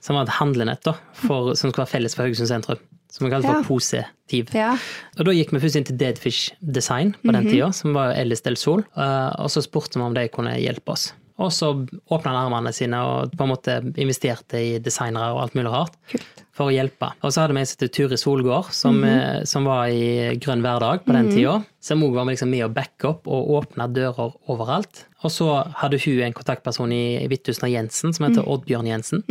som 0.00 0.14
var 0.14 0.28
et 0.28 0.36
handlenett 0.38 0.84
da, 0.86 0.94
for, 1.24 1.54
som 1.58 1.72
skulle 1.72 1.84
være 1.86 1.94
felles 1.96 2.14
for 2.14 2.22
Haugesund 2.28 2.48
sentrum. 2.52 2.78
Som 3.10 3.24
vi 3.26 3.32
kalte 3.32 3.48
Ja. 3.48 3.58
for 3.62 3.74
Positiv. 3.74 4.50
ja. 4.54 4.76
Og 5.18 5.24
da 5.26 5.32
gikk 5.32 5.50
vi 5.56 5.60
først 5.62 5.76
inn 5.80 5.84
til 5.88 5.96
Deadfish 5.98 6.52
Design 6.60 7.14
på 7.24 7.32
den 7.32 7.48
tida, 7.48 7.72
som 7.72 7.94
var 7.96 8.12
Ellis 8.14 8.42
Del 8.44 8.56
Sol, 8.60 8.84
uh, 8.96 9.32
og 9.42 9.48
så 9.50 9.62
spurte 9.64 9.98
vi 9.98 10.04
om 10.04 10.14
de 10.14 10.28
kunne 10.28 10.54
hjelpe 10.60 10.92
oss. 10.92 11.10
Og 11.38 11.52
så 11.54 11.70
åpna 12.10 12.32
han 12.34 12.52
armene 12.52 12.72
sine 12.74 12.98
og 12.98 13.30
på 13.38 13.44
en 13.46 13.52
måte 13.52 13.76
investerte 13.96 14.58
i 14.58 14.78
designere 14.82 15.32
og 15.36 15.42
alt 15.44 15.54
mulig 15.54 15.70
rart 15.70 15.94
Kult. 16.10 16.26
For 16.58 16.70
å 16.70 16.74
hjelpe. 16.74 17.12
Og 17.22 17.32
så 17.32 17.44
hadde 17.44 17.54
vi 17.56 17.62
en 17.62 17.70
som 17.70 17.84
het 17.84 17.94
Turi 17.94 18.18
Solgård, 18.18 18.72
som, 18.74 18.98
eh, 19.06 19.44
som 19.48 19.68
var 19.68 19.86
i 19.94 20.34
Grønn 20.42 20.64
hverdag 20.64 21.04
på 21.06 21.14
den 21.14 21.30
tida. 21.30 21.60
Som 21.80 22.02
òg 22.02 22.16
var 22.18 22.26
med 22.26 22.34
liksom 22.34 22.50
med 22.50 22.66
å 22.66 22.74
backe 22.74 23.12
opp 23.12 23.30
og 23.30 23.52
åpne 23.60 23.86
dører 23.94 24.34
overalt. 24.50 25.04
Og 25.24 25.32
så 25.34 25.46
hadde 25.80 25.98
hun 26.04 26.20
en 26.22 26.34
kontaktperson 26.36 26.92
i 26.94 27.26
Hvittusen 27.26 27.66
Jensen 27.72 28.12
som 28.14 28.26
heter 28.28 28.46
Oddbjørn 28.46 28.86
Jensen. 28.86 29.24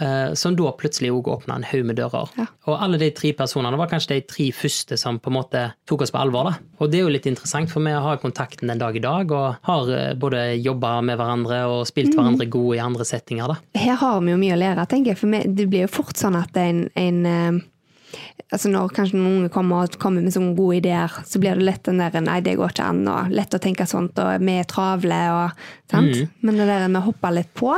eh, 0.00 0.34
som 0.38 0.54
da 0.54 0.70
plutselig 0.78 1.10
òg 1.10 1.26
åpna 1.32 1.56
en 1.56 1.66
haug 1.66 1.84
med 1.88 1.96
dører. 1.98 2.30
Ja. 2.38 2.46
Og 2.70 2.78
alle 2.80 2.98
de 2.98 3.10
tre 3.10 3.32
personene 3.32 3.76
var 3.76 3.90
kanskje 3.90 4.14
de 4.14 4.20
tre 4.30 4.50
første 4.52 4.96
som 5.00 5.18
på 5.18 5.32
en 5.32 5.38
måte 5.40 5.64
tok 5.86 6.02
oss 6.02 6.14
på 6.14 6.20
alvor. 6.22 6.44
da. 6.44 6.54
Og 6.78 6.90
det 6.90 7.00
er 7.00 7.02
jo 7.02 7.12
litt 7.14 7.26
interessant, 7.26 7.70
for 7.70 7.82
vi 7.82 7.90
har 7.90 8.22
kontakten 8.22 8.68
den 8.70 8.78
dag 8.78 8.94
i 8.96 9.02
dag, 9.02 9.30
og 9.32 9.56
har 9.62 9.90
eh, 9.90 10.14
både 10.14 10.62
jobba 10.62 11.00
med 11.02 11.18
hverandre 11.18 11.64
og 11.66 11.86
spilt 11.90 12.14
hverandre 12.14 12.46
gode 12.48 12.76
i 12.76 12.84
andre 12.84 13.04
settinger. 13.04 13.48
da. 13.48 13.56
Her 13.74 13.96
har 13.96 14.20
vi 14.20 14.30
jo 14.30 14.40
mye 14.40 14.54
å 14.54 14.60
lære, 14.62 14.86
tenker 14.86 15.14
jeg. 15.14 15.18
For 15.18 15.54
det 15.58 15.68
blir 15.68 15.88
jo 15.88 15.94
fort 15.98 16.16
sånn 16.16 16.38
at 16.38 16.56
en, 16.56 16.88
en 16.94 17.26
eh, 17.26 17.62
Altså 18.54 18.68
Når 18.70 18.90
kanskje 18.94 19.16
noen 19.18 19.38
unge 19.40 19.50
kommer, 19.50 19.88
kommer 19.98 20.22
med 20.22 20.30
sånne 20.34 20.54
gode 20.54 20.76
ideer, 20.78 21.10
så 21.26 21.40
blir 21.42 21.56
det 21.58 21.64
lett 21.66 21.82
den 21.88 21.98
der 21.98 22.20
Nei, 22.22 22.36
det 22.44 22.52
går 22.60 22.70
ikke 22.70 22.84
an, 22.86 23.00
og 23.10 23.32
lett 23.34 23.54
å 23.56 23.58
tenke 23.58 23.86
sånt, 23.90 24.18
og 24.22 24.44
vi 24.44 24.52
er 24.60 24.68
travle, 24.70 25.18
og 25.34 25.64
sant? 25.90 26.20
Men 26.44 26.60
det 26.60 26.66
der 26.68 26.86
med 26.88 27.00
å 27.02 27.06
hoppe 27.08 27.32
litt 27.34 27.50
på, 27.58 27.72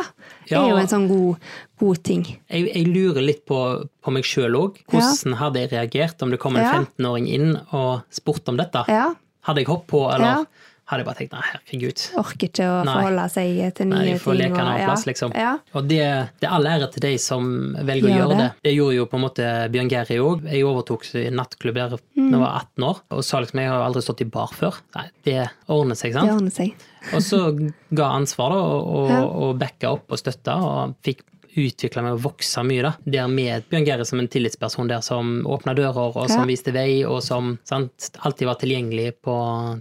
Ja. 0.50 0.60
er 0.64 0.68
jo 0.74 0.76
en 0.82 0.90
sånn 0.90 1.08
god, 1.08 1.36
god 1.80 2.02
ting. 2.04 2.26
Jeg, 2.50 2.68
jeg 2.74 2.86
lurer 2.92 3.22
litt 3.24 3.44
på, 3.48 3.60
på 4.04 4.12
meg 4.12 4.24
sjøl 4.28 4.54
òg. 4.58 4.82
Hvordan 4.92 5.34
hadde 5.40 5.60
jeg 5.64 5.72
reagert 5.72 6.22
om 6.22 6.30
det 6.34 6.40
kom 6.42 6.56
en 6.56 6.62
Ja. 6.66 6.72
15-åring 6.84 7.28
inn 7.32 7.56
og 7.72 8.02
spurte 8.10 8.48
om 8.52 8.56
dette? 8.60 8.84
Ja. 8.92 9.14
Hadde 9.48 9.62
jeg 9.64 9.68
hoppet 9.70 9.88
på, 9.94 10.04
eller 10.12 10.26
Ja. 10.26 10.44
Hadde 10.86 11.02
jeg 11.02 11.06
bare 11.08 11.18
tenkt 11.18 11.32
nei, 11.34 11.42
herregud. 11.50 12.02
Orker 12.20 12.46
ikke 12.48 12.66
å 12.70 12.74
Nei. 12.86 12.92
forholde 12.94 13.24
seg 13.34 13.56
til 13.74 13.88
nye 13.90 13.96
Nei, 13.96 14.04
ting. 14.06 14.14
de 14.16 14.22
får 14.22 14.36
leke 14.38 14.54
en 14.60 14.68
annen 14.70 14.84
plass, 14.86 15.04
liksom. 15.08 15.32
Ja. 15.34 15.52
Og 15.74 15.88
det, 15.90 15.98
det 16.38 16.46
er 16.46 16.54
all 16.54 16.68
ære 16.70 16.88
til 16.94 17.02
de 17.06 17.10
som 17.18 17.48
velger 17.88 18.06
å 18.06 18.12
gjøre 18.14 18.28
det. 18.30 18.38
det. 18.44 18.50
Det 18.68 18.74
gjorde 18.76 18.96
jo 19.00 19.06
på 19.10 19.18
en 19.18 19.24
måte 19.26 19.48
Bjørn 19.74 19.90
Geri 19.90 20.18
òg. 20.22 20.46
Jeg 20.46 20.64
overtok 20.68 21.08
i 21.18 21.24
nattklubb 21.34 21.74
der 21.82 21.96
da 21.96 22.02
Mm. 22.16 22.30
jeg 22.32 22.40
var 22.40 22.54
18 22.62 22.84
år, 22.88 23.00
og 23.12 23.24
sa 23.24 23.38
liksom 23.42 23.60
jeg 23.60 23.68
har 23.68 23.82
aldri 23.84 24.00
stått 24.02 24.22
i 24.24 24.24
bar 24.24 24.48
før. 24.56 24.78
Nei, 24.96 25.04
det 25.26 25.50
ordner 25.68 25.94
seg, 26.00 26.14
sant? 26.14 26.26
Det 26.30 26.34
ordner 26.38 26.54
seg. 26.54 26.86
Og 27.14 27.20
så 27.22 27.40
ga 27.94 28.06
ansvar, 28.16 28.50
da, 28.56 28.62
og, 28.64 29.10
og, 29.10 29.34
og 29.44 29.58
backa 29.60 29.90
opp 29.92 30.10
og 30.10 30.18
støtta, 30.18 30.54
og 30.56 30.94
fikk 31.06 31.20
utvikla 31.56 32.02
meg 32.04 32.16
og 32.18 32.22
vokse 32.26 32.62
mye, 32.66 32.82
da. 32.82 32.92
Der 33.06 33.28
med 33.32 33.64
Bjørn 33.70 33.86
Geri 33.86 34.04
som 34.08 34.20
en 34.20 34.28
tillitsperson 34.28 34.88
der 34.90 35.00
som 35.04 35.42
åpna 35.48 35.74
dører, 35.76 36.14
og 36.16 36.28
som 36.28 36.42
Ja. 36.42 36.46
viste 36.46 36.72
vei, 36.72 37.04
og 37.04 37.22
som 37.22 37.58
sant, 37.64 38.10
alltid 38.24 38.46
var 38.46 38.58
tilgjengelig 38.60 39.14
på 39.24 39.36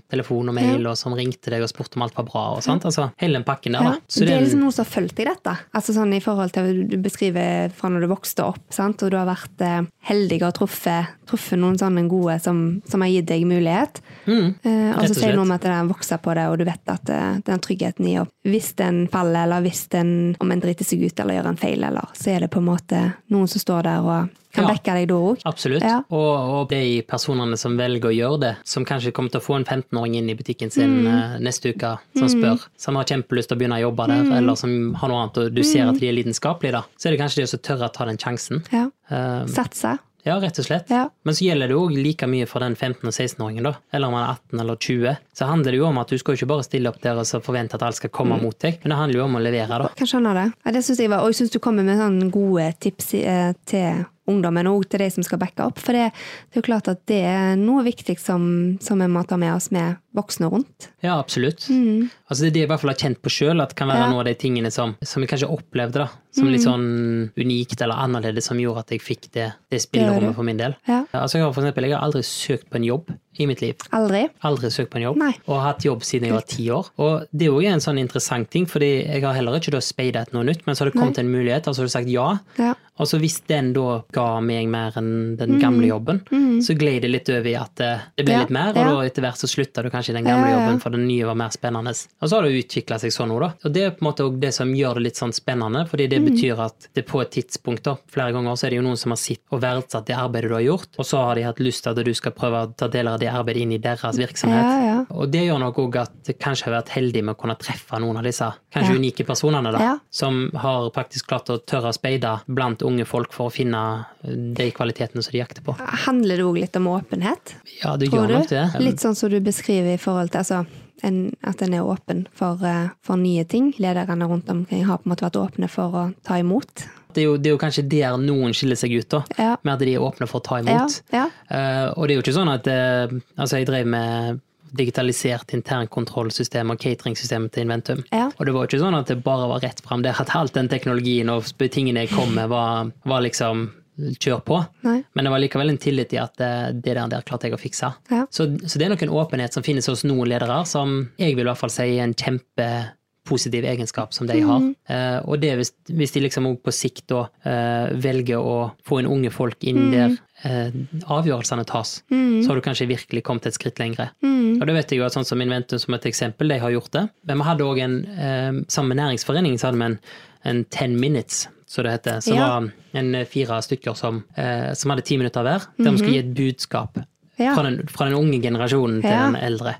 telefon 0.09 0.49
og 0.49 0.55
mail, 0.55 0.88
og 0.88 0.97
som 0.97 1.13
ringte 1.13 1.51
deg 1.53 1.61
og 1.65 1.69
spurte 1.69 1.97
om 1.97 2.03
alt 2.07 2.15
var 2.17 2.25
bra, 2.25 2.45
og 2.57 2.63
sånt. 2.63 2.85
Altså 2.88 3.11
hele 3.21 3.33
den 3.39 3.43
pakken 3.47 3.73
der, 3.73 3.83
Ja. 3.83 3.89
da. 3.91 3.99
Så 4.07 4.25
det 4.25 4.29
er 4.35 4.41
liksom 4.41 4.61
noe 4.61 4.71
som 4.71 4.85
har 4.85 4.91
fulgt 4.91 5.15
deg, 5.15 5.27
dette. 5.27 5.57
Altså 5.73 5.93
sånn 5.93 6.13
I 6.15 6.19
forhold 6.21 6.51
til 6.53 6.88
du 6.88 6.97
beskriver 6.97 7.71
fra 7.73 7.89
når 7.89 8.01
du 8.01 8.07
vokste 8.07 8.43
opp, 8.45 8.59
sant? 8.69 9.01
og 9.03 9.11
du 9.11 9.17
har 9.17 9.25
vært 9.27 9.61
eh, 9.61 9.81
heldig 10.07 10.41
og 10.43 10.53
truffet, 10.53 11.07
truffet 11.27 11.59
noen 11.59 11.77
sånne 11.77 12.07
gode 12.07 12.39
som, 12.41 12.81
som 12.88 13.01
har 13.01 13.09
gitt 13.09 13.25
deg 13.27 13.43
mulighet. 13.45 14.01
Mm, 14.27 14.55
Eh, 14.65 14.91
og 14.97 15.03
så 15.09 15.15
sier 15.15 15.31
du 15.31 15.38
noe 15.38 15.45
om 15.45 15.51
at 15.51 15.65
er 15.65 15.83
vokser 15.88 16.17
på 16.21 16.33
det, 16.33 16.45
og 16.49 16.57
du 16.57 16.63
vet 16.65 16.79
at 16.88 17.09
eh, 17.09 17.39
den 17.45 17.59
tryggheten 17.59 18.07
i 18.07 18.15
å 18.21 18.27
Hvis 18.45 18.75
den 18.77 19.07
faller, 19.09 19.43
eller 19.43 19.61
hvis 19.65 19.88
den 19.89 20.35
om 20.39 20.51
en 20.51 20.59
driter 20.61 20.85
seg 20.85 21.01
ut 21.03 21.19
eller 21.19 21.33
gjør 21.41 21.47
en 21.49 21.57
feil, 21.57 21.64
eller 21.73 22.08
så 22.13 22.32
er 22.36 22.39
det 22.45 22.51
på 22.51 22.58
en 22.62 22.65
måte 22.69 23.13
noen 23.34 23.47
som 23.47 23.60
står 23.60 23.84
der 23.84 23.99
og 24.06 24.30
kan 24.56 24.63
Ja. 24.63 24.69
backe 24.71 24.93
deg 24.95 25.08
da 25.10 25.15
òg. 25.15 25.41
Absolutt. 25.45 25.84
Ja. 25.84 25.97
Og, 26.10 26.62
og 26.62 26.69
de 26.69 27.01
personene 27.04 27.58
som 27.58 27.75
velger 27.78 28.08
å 28.08 28.15
gjøre 28.15 28.39
det, 28.39 28.54
som 28.63 28.86
kanskje 28.86 29.12
kommer 29.12 29.30
til 29.30 29.41
å 29.41 29.43
få 29.43 29.56
en 29.58 29.65
15-åring 29.65 30.15
inn 30.15 30.30
i 30.30 30.34
butikken 30.36 30.71
sin 30.71 31.04
Mm. 31.04 31.08
eh, 31.08 31.39
neste 31.43 31.73
uke, 31.75 31.97
som 32.15 32.28
spør, 32.30 32.63
som 32.78 32.95
har 32.95 33.04
kjempelyst 33.04 33.49
til 33.49 33.58
å 33.58 33.60
begynne 33.60 33.75
å 33.82 33.91
jobbe 33.91 34.08
der, 34.08 34.23
Mm. 34.23 34.32
eller 34.38 34.56
som 34.56 34.93
har 34.95 35.10
noe 35.10 35.23
annet, 35.25 35.38
og 35.38 35.54
du 35.54 35.62
ser 35.63 35.89
at 35.89 35.99
de 35.99 36.08
er 36.08 36.13
lidenskapelige, 36.13 36.71
da, 36.71 36.84
så 36.97 37.08
er 37.08 37.12
det 37.12 37.19
kanskje 37.19 37.36
de 37.36 37.43
også 37.43 37.62
tørre 37.62 37.89
å 37.89 37.93
ta 37.93 38.06
den 38.06 38.17
sjansen. 38.17 38.63
Ja. 38.71 38.86
Eh, 39.12 39.45
Satse. 39.47 39.99
Ja, 40.25 40.35
rett 40.41 40.57
og 40.59 40.65
slett. 40.65 40.89
Ja. 40.89 41.03
Men 41.23 41.35
så 41.38 41.45
gjelder 41.45 41.69
det 41.69 41.77
òg 41.77 41.93
like 41.95 42.25
mye 42.27 42.47
for 42.49 42.59
den 42.65 42.75
15- 42.75 43.05
og 43.05 43.13
16-åringen, 43.13 43.63
da. 43.69 43.75
Eller 43.93 44.07
om 44.09 44.15
man 44.17 44.23
er 44.25 44.33
18 44.39 44.59
eller 44.63 44.75
20. 44.75 45.17
Så 45.38 45.45
handler 45.49 45.71
det 45.71 45.77
jo 45.79 45.85
om 45.85 45.97
at 46.01 46.09
du 46.09 46.17
skal 46.17 46.33
ikke 46.35 46.47
bare 46.49 46.65
stille 46.65 46.89
opp 46.89 46.99
der 47.03 47.21
og 47.21 47.43
forvente 47.45 47.75
at 47.77 47.83
alt 47.85 47.95
skal 48.01 48.09
Mm. 48.09 48.15
komme 48.17 48.41
mot 48.41 48.57
deg, 48.59 48.79
men 48.83 48.89
det 48.89 48.97
handler 48.97 49.19
jo 49.19 49.25
om 49.25 49.35
å 49.38 49.43
levere, 49.45 49.79
da. 49.85 49.88
Kan 49.95 50.07
skjønne 50.07 50.33
det. 50.33 50.47
Ja, 50.65 50.71
det 50.71 50.83
synes 50.83 50.99
jeg 50.99 51.09
var, 51.09 51.21
og 51.21 51.31
jeg 51.31 51.35
syns 51.41 51.51
du 51.51 51.59
kommer 51.59 51.83
med 51.85 51.97
sånne 51.99 52.31
gode 52.31 52.73
tips 52.79 53.13
eh, 53.21 53.53
til 53.65 54.05
ungdommen 54.27 54.65
og 54.65 54.88
til 54.89 54.97
de 55.03 55.09
som 55.13 55.21
skal 55.21 55.38
backe 55.38 55.61
opp. 55.61 55.77
For 55.77 55.93
det, 55.93 56.07
det 56.49 56.57
er 56.57 56.61
jo 56.63 56.65
klart 56.65 56.88
at 56.89 57.05
det 57.05 57.19
er 57.29 57.55
noe 57.61 57.83
viktig 57.85 58.17
som, 58.17 58.79
som 58.81 58.97
vi 58.97 59.05
må 59.05 59.21
ta 59.29 59.38
med 59.38 59.53
oss 59.53 59.69
med 59.69 59.97
voksne 60.17 60.49
rundt. 60.49 60.88
Ja, 61.05 61.19
absolutt. 61.21 61.67
Altså 61.69 62.41
Det 62.41 62.47
er 62.49 62.55
det 62.55 62.61
jeg 62.63 62.67
i 62.69 62.71
hvert 62.71 62.81
fall 62.81 62.89
har 62.95 62.97
kjent 63.03 63.21
på 63.21 63.29
sjøl, 63.29 63.61
at 63.61 63.69
det 63.69 63.77
kan 63.77 63.88
være 63.88 63.95
Mm. 63.95 64.01
Ja. 64.01 64.07
Mm. 64.07 64.13
noe 64.15 64.19
av 64.19 64.25
de 64.25 64.33
tingene 64.41 64.71
som, 64.73 64.95
som 65.03 65.21
jeg 65.21 65.29
kanskje 65.29 65.51
opplevde 65.53 66.01
da, 66.01 66.07
som 66.36 66.48
litt 66.52 66.62
sånn 66.65 67.32
unikt 67.38 67.82
eller 67.82 67.95
annerledes, 68.06 68.45
som 68.50 68.60
gjorde 68.60 68.80
at 68.86 68.89
jeg 68.95 69.02
fikk 69.02 69.30
det, 69.36 69.54
det 69.71 69.82
spillerommet 69.82 70.36
for 70.36 70.43
min 70.48 70.58
del. 70.60 70.76
Ja. 70.88 71.04
Altså 71.13 71.38
Jeg 71.39 71.45
har 71.45 71.54
for 71.54 71.63
eksempel, 71.63 71.88
jeg 71.89 71.95
har 71.98 72.04
aldri 72.06 72.21
søkt 72.28 72.69
på 72.69 72.76
en 72.82 72.84
jobb 72.89 73.13
i 73.38 73.45
mitt 73.50 73.60
liv. 73.62 73.76
Aldri. 73.91 74.30
Aldri 74.48 74.69
søkt 74.71 74.91
på 74.93 74.95
en 75.02 75.04
jobb, 75.10 75.17
Nei. 75.19 75.34
og 75.48 75.58
har 75.60 75.74
hatt 75.74 75.84
jobb 75.84 76.04
siden 76.08 76.30
jeg 76.30 76.34
var 76.38 76.45
ti 76.48 76.69
år. 76.71 76.88
Og 77.04 77.26
det 77.36 77.48
er 77.50 77.52
jo 77.52 77.60
en 77.67 77.84
sånn 77.84 78.00
interessant 78.00 78.50
ting, 78.50 78.65
fordi 78.65 79.04
jeg 79.06 79.24
har 79.26 79.34
heller 79.36 79.58
ikke 79.60 79.74
da 79.76 79.82
speidet 79.84 80.32
noe 80.32 80.45
nytt, 80.48 80.63
men 80.65 80.76
så 80.76 80.86
har 80.86 80.91
det 80.91 81.00
kommet 81.00 81.19
en 81.19 81.32
mulighet, 81.34 81.67
og 81.67 81.76
så 81.76 81.84
har 81.84 81.89
du 81.89 81.95
sagt 81.98 82.08
ja. 82.13 82.30
Ja. 82.58 82.74
Og 82.95 83.10
så 83.12 83.19
hvis 83.19 83.41
den 83.50 83.74
da 83.76 84.04
ga 84.15 84.39
meg 84.39 84.69
mer 84.71 84.93
enn 84.95 85.12
Mm. 85.36 85.38
den 85.38 85.60
gamle 85.60 85.88
jobben, 85.89 86.21
så 86.63 86.74
gled 86.80 87.02
det 87.04 87.10
litt 87.12 87.30
over 87.30 87.48
i 87.48 87.56
at 87.60 87.80
eh, 87.84 88.00
det 88.15 88.24
ble 88.26 88.34
Ja, 88.34 88.39
litt 88.45 88.50
mer, 88.56 88.69
og 88.71 88.78
ja. 88.80 88.86
da 88.93 89.02
etter 89.04 89.21
hvert 89.26 89.38
så 89.41 89.48
slutta 89.52 89.84
du 89.84 89.89
kanskje 89.89 90.13
den 90.15 90.24
gamle 90.24 90.48
jobben, 90.54 90.80
for 90.80 90.89
den 90.95 91.06
nye 91.08 91.26
var 91.28 91.36
mer 91.36 91.50
spennende. 91.52 91.91
Og 92.21 92.30
så 92.30 92.36
har 92.39 92.43
det 92.48 92.56
utvikla 92.63 92.98
seg 93.00 93.12
sånn 93.12 93.28
nå, 93.34 93.39
da. 93.43 93.52
Og 93.65 93.74
det 93.76 93.84
er 93.84 93.91
på 93.91 94.00
en 94.06 94.08
måte 94.13 94.24
òg 94.24 94.39
det 94.39 94.54
som 94.56 94.71
gjør 94.74 94.95
det 94.95 95.04
litt 95.10 95.19
sånn 95.19 95.34
spennende, 95.36 95.84
fordi 95.91 96.08
det 96.10 96.21
Mm. 96.21 96.24
Betyr 96.31 96.59
at 96.65 96.88
det 96.95 97.05
på 97.07 97.21
et 97.21 97.31
tidspunkt, 97.35 97.83
da, 97.83 97.95
flere 98.11 98.33
ganger, 98.35 98.55
så 98.57 98.65
er 98.67 98.73
det 98.75 98.79
jo 98.79 98.85
noen 98.88 98.97
som 98.99 99.13
har 99.13 99.19
sett 99.21 99.41
og 99.51 99.61
verdsatt 99.63 100.05
det 100.09 100.15
arbeidet 100.17 100.49
du 100.51 100.55
har 100.55 100.65
gjort, 100.65 100.89
og 100.97 101.05
så 101.05 101.21
har 101.25 101.35
de 101.39 101.45
hatt 101.47 101.59
lyst 101.63 101.83
til 101.85 101.91
at 101.93 102.01
du 102.05 102.13
skal 102.17 102.31
prøve 102.35 102.61
å 102.65 102.71
ta 102.75 102.88
deler 102.91 103.13
av 103.15 103.19
det 103.21 103.29
arbeidet 103.31 103.61
inn 103.65 103.71
i 103.75 103.79
deres 103.81 104.17
virksomhet. 104.19 104.65
Ja, 104.65 104.85
ja. 104.89 104.97
Og 105.15 105.29
det 105.31 105.45
gjør 105.45 105.59
nok 105.63 105.79
òg 105.85 105.99
at 106.01 106.31
jeg 106.31 106.39
kanskje 106.41 106.69
har 106.69 106.77
vært 106.81 106.93
heldig 106.95 107.23
med 107.23 107.35
å 107.35 107.39
kunne 107.39 107.57
treffe 107.61 107.99
noen 108.01 108.17
av 108.17 108.23
disse 108.27 108.47
kanskje 108.73 108.93
Ja. 108.95 108.99
unike 108.99 109.25
personene, 109.25 109.71
da, 109.75 109.99
som 110.11 110.49
har 110.55 110.89
faktisk 110.95 111.27
klart 111.27 111.49
å 111.53 111.59
tørre 111.63 111.91
å 111.91 111.95
speide 111.95 112.39
blant 112.47 112.81
unge 112.81 113.05
folk 113.05 113.31
for 113.33 113.49
å 113.49 113.53
finne 113.53 114.05
de 114.23 114.71
kvalitetene 114.71 115.21
som 115.23 115.31
de 115.31 115.39
jakter 115.43 115.61
på. 115.65 115.75
Handler 116.05 116.38
det 116.38 116.45
òg 116.45 116.57
litt 116.59 116.75
om 116.79 116.88
åpenhet? 116.88 117.55
Ja, 117.83 117.95
det 117.97 118.09
gjør 118.09 118.27
nok 118.39 118.49
det. 118.49 118.65
Litt 118.81 118.99
sånn 119.03 119.15
som 119.15 119.29
du 119.29 119.39
beskriver 119.39 119.93
i 119.93 120.01
forhold 120.01 120.31
til 120.31 120.39
altså, 120.43 120.65
en, 121.03 121.36
at 121.43 121.62
en 121.62 121.73
er 121.75 121.86
åpen 121.86 122.25
for, 122.36 122.62
eh, 122.65 122.91
for 123.03 123.19
nye 123.19 123.43
ting. 123.49 123.73
Lederne 123.81 124.27
rundt 124.29 124.49
omkring 124.49 124.86
har 124.88 125.01
på 125.01 125.10
en 125.10 125.15
måte 125.15 125.27
vært 125.27 125.41
åpne 125.41 125.69
for 125.71 125.95
å 125.95 126.05
ta 126.25 126.39
imot. 126.39 126.86
Det 127.15 127.23
er, 127.23 127.29
jo, 127.29 127.38
det 127.39 127.49
er 127.49 127.55
jo 127.55 127.62
kanskje 127.62 127.86
der 127.88 128.17
noen 128.19 128.55
skiller 128.55 128.79
seg 128.79 128.97
ut, 128.97 129.08
da. 129.12 129.21
Ja. 129.39 129.53
Med 129.63 129.77
at 129.77 129.86
de 129.88 129.93
er 129.95 130.03
åpne 130.03 130.27
for 130.27 130.41
å 130.41 130.45
ta 130.45 130.60
imot. 130.60 130.99
ja. 131.15 131.29
uh, 131.47 131.93
og 131.95 132.08
det 132.08 132.15
er 132.15 132.19
jo 132.19 132.25
ikke 132.25 132.36
sånn 132.36 132.51
at 132.51 132.67
uh, 132.67 133.13
Altså, 133.38 133.62
jeg 133.62 133.69
drev 133.69 133.88
med 133.88 134.41
digitalisert 134.75 135.53
internkontrollsystem 135.55 136.73
og 136.73 136.81
cateringsystem 136.81 137.47
til 137.53 137.63
Inventum. 137.63 138.03
Ja. 138.12 138.27
Og 138.36 138.47
det 138.47 138.55
var 138.55 138.65
jo 138.65 138.71
ikke 138.71 138.81
sånn 138.81 138.97
at 138.97 139.08
det 139.12 139.21
bare 139.23 139.47
var 139.47 139.63
rett 139.63 139.79
fram 139.86 140.03
der, 140.03 140.17
at 140.19 140.34
all 140.36 140.51
den 140.51 140.67
teknologien 140.71 141.31
og 141.31 141.47
tingene 141.71 142.03
jeg 142.03 142.12
kom 142.12 142.36
med, 142.36 142.49
var, 142.51 142.91
var 143.08 143.23
liksom 143.23 143.69
kjør 143.95 144.41
på. 144.45 144.60
Nei. 144.86 144.99
Men 145.13 145.27
det 145.27 145.34
var 145.34 145.43
likevel 145.43 145.73
en 145.73 145.79
tillit 145.81 146.13
i 146.15 146.19
at 146.21 146.41
eh, 146.43 146.67
det 146.73 146.95
der, 146.97 147.05
der 147.12 147.25
klarte 147.27 147.49
jeg 147.49 147.58
å 147.58 147.62
fikse. 147.62 147.93
Ja. 148.12 148.25
Så, 148.34 148.49
så 148.65 148.81
det 148.81 148.88
er 148.88 148.93
nok 148.95 149.05
en 149.05 149.15
åpenhet 149.15 149.55
som 149.55 149.65
finnes 149.65 149.88
hos 149.91 150.05
noen 150.08 150.29
ledere, 150.31 150.62
som 150.69 151.01
jeg 151.21 151.38
vil 151.38 151.45
i 151.45 151.49
hvert 151.49 151.62
fall 151.62 151.73
si 151.73 151.88
er 151.88 152.03
en 152.03 152.15
kjempepositiv 152.17 153.65
egenskap 153.71 154.13
som 154.15 154.27
de 154.29 154.41
har. 154.43 154.69
Eh, 154.91 155.17
og 155.23 155.39
det 155.43 155.55
hvis, 155.62 155.73
hvis 155.91 156.15
de 156.15 156.25
liksom 156.27 156.51
også 156.51 156.65
på 156.67 156.75
sikt 156.75 157.08
da 157.13 157.25
eh, 157.47 157.95
velger 158.03 158.39
å 158.41 158.58
få 158.88 159.01
inn 159.01 159.12
unge 159.12 159.34
folk 159.34 159.63
inn 159.67 159.89
der 159.93 160.17
eh, 160.43 160.75
avgjørelsene 161.05 161.65
tas, 161.69 161.97
så 162.10 162.51
har 162.51 162.60
du 162.60 162.65
kanskje 162.65 162.91
virkelig 162.91 163.23
kommet 163.25 163.47
et 163.49 163.58
skritt 163.58 163.79
lengre. 163.81 164.12
Og 164.55 164.63
det 164.67 164.75
vet 164.77 164.91
jeg 164.93 165.01
jo 165.01 165.08
at 165.08 165.15
sånn 165.15 165.27
som 165.27 165.41
Inventum 165.43 165.79
som 165.81 165.95
et 165.97 166.05
eksempel, 166.10 166.51
de 166.51 166.62
har 166.62 166.73
gjort 166.73 166.93
det. 166.95 167.08
Men 167.27 167.41
vi 167.41 167.47
hadde 167.49 167.67
òg 167.67 167.81
en, 167.84 167.97
eh, 168.05 168.63
sammen 168.71 168.93
med 168.93 169.01
Næringsforeningen, 169.03 169.60
så 169.60 169.69
hadde 169.69 169.81
vi 169.81 169.89
en, 169.91 169.99
en 170.45 170.63
ten 170.69 170.99
minutes, 170.99 171.47
som 171.65 171.84
det 171.84 171.91
heter, 171.97 172.19
som 172.21 172.38
Ja. 172.38 172.47
var 172.60 172.71
en 172.93 173.15
eh, 173.15 173.25
fire 173.25 173.62
stykker 173.62 173.95
som, 173.95 174.23
eh, 174.38 174.73
som 174.73 174.91
hadde 174.91 175.03
ti 175.03 175.17
minutter 175.17 175.41
hver, 175.43 175.65
der 175.77 175.91
vi 175.91 175.97
skulle 175.97 176.13
gi 176.13 176.19
et 176.19 176.34
budskap 176.36 176.97
Ja. 177.39 177.53
fra, 177.55 177.63
den, 177.63 177.88
fra 177.88 178.05
den 178.05 178.13
unge 178.15 178.39
generasjonen 178.41 179.01
til 179.01 179.10
den 179.12 179.36
eldre. 179.36 179.75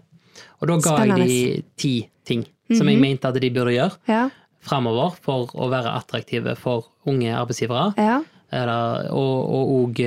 Og 0.62 0.68
da 0.68 0.74
ga 0.76 0.98
Spennende. 0.98 1.28
jeg 1.28 1.28
de 1.28 1.64
ti 1.78 2.10
ting 2.26 2.46
som 2.76 2.88
jeg 2.90 3.00
mente 3.00 3.26
at 3.28 3.36
de 3.40 3.50
burde 3.52 3.72
gjøre 3.78 3.92
Ja. 4.10 4.30
framover 4.62 5.16
for 5.22 5.48
å 5.54 5.70
være 5.70 5.94
attraktive 5.96 6.58
for 6.58 6.86
unge 7.06 7.32
arbeidsgivere, 7.36 7.94
Ja. 7.98 8.22
eller, 8.52 9.10
og 9.12 9.94
òg 9.94 10.00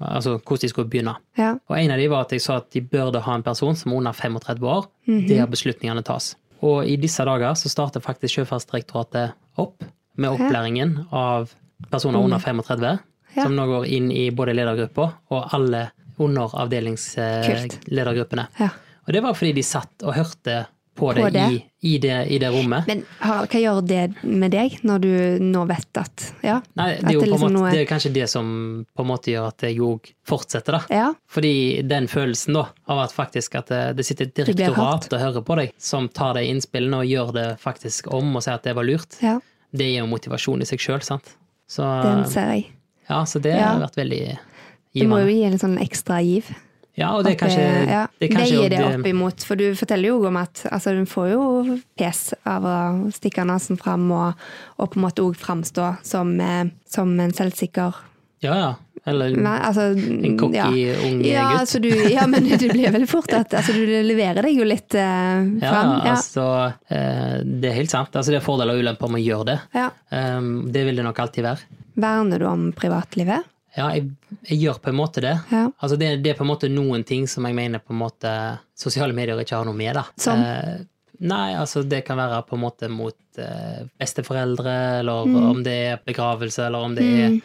altså, 0.00 0.38
hvordan 0.40 0.60
de 0.60 0.68
skulle 0.68 0.88
begynne. 0.90 1.16
Ja. 1.36 1.54
Og 1.68 1.76
en 1.78 1.90
av 1.90 1.98
de 1.98 2.06
var 2.08 2.20
at 2.24 2.30
jeg 2.32 2.40
sa 2.40 2.56
at 2.56 2.70
de 2.70 2.80
burde 2.80 3.20
ha 3.20 3.34
en 3.34 3.42
person 3.42 3.74
som 3.76 3.92
er 3.92 3.96
under 3.96 4.12
35 4.12 4.60
år, 4.62 4.86
Mhm. 5.06 5.28
der 5.28 5.46
beslutningene 5.46 6.02
tas. 6.04 6.36
Og 6.62 6.84
i 6.86 6.96
disse 7.00 7.24
dager 7.24 7.54
så 7.56 7.68
starter 7.72 8.00
faktisk 8.04 8.34
Sjøfartsdirektoratet 8.40 9.32
opp 9.60 9.84
med 10.20 10.30
opplæringen 10.34 10.98
av 11.12 11.50
personer 11.90 12.18
under 12.20 12.38
35, 12.38 12.98
Ja. 13.36 13.42
som 13.44 13.54
nå 13.54 13.66
går 13.66 13.84
inn 13.86 14.10
i 14.10 14.30
både 14.34 14.54
ledergruppa 14.58 15.04
og 15.30 15.52
alle 15.54 15.84
underavdelingsledergruppene. 16.18 18.46
Ja. 18.58 18.68
Og 19.06 19.12
det 19.14 19.22
var 19.24 19.34
fordi 19.38 19.52
de 19.56 19.62
satt 19.64 20.02
og 20.04 20.14
hørte 20.16 20.64
på, 21.00 21.08
På 21.16 21.30
det. 21.32 21.46
I, 21.50 21.58
i, 21.90 21.92
det, 22.02 22.16
i 22.30 22.38
det 22.42 22.50
rommet. 22.52 22.86
Men 22.90 23.00
Harald, 23.24 23.48
hva 23.54 23.60
gjør 23.62 23.80
det 23.88 24.02
med 24.28 24.52
deg, 24.52 24.76
når 24.86 25.02
du 25.04 25.12
nå 25.48 25.62
vet 25.70 26.00
at 26.02 26.26
Ja. 26.44 26.58
Nei, 26.76 26.90
det 27.00 27.08
er 27.08 27.16
jo 27.16 27.22
liksom 27.24 27.40
måte, 27.46 27.54
noe- 27.56 27.72
det 27.72 27.80
er 27.82 27.88
kanskje 27.90 28.12
det 28.14 28.26
som 28.30 28.50
på 28.94 29.04
en 29.06 29.08
måte 29.10 29.32
gjør 29.32 29.48
at 29.48 29.64
jeg 29.66 29.80
òg 29.86 30.10
fortsetter, 30.28 30.76
da. 30.76 30.82
Ja. 30.92 31.08
Fordi 31.32 31.52
den 31.88 32.06
følelsen 32.12 32.54
da, 32.60 32.66
av 32.92 33.02
at 33.06 33.16
faktisk 33.16 33.56
at 33.62 33.72
det, 33.72 33.82
det 33.96 34.06
sitter 34.06 34.28
et 34.28 34.36
direktorat 34.42 35.08
og 35.12 35.24
hører 35.24 35.46
på 35.48 35.56
deg, 35.62 35.72
som 35.80 36.08
tar 36.12 36.36
de 36.36 36.44
innspillene 36.52 37.00
og 37.02 37.08
gjør 37.10 37.32
det 37.40 37.48
faktisk 37.64 38.12
om 38.12 38.36
og 38.36 38.44
sier 38.44 38.60
at 38.60 38.68
det 38.68 38.76
var 38.76 38.84
lurt, 38.86 39.16
ja. 39.24 39.38
det 39.72 39.88
er 39.94 39.98
jo 40.02 40.08
motivasjon 40.12 40.60
i 40.62 40.68
seg 40.68 40.84
sjøl, 40.84 41.00
sant. 41.06 41.32
Så, 41.70 41.82
Den 42.04 42.24
ser 42.28 42.52
jeg. 42.58 42.66
ja, 43.08 43.24
så 43.24 43.40
det 43.40 43.56
Ja. 43.56 43.72
har 43.74 43.80
vært 43.88 43.96
veldig 44.04 44.22
Det 44.92 45.06
må 45.08 45.20
jo 45.22 45.28
gi 45.30 45.44
en 45.46 45.58
sånn 45.58 45.78
ekstra 45.80 46.20
giv. 46.26 46.48
Ja, 46.98 47.12
og 47.16 47.24
det 47.24 47.36
er 47.36 47.38
kanskje 47.40 47.62
ja, 47.88 48.00
det 48.18 48.26
er 48.26 48.32
kanskje 48.34 48.50
Veier 48.50 48.56
jo 48.56 48.68
det 48.68 48.78
det- 48.78 48.98
opp 48.98 49.06
imot, 49.06 49.44
for 49.46 49.56
du 49.56 49.74
forteller 49.78 50.08
jo 50.10 50.26
om 50.26 50.36
at 50.36 50.64
altså, 50.72 50.92
du 50.98 51.06
får 51.08 51.30
jo 51.32 51.78
pes 51.96 52.34
av 52.44 52.66
å 52.66 52.76
stikke 53.14 53.44
nesen 53.46 53.78
fram 53.80 54.10
og, 54.12 54.34
og 54.76 54.90
på 54.90 54.98
en 54.98 55.04
måte 55.06 55.22
òg 55.24 55.36
framstå 55.38 55.92
som, 56.04 56.34
eh, 56.40 56.64
som 56.90 57.14
en 57.20 57.32
selvsikker 57.32 57.94
Ja, 58.42 58.54
ja. 58.56 58.70
Eller 59.08 59.32
Nei, 59.32 59.54
altså, 59.64 59.86
en 59.96 60.34
cocky 60.36 60.58
ja. 60.58 60.66
ung 61.06 61.22
Ja, 61.24 61.44
gutt. 61.48 61.60
altså 61.62 61.78
du, 61.80 61.88
ja, 62.12 62.26
men 62.28 62.44
det 62.50 62.58
blir 62.68 62.90
veldig 62.92 63.08
fort 63.08 63.32
at 63.32 63.54
altså, 63.56 63.72
du 63.72 63.86
leverer 64.04 64.42
deg 64.44 64.58
jo 64.60 64.66
litt 64.68 64.92
eh, 64.92 65.46
Ja, 65.62 65.70
fram. 65.70 65.92
Ja, 66.04 66.16
altså 66.18 66.44
eh, 66.92 67.38
Det 67.46 67.70
er 67.70 67.78
helt 67.78 67.90
sant. 67.94 68.12
Altså, 68.12 68.34
det 68.34 68.42
er 68.42 68.44
fordeler 68.44 68.74
og 68.76 68.82
ulemper 68.84 69.08
med 69.08 69.22
å 69.22 69.24
gjøre 69.24 69.46
det. 69.54 69.58
ja. 69.78 69.86
Um, 70.12 70.50
det 70.72 70.84
vil 70.84 71.00
det 71.00 71.04
nok 71.06 71.18
alltid 71.22 71.46
være. 71.46 71.64
Verner 71.96 72.38
du 72.42 72.46
om 72.50 72.68
privatlivet? 72.76 73.48
Ja, 73.76 73.88
jeg, 73.94 74.08
jeg 74.48 74.58
gjør 74.64 74.80
på 74.82 74.90
en 74.90 74.96
måte 74.98 75.20
det. 75.22 75.36
Ja. 75.52 75.66
Altså 75.80 75.96
det, 76.00 76.22
det 76.24 76.32
er 76.32 76.38
på 76.38 76.42
en 76.46 76.50
måte 76.50 76.68
noen 76.72 77.04
ting 77.06 77.28
som 77.30 77.44
jeg 77.46 77.54
mener 77.54 77.78
på 77.78 77.92
en 77.94 78.00
måte 78.02 78.32
sosiale 78.74 79.14
medier 79.14 79.38
ikke 79.38 79.56
har 79.60 79.64
noe 79.68 79.76
med. 79.78 79.94
da. 79.94 80.02
Som? 80.18 80.42
Eh, 80.42 80.80
nei, 81.20 81.54
altså 81.54 81.84
det 81.86 82.02
kan 82.08 82.18
være 82.18 82.42
på 82.48 82.56
en 82.58 82.64
måte 82.64 82.88
mot 82.90 83.14
eh, 83.38 83.84
besteforeldre, 84.00 84.74
eller 85.00 85.24
Mm. 85.26 85.50
om 85.50 85.62
det 85.62 85.76
er 85.92 86.00
begravelse, 86.06 86.66
eller 86.66 86.78
om 86.88 86.94
det 86.98 87.04
er, 87.06 87.40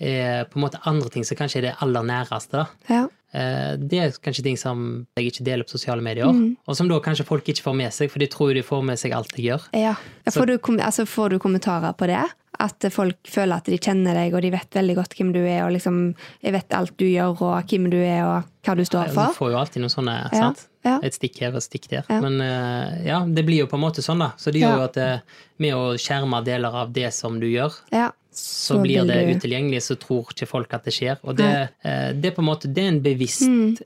er 0.00 0.44
på 0.48 0.56
en 0.58 0.64
måte 0.64 0.80
andre 0.86 1.08
ting 1.12 1.24
som 1.24 1.36
kanskje 1.36 1.58
er 1.58 1.68
det 1.70 1.76
aller 1.82 2.02
næreste. 2.02 2.52
da. 2.64 2.66
Ja. 2.88 3.06
Eh, 3.36 3.76
det 3.76 3.98
er 4.00 4.10
kanskje 4.22 4.42
ting 4.46 4.56
som 4.56 5.06
jeg 5.16 5.26
ikke 5.32 5.44
deler 5.44 5.64
på 5.64 5.74
sosiale 5.76 6.00
medier, 6.02 6.24
Mm. 6.32 6.56
og 6.66 6.76
som 6.76 6.88
da 6.88 6.98
kanskje 7.00 7.26
folk 7.26 7.44
ikke 7.44 7.62
får 7.62 7.76
med 7.76 7.92
seg, 7.92 8.10
for 8.10 8.18
de 8.18 8.26
tror 8.26 8.54
de 8.54 8.62
får 8.62 8.82
med 8.84 8.96
seg 8.98 9.12
alt 9.12 9.32
jeg 9.36 9.44
gjør. 9.50 9.62
ja. 9.74 9.94
Får, 10.30 10.46
du, 10.46 10.58
altså, 10.80 11.04
får 11.06 11.30
du 11.30 11.38
kommentarer 11.38 11.92
på 11.96 12.06
det? 12.06 12.24
At 12.58 12.80
folk 12.90 13.16
føler 13.28 13.56
at 13.56 13.64
de 13.68 13.76
kjenner 13.78 14.14
deg, 14.14 14.34
og 14.34 14.42
de 14.42 14.50
vet 14.50 14.70
veldig 14.70 14.94
godt 14.96 15.14
hvem 15.18 15.32
du 15.34 15.40
er, 15.44 15.64
og 15.66 15.72
liksom, 15.74 16.14
jeg 16.42 16.52
vet 16.52 16.72
alt 16.78 16.96
du 16.96 17.04
gjør, 17.04 17.40
og 17.42 17.66
hvem 17.68 17.90
du 17.92 17.96
er, 17.98 18.22
og 18.24 18.44
hva 18.64 18.76
du 18.76 18.84
står 18.84 19.08
Du 19.08 19.14
for? 19.14 19.34
får 19.36 19.50
jo 19.52 19.58
alltid 19.58 19.80
noe 19.84 19.92
sånne, 19.92 20.14
Ja, 20.32 20.38
sant? 20.38 20.66
ja. 20.84 20.98
Et 21.02 21.12
stikk 21.14 21.38
her 21.40 21.50
og 21.50 21.56
et 21.56 21.62
stikk 21.68 21.88
der. 21.88 22.04
Ja. 22.08 22.20
Men 22.20 22.40
eh, 22.40 23.06
ja, 23.06 23.20
det 23.26 23.44
blir 23.46 23.58
jo 23.64 23.66
på 23.66 23.76
en 23.76 23.84
måte 23.84 24.02
sånn, 24.02 24.18
da. 24.24 24.32
Så 24.38 24.50
det 24.52 24.62
gjør 24.62 24.70
Ja. 24.70 24.76
jo 24.76 24.84
at 24.84 24.94
det, 24.94 25.22
med 25.58 25.74
å 25.74 25.84
skjerme 25.98 26.44
deler 26.44 26.72
av 26.74 26.92
det 26.92 27.12
som 27.12 27.38
du 27.40 27.46
gjør, 27.46 27.72
Ja. 27.92 28.10
så, 28.32 28.80
blir 28.82 29.06
det 29.06 29.26
du- 29.26 29.34
utilgjengelig, 29.48 29.82
så 29.82 29.96
tror 29.98 30.26
ikke 30.32 30.46
folk 30.48 30.72
at 30.74 30.84
det 30.84 30.92
skjer. 30.94 31.18
Og 31.24 31.36
det, 31.36 31.70
eh, 31.84 32.12
det 32.12 32.24
er 32.26 32.34
på 32.36 32.40
en 32.44 32.48
måte 32.54 32.72
det 32.72 32.84
er 32.84 32.88
en 32.88 33.00
bevisst 33.00 33.42
Mm. 33.48 33.76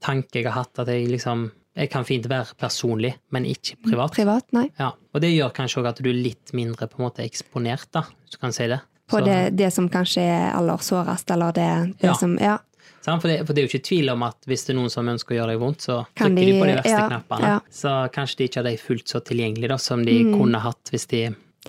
tanke 0.00 0.32
jeg 0.34 0.44
har 0.44 0.52
hatt, 0.64 0.78
at 0.78 0.86
jeg 0.88 1.08
liksom 1.08 1.50
Jeg 1.76 1.88
kan 1.90 2.04
fint 2.04 2.26
være 2.28 2.52
personlig, 2.60 3.14
men 3.32 3.46
ikke 3.48 3.78
privat. 3.86 4.12
Privat, 4.12 4.44
nei. 4.52 4.66
Ja, 4.78 4.90
og 4.92 5.20
det 5.24 5.30
gjør 5.32 5.54
kanskje 5.56 5.80
òg 5.80 5.86
at 5.88 6.02
du 6.04 6.10
er 6.10 6.18
litt 6.18 6.52
mindre 6.52 6.86
på 6.86 6.98
en 7.00 7.06
måte 7.06 7.24
eksponert, 7.24 7.86
da, 7.96 8.02
hvis 8.20 8.34
du 8.36 8.38
kan 8.42 8.52
si 8.52 8.66
det. 8.68 8.80
På 9.08 9.20
det, 9.24 9.38
det 9.56 9.70
som 9.72 9.88
kanskje 9.92 10.20
er 10.24 10.52
aller 10.56 10.76
sårest, 10.84 11.30
eller 11.32 11.52
det, 11.56 11.70
det 12.00 12.10
Ja. 12.10 12.14
som 12.14 12.36
Ja. 12.40 12.58
For, 13.04 13.26
det, 13.26 13.40
for 13.46 13.52
det 13.52 13.62
er 13.62 13.66
jo 13.66 13.70
ikke 13.78 13.86
tvil 13.88 14.10
om 14.12 14.22
at 14.22 14.36
hvis 14.46 14.62
det 14.66 14.74
er 14.74 14.78
noen 14.78 14.90
som 14.92 15.08
ønsker 15.10 15.34
å 15.34 15.38
gjøre 15.40 15.52
deg 15.56 15.58
vondt, 15.60 15.80
så 15.82 15.96
trykker 16.14 16.36
de, 16.36 16.44
de- 16.52 16.60
på 16.60 16.66
de 16.68 16.74
verste 16.76 16.92
ja, 16.92 17.08
knappene. 17.08 17.48
ja. 17.50 17.56
Så 17.74 17.94
kanskje 18.14 18.36
de 18.38 18.44
ikke 18.46 18.60
har 18.60 18.68
deg 18.68 18.78
fullt 18.78 19.08
så 19.10 19.20
tilgjengelig 19.26 19.68
da, 19.72 19.78
som 19.82 20.04
de 20.06 20.14
kunne 20.30 20.60
hatt 20.62 20.92
hvis 20.92 21.06
de 21.10 21.22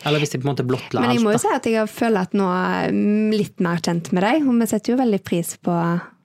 Eller 0.05 0.19
hvis 0.19 0.31
de 0.33 0.39
på 0.39 0.47
en 0.47 0.51
måte 0.55 0.65
blottla 0.65 1.01
Men 1.01 1.09
jeg 1.11 1.17
alt. 1.19 1.25
må 1.25 1.31
jo 1.33 1.37
si 1.41 1.47
at 1.53 1.65
jeg 1.69 1.87
føler 1.89 2.21
at 2.21 2.31
nå 2.37 2.47
er 2.49 2.91
litt 3.37 3.59
mer 3.61 3.77
kjent 3.77 4.11
med 4.13 4.23
deg, 4.23 4.45
og 4.47 4.59
vi 4.61 4.65
setter 4.67 4.93
jo 4.93 4.97
veldig 5.01 5.21
pris 5.23 5.57
på, 5.57 5.75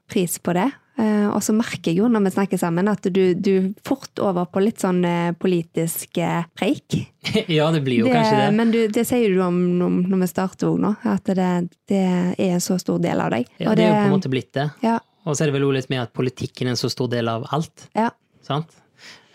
pris 0.09 0.39
på 0.41 0.55
det. 0.57 0.69
Eh, 0.99 1.27
Og 1.29 1.43
så 1.45 1.53
merker 1.55 1.93
jeg 1.93 2.01
jo 2.01 2.09
når 2.11 2.25
vi 2.27 2.31
snakker 2.35 2.59
sammen 2.59 2.89
at 2.91 3.05
du, 3.15 3.35
du 3.35 3.73
fort 3.87 4.19
over 4.25 4.49
på 4.51 4.63
litt 4.65 4.81
sånn 4.83 4.99
eh, 5.07 5.31
politisk 5.39 6.19
eh, 6.19 6.43
preik. 6.59 6.97
ja, 7.59 7.69
det 7.71 7.83
blir 7.87 8.01
jo 8.03 8.11
kanskje 8.11 8.41
det. 8.41 8.49
Men 8.59 8.73
du, 8.75 8.81
det 8.91 9.05
sier 9.07 9.31
du 9.31 9.39
om 9.45 9.61
når 9.79 10.01
når 10.09 10.23
vi 10.25 10.31
starter 10.33 10.71
òg 10.73 10.81
nå, 10.83 10.95
at 11.07 11.31
det, 11.39 11.51
det 11.91 12.03
er 12.03 12.57
en 12.57 12.65
så 12.65 12.79
stor 12.83 12.99
del 13.05 13.21
av 13.23 13.31
deg. 13.37 13.47
Ja, 13.61 13.71
Og 13.71 13.77
det 13.79 13.85
er 13.87 13.93
jo 13.93 14.01
på 14.01 14.09
en 14.11 14.17
måte 14.17 14.33
blitt 14.33 14.51
det. 14.59 14.67
ja, 14.83 14.99
Og 15.25 15.37
så 15.37 15.45
er 15.45 15.51
det 15.53 15.59
vel 15.61 15.69
òg 15.69 15.77
litt 15.79 15.91
mer 15.93 16.07
at 16.09 16.13
politikken 16.17 16.67
er 16.69 16.75
en 16.75 16.81
så 16.81 16.91
stor 16.91 17.09
del 17.13 17.29
av 17.31 17.47
alt. 17.55 17.89
ja. 17.95 18.11
sant? 18.43 18.75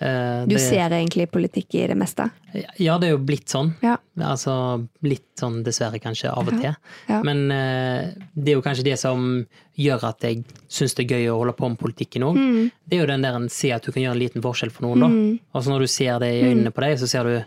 Eh, 0.03 0.45
Du 0.45 0.55
det- 0.55 0.61
ser 0.61 0.89
egentlig 0.89 1.29
politikk 1.31 1.75
i 1.75 1.87
det 1.87 1.95
meste. 1.95 2.29
Ja, 2.77 2.97
det 2.97 3.07
er 3.07 3.11
jo 3.13 3.19
blitt 3.23 3.45
sånn. 3.47 3.73
Ja. 3.81 3.97
Altså 4.19 4.85
litt 5.01 5.23
sånn 5.39 5.63
dessverre 5.63 5.99
kanskje 6.01 6.29
av 6.29 6.47
og 6.47 6.59
til. 6.59 6.75
Ja. 7.09 7.21
Men 7.23 7.49
eh, 7.51 8.11
det 8.35 8.51
er 8.51 8.55
jo 8.57 8.61
kanskje 8.61 8.83
det 8.83 8.99
som 8.99 9.45
gjør 9.77 10.03
at 10.09 10.19
jeg 10.21 10.43
syns 10.69 10.93
det 10.95 11.05
er 11.09 11.15
gøy 11.15 11.29
å 11.31 11.37
holde 11.39 11.53
på 11.55 11.69
med 11.69 11.79
politikken 11.79 12.21
òg. 12.27 12.35
Mm. 12.35 12.71
Det 12.89 12.97
er 12.97 13.01
jo 13.01 13.07
den 13.07 13.21
der 13.21 13.35
en 13.35 13.49
ser 13.49 13.75
at 13.75 13.83
du 13.83 13.91
kan 13.91 14.03
gjøre 14.03 14.11
en 14.17 14.19
liten 14.19 14.41
forskjell 14.41 14.71
for 14.71 14.83
noen, 14.87 14.99
da. 14.99 15.39
Og 15.55 15.63
så 15.63 15.69
når 15.71 15.79
du 15.79 15.87
ser 15.87 16.19
det 16.19 16.33
i 16.33 16.43
øynene 16.51 16.71
på 16.73 16.81
deg, 16.81 16.97
så 16.99 17.07
ser 17.07 17.23
du 17.23 17.45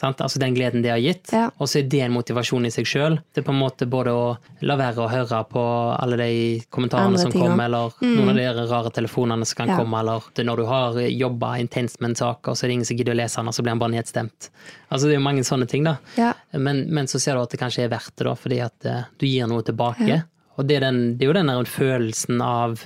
sant? 0.00 0.20
Altså 0.24 0.40
den 0.42 0.54
gleden 0.56 0.82
det 0.84 0.90
har 0.94 1.00
gitt. 1.02 1.30
Ja. 1.34 1.46
Og 1.60 1.68
så 1.70 1.80
er 1.82 1.88
det 1.92 2.00
en 2.06 2.14
motivasjon 2.14 2.66
i 2.66 2.72
seg 2.74 2.88
sjøl. 2.88 3.18
Det 3.34 3.42
er 3.42 3.46
på 3.46 3.52
en 3.54 3.60
måte 3.60 3.86
både 3.90 4.14
å 4.16 4.24
la 4.66 4.76
være 4.80 5.04
å 5.04 5.10
høre 5.12 5.40
på 5.50 5.64
alle 5.96 6.18
de 6.20 6.30
kommentarene 6.72 7.12
Andre 7.12 7.26
som 7.26 7.34
kommer, 7.34 7.64
eller 7.68 7.94
noen 8.04 8.32
av 8.32 8.40
de 8.40 8.66
rare 8.72 8.92
telefonene 8.96 9.46
som 9.46 9.60
kan 9.60 9.68
Ja. 9.74 9.78
komme, 9.82 10.00
eller 10.00 10.24
når 10.50 10.56
du 10.56 10.64
har 10.70 11.00
jobba 11.04 11.52
intenst 11.60 12.00
med 12.00 12.10
en 12.10 12.16
sak, 12.22 12.48
og 12.48 12.56
så 12.56 12.64
er 12.64 12.68
det 12.72 12.78
ingen 12.80 12.88
som 12.90 12.96
gidder 12.96 13.14
å 13.14 13.20
lese 13.20 13.36
den, 13.40 13.48
og 13.52 13.54
så 13.54 13.62
blir 13.62 13.72
den 13.76 13.82
bare 13.84 13.94
nedstemt. 13.96 14.50
Altså 14.90 15.06
det 15.06 15.14
er 15.14 15.20
jo 15.20 15.28
mange 15.28 15.44
sånne 15.44 15.68
ting, 15.68 15.84
da. 15.84 15.96
Ja. 16.16 16.32
Men, 16.52 16.86
men 16.90 17.06
så 17.06 17.20
ser 17.20 17.34
du 17.36 17.42
at 17.44 17.50
det 17.52 17.60
kanskje 17.60 17.84
er 17.84 17.92
verdt 17.92 18.16
det, 18.16 18.24
da, 18.26 18.34
fordi 18.34 18.60
at 18.64 18.88
eh, 18.88 19.04
du 19.20 19.26
gir 19.28 19.46
noe 19.46 19.62
tilbake. 19.62 20.22
Og 20.58 20.66
det 20.66 20.76
er, 20.76 20.80
den, 20.88 21.16
det 21.16 21.24
er 21.24 21.30
jo 21.30 21.38
den 21.38 21.66
følelsen 21.70 22.40
av 22.44 22.82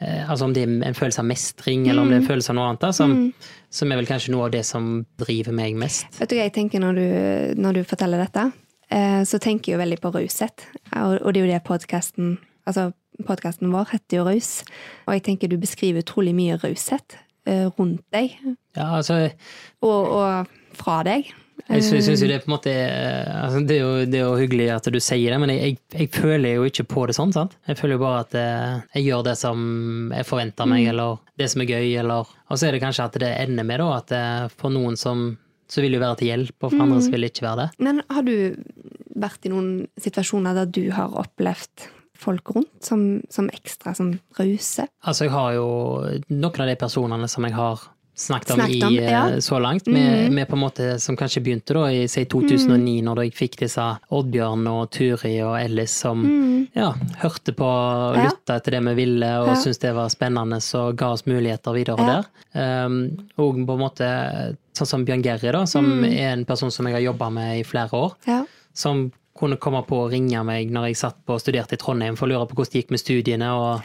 Altså 0.00 0.44
om 0.44 0.52
det 0.52 0.66
er 0.66 0.72
en 0.84 0.96
følelse 0.96 1.22
av 1.22 1.28
mestring, 1.30 1.86
eller 1.88 2.02
om 2.04 2.10
det 2.10 2.18
er 2.18 2.20
en 2.20 2.28
følelse 2.28 2.52
av 2.52 2.56
noe 2.58 2.66
annet, 2.68 2.82
da, 2.82 2.90
som, 2.92 3.14
som 3.72 3.92
er 3.92 3.96
vel 3.96 4.08
kanskje 4.10 4.34
noe 4.34 4.44
av 4.44 4.52
det 4.52 4.60
som 4.68 4.90
driver 5.16 5.56
meg 5.56 5.78
mest. 5.80 6.04
Vet 6.18 6.28
du 6.28 6.36
hva 6.36 6.44
jeg 6.44 6.52
tenker 6.58 6.82
når 6.84 6.98
du, 7.00 7.06
når 7.64 7.78
du 7.78 7.80
forteller 7.88 8.20
dette? 8.20 8.44
Eh, 8.92 9.22
så 9.24 9.40
tenker 9.42 9.72
jeg 9.72 9.78
jo 9.78 9.82
veldig 9.82 9.98
på 10.02 10.12
raushet. 10.14 10.66
Og, 10.92 11.16
og 11.22 11.32
det 11.32 11.40
er 11.40 11.46
jo 11.46 11.54
det 11.54 11.62
podkasten 11.66 12.36
Altså, 12.66 12.90
podkasten 13.22 13.70
vår 13.70 13.92
heter 13.92 14.18
jo 14.18 14.26
Raus. 14.26 14.50
Og 15.06 15.14
jeg 15.14 15.22
tenker 15.28 15.50
du 15.50 15.56
beskriver 15.62 16.02
utrolig 16.02 16.32
mye 16.34 16.56
raushet 16.58 17.14
eh, 17.46 17.68
rundt 17.78 18.02
deg, 18.14 18.34
Ja, 18.74 18.88
altså, 18.98 19.20
og, 19.86 20.10
og 20.18 20.76
fra 20.76 20.96
deg. 21.06 21.30
Jeg 21.68 21.82
sy- 21.82 22.00
syns 22.06 22.22
jo 22.22 22.28
det 22.30 22.38
på 22.44 22.50
en 22.50 22.54
måte 22.56 22.70
er 22.72 23.30
altså, 23.42 23.60
det, 23.66 23.76
er 23.76 23.80
jo, 23.82 24.04
det 24.06 24.20
er 24.20 24.24
jo 24.26 24.36
hyggelig 24.40 24.68
at 24.76 24.90
du 24.92 24.98
sier 25.02 25.32
det, 25.34 25.38
men 25.42 25.50
jeg, 25.54 25.62
jeg, 25.62 25.78
jeg 26.00 26.10
føler 26.14 26.54
jo 26.58 26.66
ikke 26.68 26.84
på 26.92 27.06
det 27.10 27.16
sånn, 27.18 27.32
sant. 27.34 27.56
Jeg 27.66 27.78
føler 27.80 27.96
jo 27.98 28.02
bare 28.04 28.20
at 28.26 28.36
eh, 28.38 28.76
jeg 28.98 29.08
gjør 29.08 29.24
det 29.30 29.36
som 29.40 29.64
jeg 30.14 30.28
forventer 30.28 30.70
meg, 30.70 30.86
eller 30.92 31.18
det 31.40 31.48
som 31.52 31.64
er 31.64 31.72
gøy, 31.74 31.88
eller 32.04 32.30
Og 32.46 32.54
så 32.60 32.68
er 32.68 32.76
det 32.76 32.82
kanskje 32.84 33.08
at 33.08 33.18
det 33.22 33.32
ender 33.42 33.66
med 33.66 33.82
da, 33.82 33.88
at 33.98 34.14
eh, 34.14 34.46
for 34.56 34.70
noen 34.74 34.96
som 35.00 35.26
så 35.66 35.82
vil 35.82 35.90
det 35.96 35.98
jo 35.98 36.04
være 36.04 36.16
til 36.20 36.28
hjelp, 36.30 36.54
og 36.62 36.70
for 36.70 36.82
andre 36.84 37.00
så 37.02 37.10
vil 37.10 37.24
det 37.26 37.32
ikke 37.32 37.42
være 37.48 37.58
det. 37.64 37.68
Men 37.82 37.96
har 38.14 38.22
du 38.22 38.36
vært 39.18 39.46
i 39.48 39.50
noen 39.50 39.70
situasjoner 39.98 40.54
der 40.60 40.68
du 40.70 40.84
har 40.94 41.10
opplevd 41.18 41.88
folk 42.16 42.52
rundt 42.54 42.86
som, 42.86 43.02
som 43.34 43.48
ekstra 43.50 43.90
som 43.98 44.12
rause? 44.38 44.86
Altså, 45.02 45.26
jeg 45.26 45.34
har 45.34 45.56
jo 45.58 45.66
noen 46.30 46.62
av 46.62 46.70
de 46.70 46.76
personene 46.78 47.26
som 47.28 47.44
jeg 47.48 47.56
har 47.58 47.82
snakket 48.16 48.50
om, 48.54 48.60
Snakket 48.62 48.84
om, 48.86 48.92
i, 48.94 48.98
eh, 48.98 49.10
ja. 49.12 49.22
Mm. 49.28 49.40
så 49.44 49.58
langt, 49.60 49.86
med, 49.92 50.32
med 50.32 50.48
på 50.48 50.56
en 50.56 50.62
måte 50.62 50.86
som 51.00 51.16
kanskje 51.16 51.42
begynte 51.44 51.74
da 51.76 51.82
i 51.92 52.06
si 52.08 52.24
2009, 52.24 53.02
når 53.04 53.20
jeg 53.26 53.34
fikk 53.36 53.56
disse 53.60 53.84
Oddbjørn 54.10 54.62
og 54.70 54.90
Turi 54.90 55.34
og 55.44 55.58
Ellis 55.60 55.92
som 56.00 56.22
ja, 56.74 56.92
hørte 57.22 57.52
på 57.56 57.64
og 57.68 58.16
Mm. 58.16 58.22
Ja. 58.22 58.30
lytta 58.30 58.56
etter 58.56 58.70
det 58.78 58.80
vi 58.88 58.94
ville 59.04 59.28
og 59.42 59.48
Ja. 59.48 59.54
syntes 59.60 59.78
det 59.80 59.94
var 59.94 60.08
spennende, 60.08 60.56
så 60.64 60.94
ga 60.96 61.10
oss 61.12 61.26
muligheter 61.26 61.72
videre 61.76 61.96
Ja. 61.98 62.22
der. 62.54 62.86
Um, 62.86 63.18
og 63.36 63.54
på 63.66 63.72
en 63.76 63.78
måte 63.84 64.56
sånn 64.74 64.86
som 64.86 65.04
Bjørn 65.04 65.22
Gerry, 65.22 65.52
da, 65.52 65.64
som 65.66 65.84
Mm. 65.84 66.04
er 66.10 66.32
en 66.32 66.44
person 66.44 66.70
som 66.70 66.86
jeg 66.86 66.94
har 66.94 67.12
jobba 67.12 67.30
med 67.30 67.60
i 67.60 67.62
flere 67.64 67.90
år 67.92 68.14
Ja. 68.26 68.44
som 68.74 69.12
kunne 69.38 69.58
komme 69.58 69.82
på 69.86 70.06
å 70.06 70.10
ringe 70.10 70.42
meg 70.44 70.70
når 70.70 70.86
jeg 70.88 70.96
satt 70.96 71.16
på 71.26 71.34
og 71.34 71.40
studerte 71.40 71.74
i 71.74 71.76
Trondheim 71.76 72.16
for 72.16 72.26
å 72.26 72.30
lure 72.30 72.46
på 72.46 72.54
hvordan 72.54 72.72
det 72.72 72.86
gikk 72.86 72.90
med 72.90 73.00
studiene. 73.00 73.50
og 73.52 73.82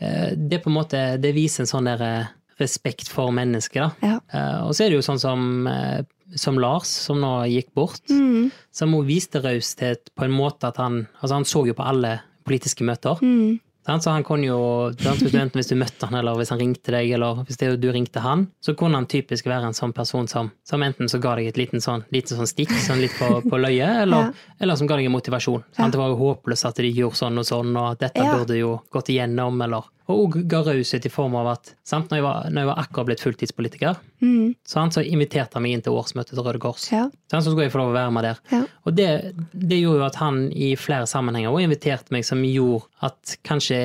eh, 0.00 0.34
Det 0.34 0.62
på 0.64 0.66
en 0.70 0.74
måte, 0.74 1.20
det 1.20 1.32
viser 1.34 1.60
en 1.60 1.66
sånn 1.66 1.84
der 1.84 2.02
eh, 2.02 2.26
respekt 2.62 3.10
for 3.12 3.30
mennesket. 3.34 3.98
Ja. 4.02 4.18
Uh, 4.32 4.68
Og 4.68 4.74
så 4.74 4.86
er 4.86 4.90
det 4.94 5.00
jo 5.00 5.06
sånn 5.06 5.20
som, 5.20 5.66
uh, 5.66 6.00
som 6.38 6.56
Lars, 6.62 6.88
som 6.88 7.18
nå 7.20 7.34
gikk 7.52 7.74
bort, 7.76 8.00
Mm. 8.08 8.50
som 8.72 8.94
også 8.96 9.06
viste 9.10 9.42
raushet 9.44 10.08
på 10.16 10.24
en 10.24 10.32
måte 10.32 10.64
at 10.70 10.78
han 10.80 11.06
altså 11.20 11.34
han 11.36 11.44
så 11.44 11.66
jo 11.68 11.74
på 11.76 11.84
alle 11.84 12.20
politiske 12.46 12.82
møter. 12.84 13.20
Mm. 13.22 13.60
Så 13.82 14.12
han 14.14 14.22
kunne 14.22 14.46
jo, 14.46 14.58
enten 14.94 15.58
hvis 15.58 15.66
du 15.72 15.74
møtte 15.74 16.06
han, 16.06 16.14
eller 16.20 16.36
hvis 16.38 16.52
han 16.54 16.60
ringte 16.60 16.92
deg, 16.94 17.10
eller 17.16 17.40
hvis 17.48 17.56
det, 17.58 17.80
du 17.82 17.88
ringte 17.90 18.20
han, 18.22 18.44
så 18.62 18.76
kunne 18.78 18.94
han 18.94 19.08
typisk 19.10 19.44
være 19.50 19.66
en 19.66 19.74
sånn 19.74 19.92
person 19.92 20.28
som, 20.30 20.52
som 20.62 20.84
enten 20.86 21.08
så 21.10 21.18
ga 21.18 21.32
deg 21.34 21.48
et 21.50 21.58
liten 21.58 21.82
sånn, 21.82 22.04
liten 22.14 22.38
sånn 22.38 22.46
stikk, 22.46 22.70
sånn 22.78 23.00
litt 23.02 23.16
på, 23.18 23.40
på 23.42 23.58
løyet, 23.58 24.04
eller, 24.04 24.28
Ja. 24.30 24.54
eller 24.62 24.78
som 24.78 24.86
ga 24.86 25.00
deg 25.00 25.06
en 25.10 25.16
motivasjon. 25.16 25.64
Ja. 25.80 25.88
Det 25.90 25.98
var 25.98 26.12
jo 26.14 26.20
håpløst 26.20 26.68
at 26.70 26.78
de 26.78 26.92
gjorde 26.94 27.18
sånn 27.24 27.42
og 27.42 27.44
sånn, 27.50 27.74
og 27.76 27.88
at 27.96 28.04
dette 28.06 28.22
burde 28.22 28.54
jo 28.60 28.76
gått 28.94 29.10
igjennom, 29.10 29.58
eller 29.66 29.82
Og 30.12 30.26
òg 30.34 30.36
ga 30.52 30.60
raushet 30.66 31.06
i 31.08 31.10
form 31.12 31.34
av 31.40 31.46
at 31.54 31.70
sant, 31.88 32.10
når, 32.12 32.18
jeg 32.20 32.24
var, 32.26 32.50
når 32.52 32.60
jeg 32.62 32.68
var 32.68 32.80
akkurat 32.82 33.06
blitt 33.08 33.22
fulltidspolitiker, 33.24 33.96
Mm. 34.22 34.54
sant, 34.64 34.94
så 34.94 35.02
inviterte 35.02 35.54
han 35.58 35.62
meg 35.64 35.72
inn 35.74 35.80
til 35.82 35.96
årsmøtet 35.98 36.36
til 36.36 36.44
Røde 36.46 36.60
Kors. 36.62 36.84
Ja. 36.92 37.08
Sant, 37.30 37.42
så 37.42 37.50
skulle 37.50 37.64
jeg 37.66 37.72
få 37.74 37.80
lov 37.80 37.90
å 37.90 37.96
være 37.96 38.12
med 38.14 38.22
der. 38.28 38.38
Ja. 38.52 38.60
Og 38.86 38.94
det, 38.94 39.08
det 39.52 39.80
gjorde 39.80 39.98
jo 39.98 40.04
at 40.06 40.18
han 40.20 40.52
i 40.52 40.74
flere 40.78 41.08
sammenhenger 41.10 41.50
òg 41.50 41.64
inviterte 41.64 42.12
meg, 42.14 42.22
som 42.28 42.38
gjorde 42.46 42.84
at 43.02 43.36
kanskje 43.42 43.80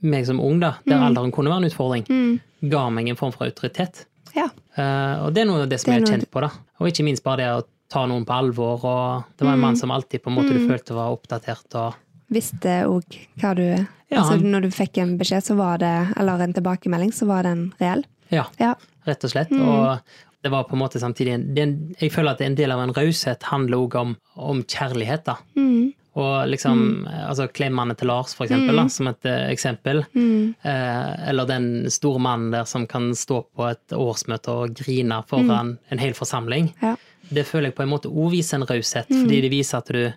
meg 0.00 0.24
som 0.30 0.40
ung, 0.40 0.60
da, 0.62 0.76
der 0.86 1.02
alderen 1.04 1.32
kunne 1.34 1.50
være 1.52 1.64
en 1.66 1.70
utfordring, 1.70 2.06
Mm. 2.08 2.40
ga 2.70 2.86
meg 2.90 3.08
en 3.12 3.16
form 3.20 3.32
for 3.36 3.44
autoritet. 3.44 4.06
ja. 4.34 4.48
Uh, 4.78 5.26
og 5.26 5.34
det 5.34 5.42
er 5.42 5.44
noe 5.50 5.62
av 5.62 5.68
det 5.68 5.78
som 5.82 5.90
Det 5.92 5.98
er 5.98 6.00
jeg 6.00 6.08
er 6.08 6.18
kjent 6.22 6.30
på, 6.32 6.40
da. 6.40 6.48
Og 6.80 6.88
ikke 6.88 7.04
minst 7.04 7.22
bare 7.22 7.36
det 7.42 7.48
å 7.52 7.64
ta 7.92 8.06
noen 8.08 8.24
på 8.24 8.32
alvor, 8.32 8.80
og 8.88 9.24
det 9.36 9.44
var 9.44 9.52
en 9.52 9.58
Mm. 9.58 9.66
mann 9.66 9.76
som 9.76 9.90
alltid 9.90 10.22
på 10.22 10.30
en 10.30 10.36
måte 10.38 10.54
du 10.56 10.64
følte 10.66 10.94
var 10.96 11.12
oppdatert 11.12 11.74
og 11.76 11.94
Visste 12.30 12.82
òg 12.88 13.18
hva 13.40 13.54
du 13.58 13.64
Ja, 14.12 14.20
altså, 14.20 14.36
Når 14.44 14.66
du 14.66 14.70
fikk 14.70 14.98
en 15.00 15.16
beskjed, 15.16 15.42
så 15.46 15.56
var 15.56 15.78
det, 15.80 16.12
eller 16.20 16.42
en 16.44 16.52
tilbakemelding, 16.52 17.12
så 17.16 17.26
var 17.26 17.42
den 17.48 17.72
reell? 17.80 18.04
Ja, 18.28 18.44
Ja. 18.60 18.74
rett 19.06 19.24
og 19.24 19.30
slett. 19.30 19.50
Mm. 19.50 19.62
Og 19.68 19.98
det 20.42 20.50
var 20.50 20.64
på 20.64 20.74
en 20.76 20.82
måte 20.82 21.00
samtidig 21.00 21.32
en, 21.32 21.58
en, 21.58 21.94
Jeg 22.00 22.12
føler 22.12 22.32
at 22.32 22.40
en 22.40 22.54
del 22.54 22.70
av 22.72 22.80
en 22.80 22.92
raushet 22.92 23.42
handler 23.42 23.78
òg 23.78 23.94
om, 23.96 24.16
om 24.36 24.62
kjærlighet, 24.64 25.24
da. 25.24 25.36
Mm. 25.56 25.94
Og 26.14 26.48
liksom, 26.48 27.06
altså 27.08 27.46
klemmene 27.48 27.94
til 27.96 28.10
Lars, 28.10 28.34
for 28.36 28.44
eksempel, 28.44 28.76
da, 28.76 28.84
som 28.92 29.08
et 29.08 29.24
eh, 29.24 29.46
eksempel. 29.48 30.02
Mm. 30.12 30.54
Eh, 30.60 31.28
eller 31.30 31.48
den 31.48 31.90
store 31.90 32.20
mannen 32.20 32.50
der 32.52 32.64
som 32.68 32.84
kan 32.86 33.14
stå 33.16 33.46
på 33.56 33.70
et 33.70 33.94
årsmøte 33.96 34.52
og 34.52 34.74
grine 34.76 35.22
foran 35.30 35.78
en 35.88 35.98
hel 36.02 36.12
forsamling. 36.12 36.68
Ja. 36.82 36.96
Det 37.32 37.46
føler 37.48 37.70
jeg 37.70 37.78
på 37.78 37.86
en 37.86 37.94
måte 37.94 38.12
òg 38.12 38.28
viser 38.34 38.58
en 38.60 38.66
raushet, 38.68 39.08
fordi 39.08 39.40
det 39.40 39.50
viser 39.54 39.78
at 39.80 39.88
du, 39.88 40.12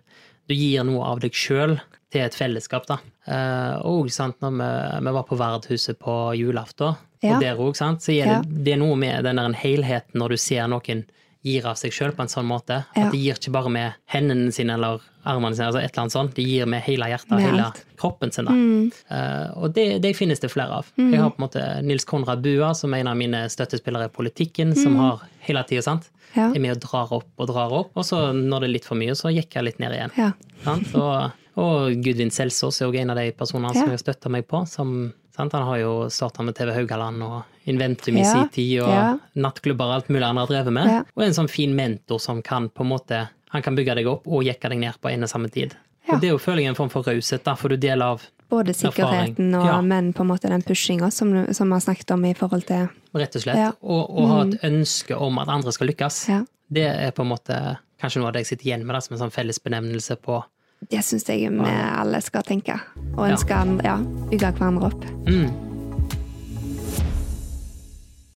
du 0.47 0.53
gir 0.55 0.83
noe 0.87 1.03
av 1.05 1.19
deg 1.23 1.31
sjøl 1.33 1.79
til 2.11 2.21
et 2.21 2.35
fellesskap. 2.37 2.85
da. 2.87 2.97
Eh, 3.27 3.81
og 3.85 4.09
sant, 4.13 4.37
når 4.41 4.51
vi, 4.59 4.69
vi 5.07 5.11
var 5.17 5.23
på 5.27 5.37
Verdhuset 5.39 5.99
på 5.99 6.17
julaften, 6.37 6.95
Ja. 7.23 7.35
og 7.35 7.41
der 7.41 7.55
òg, 7.57 7.75
sant, 7.75 8.01
så 8.05 8.11
er 8.13 8.25
Ja. 8.27 8.41
det, 8.41 8.63
det 8.63 8.73
er 8.73 8.77
noe 8.77 8.95
med 8.95 9.23
den 9.25 9.35
der 9.41 9.53
helheten 9.57 10.13
når 10.21 10.29
du 10.29 10.37
ser 10.37 10.67
noen 10.67 11.05
gir 11.45 11.65
av 11.69 11.77
seg 11.77 11.93
sjøl 11.93 12.13
på 12.17 12.23
en 12.25 12.31
sånn 12.31 12.47
måte. 12.49 12.81
At 12.97 13.11
de 13.13 13.19
gir 13.21 13.37
ikke 13.37 13.53
bare 13.53 13.69
med 13.69 13.99
hendene 14.09 14.49
sine 14.55 14.73
eller 14.79 15.03
armene 15.25 15.53
sine, 15.57 15.67
altså 15.69 15.81
et 15.81 15.91
eller 15.91 16.03
annet 16.03 16.15
sånt. 16.15 16.33
De 16.37 16.45
gir 16.45 16.65
med 16.69 16.81
hele 16.85 17.07
hjertet, 17.11 17.31
og 17.37 17.43
hele 17.43 17.67
kroppen 18.01 18.33
sin. 18.33 18.49
Mm. 18.49 18.89
Uh, 19.09 19.47
og 19.61 19.75
det, 19.77 19.85
det 20.03 20.15
finnes 20.17 20.41
det 20.41 20.49
flere 20.53 20.81
av. 20.81 20.89
Jeg 20.97 21.21
har 21.21 21.31
på 21.33 21.39
en 21.41 21.45
måte 21.45 21.63
Nils 21.85 22.05
Konrad 22.09 22.41
Bua, 22.45 22.73
som 22.77 22.93
er 22.93 23.05
en 23.05 23.11
av 23.13 23.17
mine 23.19 23.45
støttespillere 23.53 24.09
i 24.09 24.13
politikken, 24.13 24.73
som 24.77 24.97
har 25.01 25.25
hele 25.45 25.63
tida, 25.69 25.85
sant. 25.85 26.09
Mm. 26.09 26.11
Ja. 26.35 26.49
Er 26.49 26.59
med 26.59 26.73
og 26.75 26.81
drar 26.83 27.13
opp 27.15 27.29
og 27.39 27.47
drar 27.47 27.73
opp, 27.77 27.93
og 27.95 28.03
så 28.03 28.25
når 28.35 28.65
det 28.65 28.67
er 28.67 28.73
litt 28.73 28.87
for 28.89 28.99
mye, 28.99 29.13
så 29.15 29.31
gikk 29.31 29.55
jeg 29.55 29.69
litt 29.69 29.77
ned 29.79 29.93
igjen. 29.95 30.15
Ja. 30.19 30.31
Sant? 30.65 30.89
Og, 30.99 31.37
og 31.61 31.93
Gudvin 32.03 32.33
Selsås 32.33 32.81
er 32.81 32.89
også 32.89 32.99
en 33.05 33.13
av 33.13 33.21
de 33.21 33.29
personene 33.37 33.71
Ja. 33.71 33.77
som 33.77 33.93
jeg 33.93 33.95
har 33.99 34.03
støtta 34.03 34.33
meg 34.33 34.49
på. 34.49 34.65
Som? 34.67 35.13
Han 35.37 35.49
har 35.51 35.77
jo 35.81 35.93
starta 36.09 36.43
med 36.43 36.55
TV 36.55 36.71
Haugaland 36.73 37.23
og 37.23 37.43
Inventum 37.65 38.17
i 38.17 38.21
Ja. 38.21 38.31
sin 38.31 38.49
tid, 38.49 38.81
og 38.81 38.89
Ja. 38.89 39.17
nattklubber 39.35 39.85
og 39.85 39.93
alt 39.95 40.07
mulig 40.09 40.23
han 40.25 40.37
har 40.37 40.47
drevet 40.47 40.73
med. 40.73 40.87
Ja. 40.87 41.03
Og 41.15 41.23
en 41.23 41.33
sånn 41.33 41.49
fin 41.49 41.75
mentor 41.75 42.19
som 42.19 42.41
kan 42.41 42.69
på 42.69 42.81
en 42.81 42.89
måte 42.89 43.27
Han 43.51 43.61
kan 43.61 43.75
bygge 43.75 43.95
deg 43.95 44.07
opp 44.07 44.27
og 44.27 44.43
jekke 44.43 44.67
deg 44.67 44.79
ned 44.79 44.95
på 44.99 45.09
en 45.09 45.23
og 45.23 45.29
samme 45.29 45.47
tid. 45.49 45.75
Og 46.09 46.19
Det 46.19 46.27
er 46.27 46.31
jo 46.33 46.37
føler 46.37 46.57
jeg 46.63 46.67
en 46.69 46.75
form 46.75 46.89
for 46.91 47.03
raushet, 47.03 47.45
for 47.57 47.69
du 47.69 47.77
deler 47.77 48.03
av 48.03 48.21
Både 48.49 48.73
sikkerheten 48.75 49.55
og 49.55 49.83
men 49.85 50.11
på 50.13 50.21
en 50.21 50.27
måte 50.27 50.49
den 50.49 50.61
pushinga 50.61 51.09
som, 51.11 51.53
som 51.53 51.67
vi 51.69 51.73
har 51.73 51.79
snakket 51.79 52.11
om 52.11 52.25
i 52.25 52.33
forhold 52.33 52.65
til 52.65 52.89
rett 53.15 53.35
og 53.35 53.41
slett. 53.41 53.55
Mm. 53.55 53.73
Og, 53.81 54.09
og 54.19 54.27
ha 54.27 54.41
et 54.43 54.59
ønske 54.61 55.15
om 55.17 55.39
at 55.39 55.47
andre 55.47 55.71
skal 55.71 55.87
lykkes. 55.87 56.45
Det 56.71 56.83
er 56.85 57.11
på 57.11 57.21
en 57.23 57.29
måte 57.29 57.77
kanskje 58.01 58.19
noe 58.19 58.27
av 58.27 58.33
det 58.33 58.43
jeg 58.45 58.57
sitter 58.57 58.65
igjen 58.65 58.85
med 58.85 58.93
da, 58.95 58.99
som 58.99 59.15
en 59.15 59.21
sånn 59.23 59.31
felles 59.33 59.59
benevnelse 59.63 60.17
på 60.21 60.43
Det 60.91 61.01
syns 61.05 61.29
jeg 61.29 61.49
vi 61.49 61.75
alle 61.75 62.21
skal 62.21 62.45
tenke. 62.45 62.77
Og 63.15 63.29
ønske 63.29 63.61
ja, 63.85 63.95
bygge 64.29 64.51
hverandre 64.57 64.91
opp. 64.91 65.05
mm, 65.27 65.64